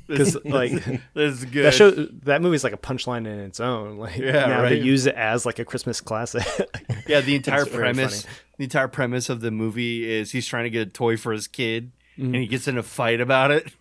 because 0.06 0.36
like 0.44 0.72
This 1.14 1.34
is 1.38 1.44
good. 1.44 1.64
that 1.66 1.74
show 1.74 1.90
that 1.90 2.42
movie's 2.42 2.64
like 2.64 2.72
a 2.72 2.78
punchline 2.78 3.26
in 3.26 3.38
its 3.40 3.60
own 3.60 3.98
like 3.98 4.16
Yeah, 4.16 4.46
now 4.46 4.62
they 4.62 4.76
right. 4.76 4.82
use 4.82 5.06
it 5.06 5.14
as 5.14 5.44
like 5.46 5.58
a 5.58 5.64
Christmas 5.64 6.00
classic 6.00 6.44
yeah, 7.06 7.20
the 7.20 7.34
entire 7.36 7.66
premise 7.66 8.26
the 8.56 8.64
entire 8.64 8.88
premise 8.88 9.28
of 9.28 9.40
the 9.42 9.50
movie 9.50 10.10
is 10.10 10.32
he's 10.32 10.46
trying 10.46 10.64
to 10.64 10.70
get 10.70 10.88
a 10.88 10.90
toy 10.90 11.16
for 11.16 11.32
his 11.32 11.46
kid. 11.46 11.92
Mm-hmm. 12.20 12.34
And 12.34 12.42
he 12.42 12.46
gets 12.46 12.68
in 12.68 12.76
a 12.76 12.82
fight 12.82 13.20
about 13.20 13.50
it. 13.50 13.72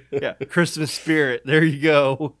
yeah, 0.10 0.32
Christmas 0.46 0.90
spirit. 0.90 1.42
There 1.44 1.62
you 1.62 1.80
go. 1.80 2.34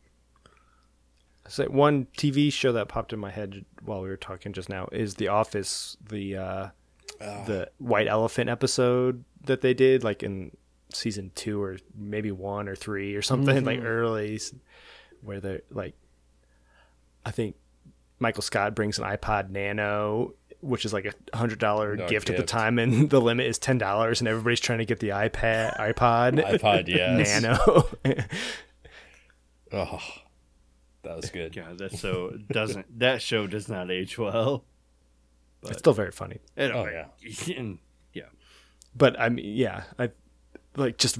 So 1.46 1.64
one 1.66 2.06
TV 2.16 2.52
show 2.52 2.72
that 2.72 2.88
popped 2.88 3.12
in 3.12 3.20
my 3.20 3.30
head 3.30 3.64
while 3.84 4.02
we 4.02 4.08
were 4.08 4.16
talking 4.16 4.52
just 4.52 4.68
now 4.68 4.88
is 4.90 5.14
The 5.14 5.28
Office, 5.28 5.96
the 6.08 6.36
uh, 6.36 6.68
the 7.20 7.70
White 7.78 8.08
Elephant 8.08 8.50
episode 8.50 9.24
that 9.44 9.60
they 9.60 9.74
did, 9.74 10.02
like 10.02 10.22
in 10.22 10.50
season 10.92 11.30
two 11.34 11.62
or 11.62 11.78
maybe 11.96 12.32
one 12.32 12.68
or 12.68 12.74
three 12.74 13.14
or 13.14 13.22
something, 13.22 13.64
like 13.64 13.82
early, 13.82 14.40
where 15.20 15.40
they're 15.40 15.62
like, 15.70 15.94
I 17.24 17.30
think 17.30 17.54
Michael 18.18 18.42
Scott 18.42 18.74
brings 18.74 18.98
an 18.98 19.04
iPod 19.04 19.50
Nano, 19.50 20.34
which 20.62 20.84
is 20.86 20.92
like 20.94 21.04
a 21.04 21.36
hundred 21.36 21.58
dollar 21.58 21.96
No, 21.96 22.08
gift 22.08 22.30
at 22.30 22.36
the 22.38 22.42
time, 22.42 22.78
and 22.78 23.10
the 23.10 23.20
limit 23.20 23.46
is 23.46 23.58
ten 23.58 23.76
dollars, 23.78 24.20
and 24.20 24.28
everybody's 24.28 24.60
trying 24.60 24.78
to 24.78 24.84
get 24.86 25.00
the 25.00 25.10
iPad 25.10 25.76
iPod 25.94 26.42
iPod, 26.42 26.88
yes. 26.88 27.42
Nano. 27.42 27.88
Oh, 29.72 30.00
that 31.02 31.16
was 31.16 31.30
good. 31.30 31.54
God, 31.54 31.78
that 31.78 31.92
so 31.92 32.36
doesn't 32.50 32.98
that 32.98 33.22
show 33.22 33.46
does 33.46 33.68
not 33.68 33.90
age 33.90 34.18
well. 34.18 34.64
it's 35.64 35.78
still 35.78 35.92
very 35.94 36.12
funny. 36.12 36.38
It- 36.56 36.70
Oh, 36.72 36.86
yeah. 36.86 37.06
yeah. 38.12 38.22
but 38.94 39.18
I 39.18 39.28
mean, 39.30 39.44
yeah, 39.56 39.84
I 39.98 40.10
like 40.76 40.98
just 40.98 41.18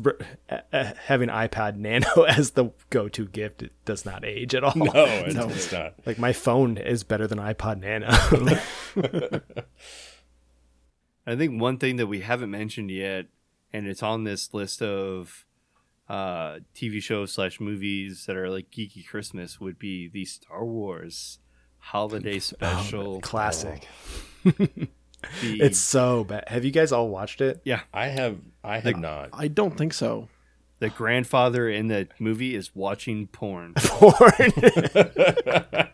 uh, 0.50 0.92
having 1.04 1.28
iPad 1.28 1.76
Nano 1.76 2.22
as 2.28 2.52
the 2.52 2.70
go-to 2.90 3.26
gift. 3.26 3.62
It 3.62 3.72
does 3.84 4.04
not 4.04 4.24
age 4.24 4.54
at 4.54 4.64
all. 4.64 4.72
No, 4.76 4.90
it's, 4.94 5.34
does 5.34 5.72
not. 5.72 5.94
Like 6.06 6.18
my 6.18 6.32
phone 6.32 6.76
is 6.76 7.04
better 7.04 7.26
than 7.26 7.38
iPod 7.38 7.80
Nano. 7.80 8.08
I 11.26 11.36
think 11.36 11.60
one 11.60 11.78
thing 11.78 11.96
that 11.96 12.06
we 12.08 12.20
haven't 12.20 12.50
mentioned 12.50 12.90
yet, 12.90 13.26
and 13.72 13.86
it's 13.86 14.02
on 14.02 14.24
this 14.24 14.52
list 14.52 14.82
of 14.82 15.46
uh, 16.08 16.58
TV 16.74 17.00
shows 17.00 17.32
slash 17.32 17.60
movies 17.60 18.26
that 18.26 18.36
are 18.36 18.50
like 18.50 18.70
geeky 18.70 19.06
Christmas, 19.06 19.60
would 19.60 19.78
be 19.78 20.08
the 20.08 20.24
Star 20.24 20.64
Wars 20.64 21.38
holiday 21.78 22.38
special. 22.38 23.20
Classic. 23.20 23.86
The- 25.40 25.61
It's 25.61 25.78
so 25.78 26.24
bad. 26.24 26.44
Have 26.49 26.65
you 26.65 26.70
guys 26.70 26.93
all 26.93 27.09
watched 27.09 27.40
it? 27.40 27.61
yeah. 27.65 27.81
I 27.93 28.09
have 28.09 28.39
I 28.65 28.78
have 28.81 28.97
not. 28.99 29.31
I 29.32 29.49
don't 29.49 29.77
think 29.77 29.93
so. 29.94 30.28
The 30.78 30.89
grandfather 30.90 31.69
in 31.69 31.89
the 31.89 32.09
movie 32.19 32.55
is 32.57 32.74
watching 32.74 33.27
porn. 33.28 33.74
Porn. 33.77 34.53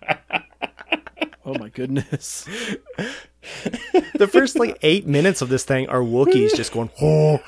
Oh 1.47 1.55
my 1.59 1.71
goodness. 1.71 2.45
the 4.15 4.29
first 4.31 4.57
like 4.59 4.77
eight 4.83 5.07
minutes 5.07 5.41
of 5.41 5.49
this 5.49 5.65
thing 5.65 5.89
are 5.89 6.01
Wookiees 6.01 6.55
just 6.55 6.73
going 6.73 6.89
for 6.89 7.41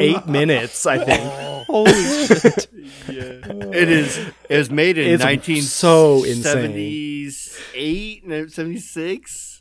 eight 0.00 0.26
minutes. 0.26 0.86
I 0.86 1.04
think 1.04 1.20
Holy 1.66 1.92
shit. 1.92 2.66
It 3.08 3.88
is. 3.90 4.16
It 4.48 4.56
was 4.56 4.70
made 4.70 4.96
in 4.96 5.12
It's 5.12 5.22
nineteen 5.22 5.60
so 5.62 6.24
insane. 6.24 6.42
seventy 6.42 7.38
eight, 7.74 8.22
seventy 8.50 8.78
six. 8.78 9.53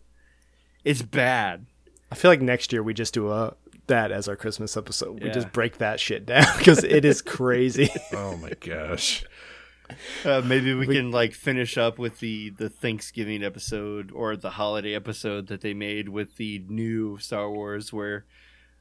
It's 0.83 1.01
bad. 1.01 1.65
I 2.11 2.15
feel 2.15 2.29
like 2.29 2.41
next 2.41 2.71
year 2.71 2.83
we 2.83 2.93
just 2.93 3.13
do 3.13 3.31
a 3.31 3.55
that 3.87 4.11
as 4.11 4.27
our 4.27 4.35
Christmas 4.35 4.77
episode. 4.77 5.21
We 5.21 5.29
just 5.29 5.51
break 5.51 5.77
that 5.79 5.99
shit 5.99 6.25
down 6.25 6.45
because 6.57 6.83
it 6.83 7.05
is 7.05 7.21
crazy. 7.21 7.89
Oh 8.13 8.37
my 8.37 8.51
gosh. 8.59 9.25
Uh, 10.23 10.41
maybe 10.45 10.73
we, 10.73 10.87
can 10.87 11.11
like 11.11 11.33
finish 11.33 11.77
up 11.77 11.99
with 11.99 12.19
the 12.19 12.51
the 12.51 12.69
Thanksgiving 12.69 13.43
episode 13.43 14.11
or 14.11 14.35
the 14.35 14.51
holiday 14.51 14.93
episode 14.93 15.47
that 15.47 15.61
they 15.61 15.73
made 15.73 16.09
with 16.09 16.37
the 16.37 16.63
new 16.67 17.17
Star 17.17 17.51
Wars, 17.51 17.91
where 17.91 18.25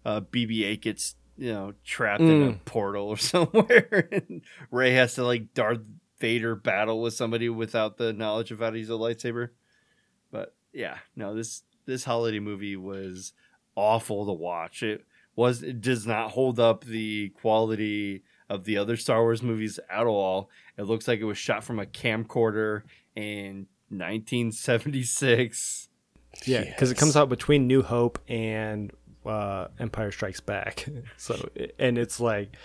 uh, 0.04 0.20
BB-8 0.20 0.80
gets 0.80 1.16
you 1.36 1.52
know 1.52 1.74
trapped 1.84 2.22
in 2.22 2.42
a 2.42 2.52
portal 2.64 3.08
or 3.08 3.16
somewhere, 3.16 4.08
and 4.12 4.42
Rey 4.70 4.92
has 4.92 5.14
to 5.14 5.24
like 5.24 5.54
Darth 5.54 5.80
Vader 6.18 6.54
battle 6.54 7.02
with 7.02 7.14
somebody 7.14 7.48
without 7.48 7.96
the 7.96 8.12
knowledge 8.12 8.50
of 8.50 8.60
how 8.60 8.70
to 8.70 8.78
use 8.78 8.90
a 8.90 8.92
lightsaber. 8.92 9.50
But 10.30 10.54
yeah, 10.72 10.98
no 11.16 11.34
this 11.34 11.62
this 11.86 12.04
holiday 12.04 12.38
movie 12.38 12.76
was 12.76 13.32
awful 13.76 14.26
to 14.26 14.32
watch. 14.32 14.82
It 14.82 15.04
was 15.34 15.62
it 15.62 15.80
does 15.80 16.06
not 16.06 16.32
hold 16.32 16.60
up 16.60 16.84
the 16.84 17.30
quality 17.30 18.22
of 18.48 18.64
the 18.64 18.76
other 18.76 18.96
Star 18.96 19.22
Wars 19.22 19.42
movies 19.42 19.80
at 19.90 20.06
all. 20.06 20.50
It 20.76 20.82
looks 20.82 21.08
like 21.08 21.20
it 21.20 21.24
was 21.24 21.38
shot 21.38 21.64
from 21.64 21.78
a 21.78 21.86
camcorder 21.86 22.82
in 23.16 23.66
1976. 23.88 25.88
Yeah, 26.44 26.64
because 26.64 26.90
it 26.90 26.96
comes 26.96 27.16
out 27.16 27.28
between 27.28 27.66
New 27.66 27.82
Hope 27.82 28.18
and 28.28 28.92
uh, 29.24 29.68
Empire 29.78 30.10
Strikes 30.10 30.40
Back. 30.40 30.86
So, 31.16 31.48
and 31.78 31.98
it's 31.98 32.20
like 32.20 32.56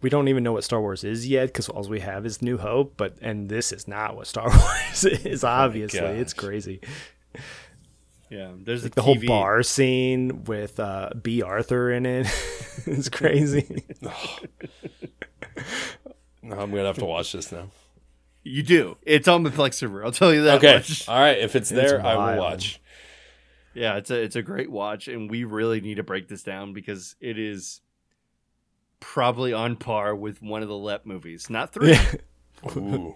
we 0.00 0.10
don't 0.10 0.28
even 0.28 0.42
know 0.42 0.52
what 0.52 0.64
Star 0.64 0.80
Wars 0.80 1.04
is 1.04 1.28
yet 1.28 1.48
because 1.48 1.68
all 1.68 1.86
we 1.88 2.00
have 2.00 2.26
is 2.26 2.42
New 2.42 2.58
Hope. 2.58 2.94
But 2.96 3.16
and 3.20 3.48
this 3.48 3.72
is 3.72 3.88
not 3.88 4.16
what 4.16 4.26
Star 4.26 4.48
Wars 4.48 5.04
is. 5.04 5.44
Obviously, 5.44 6.00
it's 6.00 6.34
crazy. 6.34 6.80
Yeah, 8.30 8.50
there's 8.58 8.82
Like 8.82 8.92
a 8.92 8.94
the 8.96 9.02
whole 9.02 9.16
bar 9.26 9.62
scene 9.62 10.44
with 10.44 10.78
uh, 10.78 11.10
Bea 11.20 11.42
Arthur 11.42 11.90
in 11.92 12.04
it. 12.06 12.26
it 12.86 12.88
is 12.88 13.08
crazy. 13.08 13.84
No, 16.42 16.58
I'm 16.60 16.70
gonna 16.70 16.84
have 16.86 16.98
to 16.98 17.04
watch 17.04 17.32
this 17.32 17.52
now. 17.52 17.70
You 18.42 18.62
do. 18.62 18.96
It's 19.02 19.28
on 19.28 19.42
the 19.42 19.50
Plex 19.50 19.74
server. 19.74 20.04
I'll 20.04 20.12
tell 20.12 20.32
you 20.32 20.44
that 20.44 20.58
Okay. 20.58 20.76
much. 20.76 21.06
All 21.08 21.18
right. 21.18 21.36
If 21.38 21.54
it's 21.56 21.68
there, 21.68 22.00
I 22.04 22.14
will 22.34 22.40
watch. 22.40 22.80
Yeah, 23.74 23.96
it's 23.96 24.10
a 24.10 24.18
it's 24.22 24.36
a 24.36 24.42
great 24.42 24.70
watch, 24.70 25.08
and 25.08 25.30
we 25.30 25.44
really 25.44 25.80
need 25.80 25.96
to 25.96 26.02
break 26.02 26.28
this 26.28 26.42
down 26.42 26.72
because 26.72 27.16
it 27.20 27.38
is 27.38 27.80
probably 29.00 29.52
on 29.52 29.76
par 29.76 30.14
with 30.14 30.40
one 30.40 30.62
of 30.62 30.68
the 30.68 30.76
Lep 30.76 31.04
movies. 31.04 31.50
Not 31.50 31.72
three, 31.72 31.96
Ooh. 32.76 33.14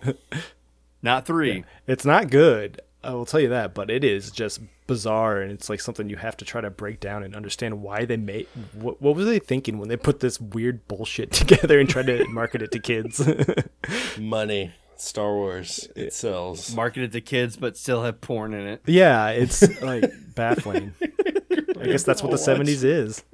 not 1.01 1.25
three. 1.25 1.65
It's 1.87 2.05
not 2.05 2.29
good. 2.29 2.81
I 3.05 3.13
will 3.15 3.27
tell 3.27 3.41
you 3.41 3.49
that, 3.49 3.75
but 3.75 3.91
it 3.91 4.05
is 4.05 4.31
just 4.31 4.61
bizarre, 4.87 5.41
and 5.41 5.51
it's 5.51 5.69
like 5.69 5.81
something 5.81 6.09
you 6.09 6.17
have 6.17 6.37
to 6.39 6.45
try 6.45 6.61
to 6.61 6.71
break 6.71 7.01
down 7.01 7.23
and 7.23 7.35
understand 7.35 7.83
why 7.83 8.05
they 8.05 8.17
made. 8.17 8.47
What, 8.75 9.03
what 9.03 9.17
were 9.17 9.25
they 9.25 9.39
thinking 9.39 9.79
when 9.79 9.89
they 9.89 9.97
put 9.97 10.21
this 10.21 10.41
weird 10.41 10.87
bullshit 10.89 11.33
together 11.33 11.81
and 11.81 11.89
tried 11.89 12.07
to 12.07 12.25
market 12.29 12.63
it 12.63 12.71
to 12.73 12.79
kids? 12.79 13.21
Money. 14.19 14.73
Star 14.97 15.33
Wars. 15.33 15.89
It 15.97 16.13
sells. 16.13 16.75
Marketed 16.77 17.11
to 17.13 17.21
kids, 17.21 17.57
but 17.57 17.77
still 17.77 18.05
have 18.05 18.21
porn 18.21 18.55
in 18.55 18.67
it. 18.69 18.83
yeah, 18.87 19.31
it's 19.31 19.63
like 19.83 20.05
baffling. 20.37 20.95
I 21.81 21.87
guess 21.87 22.05
that's 22.05 22.23
what 22.23 22.31
the 22.31 22.37
'70s 22.37 22.85
is. 22.85 23.25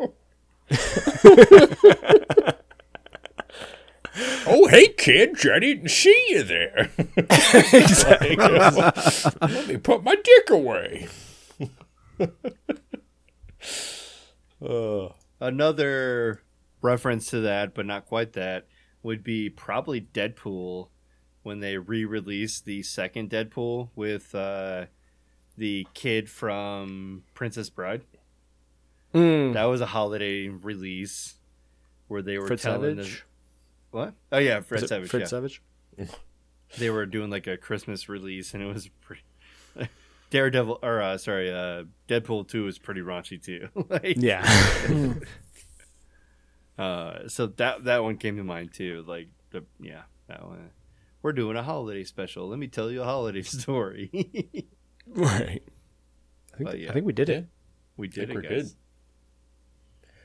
Oh, 4.49 4.67
hey, 4.69 4.89
kids, 4.89 5.47
I 5.53 5.59
didn't 5.59 5.91
see 5.91 6.27
you 6.31 6.43
there. 6.43 6.91
Like, 7.17 8.39
uh, 8.39 9.31
let 9.43 9.69
me 9.69 9.77
put 9.77 10.03
my 10.03 10.17
dick 10.17 10.51
away. 10.51 11.09
Another 15.41 16.43
reference 16.83 17.31
to 17.31 17.41
that, 17.41 17.75
but 17.75 17.87
not 17.87 18.07
quite 18.07 18.33
that, 18.33 18.67
would 19.03 19.23
be 19.23 19.49
probably 19.49 20.01
Deadpool 20.01 20.89
when 21.43 21.61
they 21.61 21.79
re-released 21.79 22.65
the 22.65 22.83
second 22.83 23.31
Deadpool 23.31 23.91
with 23.95 24.35
uh, 24.35 24.87
the 25.57 25.87
kid 25.95 26.29
from 26.29 27.23
Princess 27.35 27.71
Bride. 27.71 28.05
Mm. 29.15 29.55
That 29.55 29.65
was 29.65 29.81
a 29.81 29.87
holiday 29.87 30.49
release 30.49 31.37
where 32.09 32.23
they 32.23 32.39
were 32.39 32.49
Fred 32.49 32.59
telling 32.59 32.97
Savage. 32.97 33.13
the 33.21 33.23
what? 33.91 34.15
Oh 34.33 34.39
yeah, 34.39 34.61
Fred 34.61 34.83
it 34.83 34.89
Savage. 34.89 35.09
Fred 35.11 35.21
yeah. 35.21 35.27
Savage. 35.27 35.63
They 36.77 36.91
were 36.91 37.07
doing 37.07 37.31
like 37.31 37.47
a 37.47 37.57
Christmas 37.57 38.11
release, 38.11 38.53
and 38.53 38.63
it 38.63 38.67
was 38.67 38.89
pretty. 39.01 39.23
Daredevil, 40.31 40.81
or 40.83 41.01
uh, 41.01 41.17
sorry, 41.17 41.51
uh, 41.51 41.85
Deadpool 42.09 42.47
two 42.47 42.67
is 42.67 42.79
pretty 42.79 43.01
raunchy 43.01 43.43
too. 43.43 43.69
like, 43.89 44.17
Yeah. 44.19 44.45
Uh, 46.79 47.27
so 47.27 47.47
that 47.47 47.85
that 47.85 48.03
one 48.05 48.17
came 48.19 48.37
to 48.37 48.45
mind 48.45 48.73
too. 48.73 49.03
Like 49.07 49.29
the 49.51 49.65
yeah, 49.81 50.03
that 50.29 50.45
one. 50.47 50.71
We're 51.23 51.33
doing 51.33 51.57
a 51.57 51.63
holiday 51.63 52.05
special. 52.05 52.47
Let 52.49 52.59
me 52.59 52.69
tell 52.69 52.91
you 52.91 53.03
a 53.03 53.05
holiday 53.05 53.43
story. 53.43 54.11
right. 55.09 55.63
I 56.55 56.57
think, 56.57 56.69
But 56.71 56.79
yeah. 56.79 56.91
I 56.91 56.93
think 56.93 57.07
we 57.07 57.13
did 57.13 57.29
it. 57.29 57.47
we 57.97 58.07
did 58.09 58.29
Think 58.29 58.31
it, 58.31 58.35
we're 58.51 58.57
guys. 58.59 58.77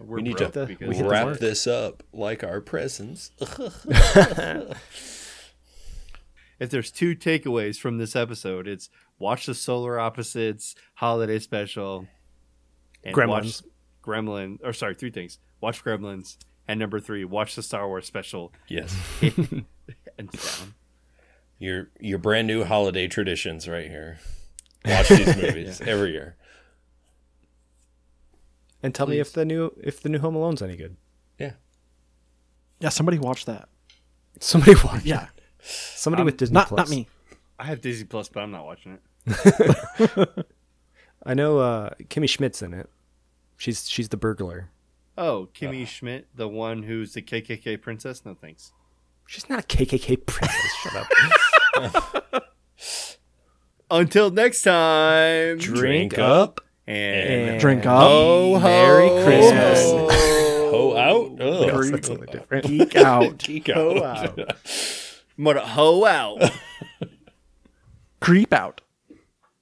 We're 0.06 0.18
We 0.18 0.22
need 0.24 0.38
to 0.38 0.78
we 0.82 1.02
wrap 1.02 1.38
this 1.38 1.68
up 1.68 2.04
like 2.14 2.44
our 2.44 2.62
presents. 2.62 3.32
if 6.60 6.70
there's 6.70 6.92
two 6.92 7.16
takeaways 7.16 7.80
from 7.80 7.98
this 7.98 8.16
episode, 8.16 8.68
it's 8.68 8.90
watch 9.20 9.46
the 9.46 9.54
Solar 9.54 10.00
Opposites 10.00 10.76
holiday 10.96 11.40
special, 11.40 12.08
and 13.04 13.16
Gremlins. 13.16 13.28
watch 13.28 13.62
Gremlin. 14.04 14.60
Or 14.64 14.74
sorry, 14.74 14.96
three 14.96 15.12
things: 15.12 15.40
watch 15.62 15.84
Gremlins, 15.84 16.38
and 16.68 16.80
number 16.80 17.00
three, 17.00 17.26
watch 17.26 17.56
the 17.56 17.64
Star 17.64 17.88
Wars 17.88 18.06
special. 18.06 18.52
yes. 18.68 18.96
And 20.18 20.30
down. 20.30 20.76
Your 21.58 21.90
your 22.00 22.20
brand 22.20 22.48
new 22.48 22.64
holiday 22.64 23.08
traditions 23.08 23.68
right 23.68 23.90
here. 23.90 24.20
Watch 24.86 25.10
these 25.10 25.36
movies 25.36 25.82
every 25.82 26.12
year. 26.12 26.36
And 28.84 28.94
tell 28.94 29.08
me 29.08 29.20
if 29.20 29.32
the 29.34 29.46
new 29.46 29.74
if 29.82 30.02
the 30.02 30.10
new 30.10 30.20
Home 30.20 30.36
Alone's 30.36 30.62
any 30.62 30.76
good. 30.76 30.98
Yeah. 31.40 31.54
Yeah, 32.80 32.90
somebody 32.90 33.18
watch 33.18 33.46
that. 33.46 33.70
Somebody 34.40 34.76
watch. 34.84 35.04
Yeah, 35.06 35.28
Somebody 35.62 36.22
Um, 36.22 36.26
with 36.26 36.38
Disney 36.38 36.54
not 36.54 36.68
Plus. 36.68 36.78
not 36.78 36.90
me. 36.90 37.08
I 37.58 37.64
have 37.66 37.80
Disney 37.82 38.06
Plus, 38.06 38.28
but 38.30 38.42
I'm 38.44 38.52
not 38.52 38.66
watching 38.66 38.98
it. 39.26 40.46
I 41.26 41.34
know 41.34 41.60
uh, 41.60 41.92
Kimmy 42.10 42.28
Schmidt's 42.28 42.62
in 42.62 42.74
it. 42.74 42.90
She's 43.58 43.88
she's 43.90 44.10
the 44.10 44.18
burglar. 44.18 44.70
Oh, 45.18 45.48
Kimmy 45.54 45.88
Schmidt, 45.88 46.28
the 46.36 46.50
one 46.50 46.84
who's 46.84 47.14
the 47.14 47.22
KKK 47.22 47.82
princess. 47.82 48.26
No 48.26 48.34
thanks. 48.34 48.74
She's 49.28 49.48
not 49.50 49.60
a 49.60 49.64
KKK 49.64 50.26
princess. 50.26 50.74
Shut 50.82 51.08
up. 52.34 52.44
Until 53.92 54.32
next 54.32 54.64
time. 54.64 55.60
Drink 55.60 56.18
up 56.18 56.60
and 56.88 57.50
And 57.52 57.60
Drink 57.62 57.86
up. 57.86 58.02
ho, 58.02 58.58
ho, 58.58 58.60
Merry 58.60 59.10
Christmas. 59.24 59.92
Ho 59.92 60.98
out. 60.98 61.32
Oh, 61.40 61.66
That's 61.82 62.08
totally 62.08 62.28
different. 62.28 62.66
Geek 62.66 62.96
out. 62.96 63.38
geek 63.44 63.68
Ho 63.68 64.02
out. 64.04 64.40
out. 64.40 64.56
Mother 65.38 65.60
ho 65.60 66.06
out. 66.06 66.52
Creep 68.22 68.54
out. 68.54 68.82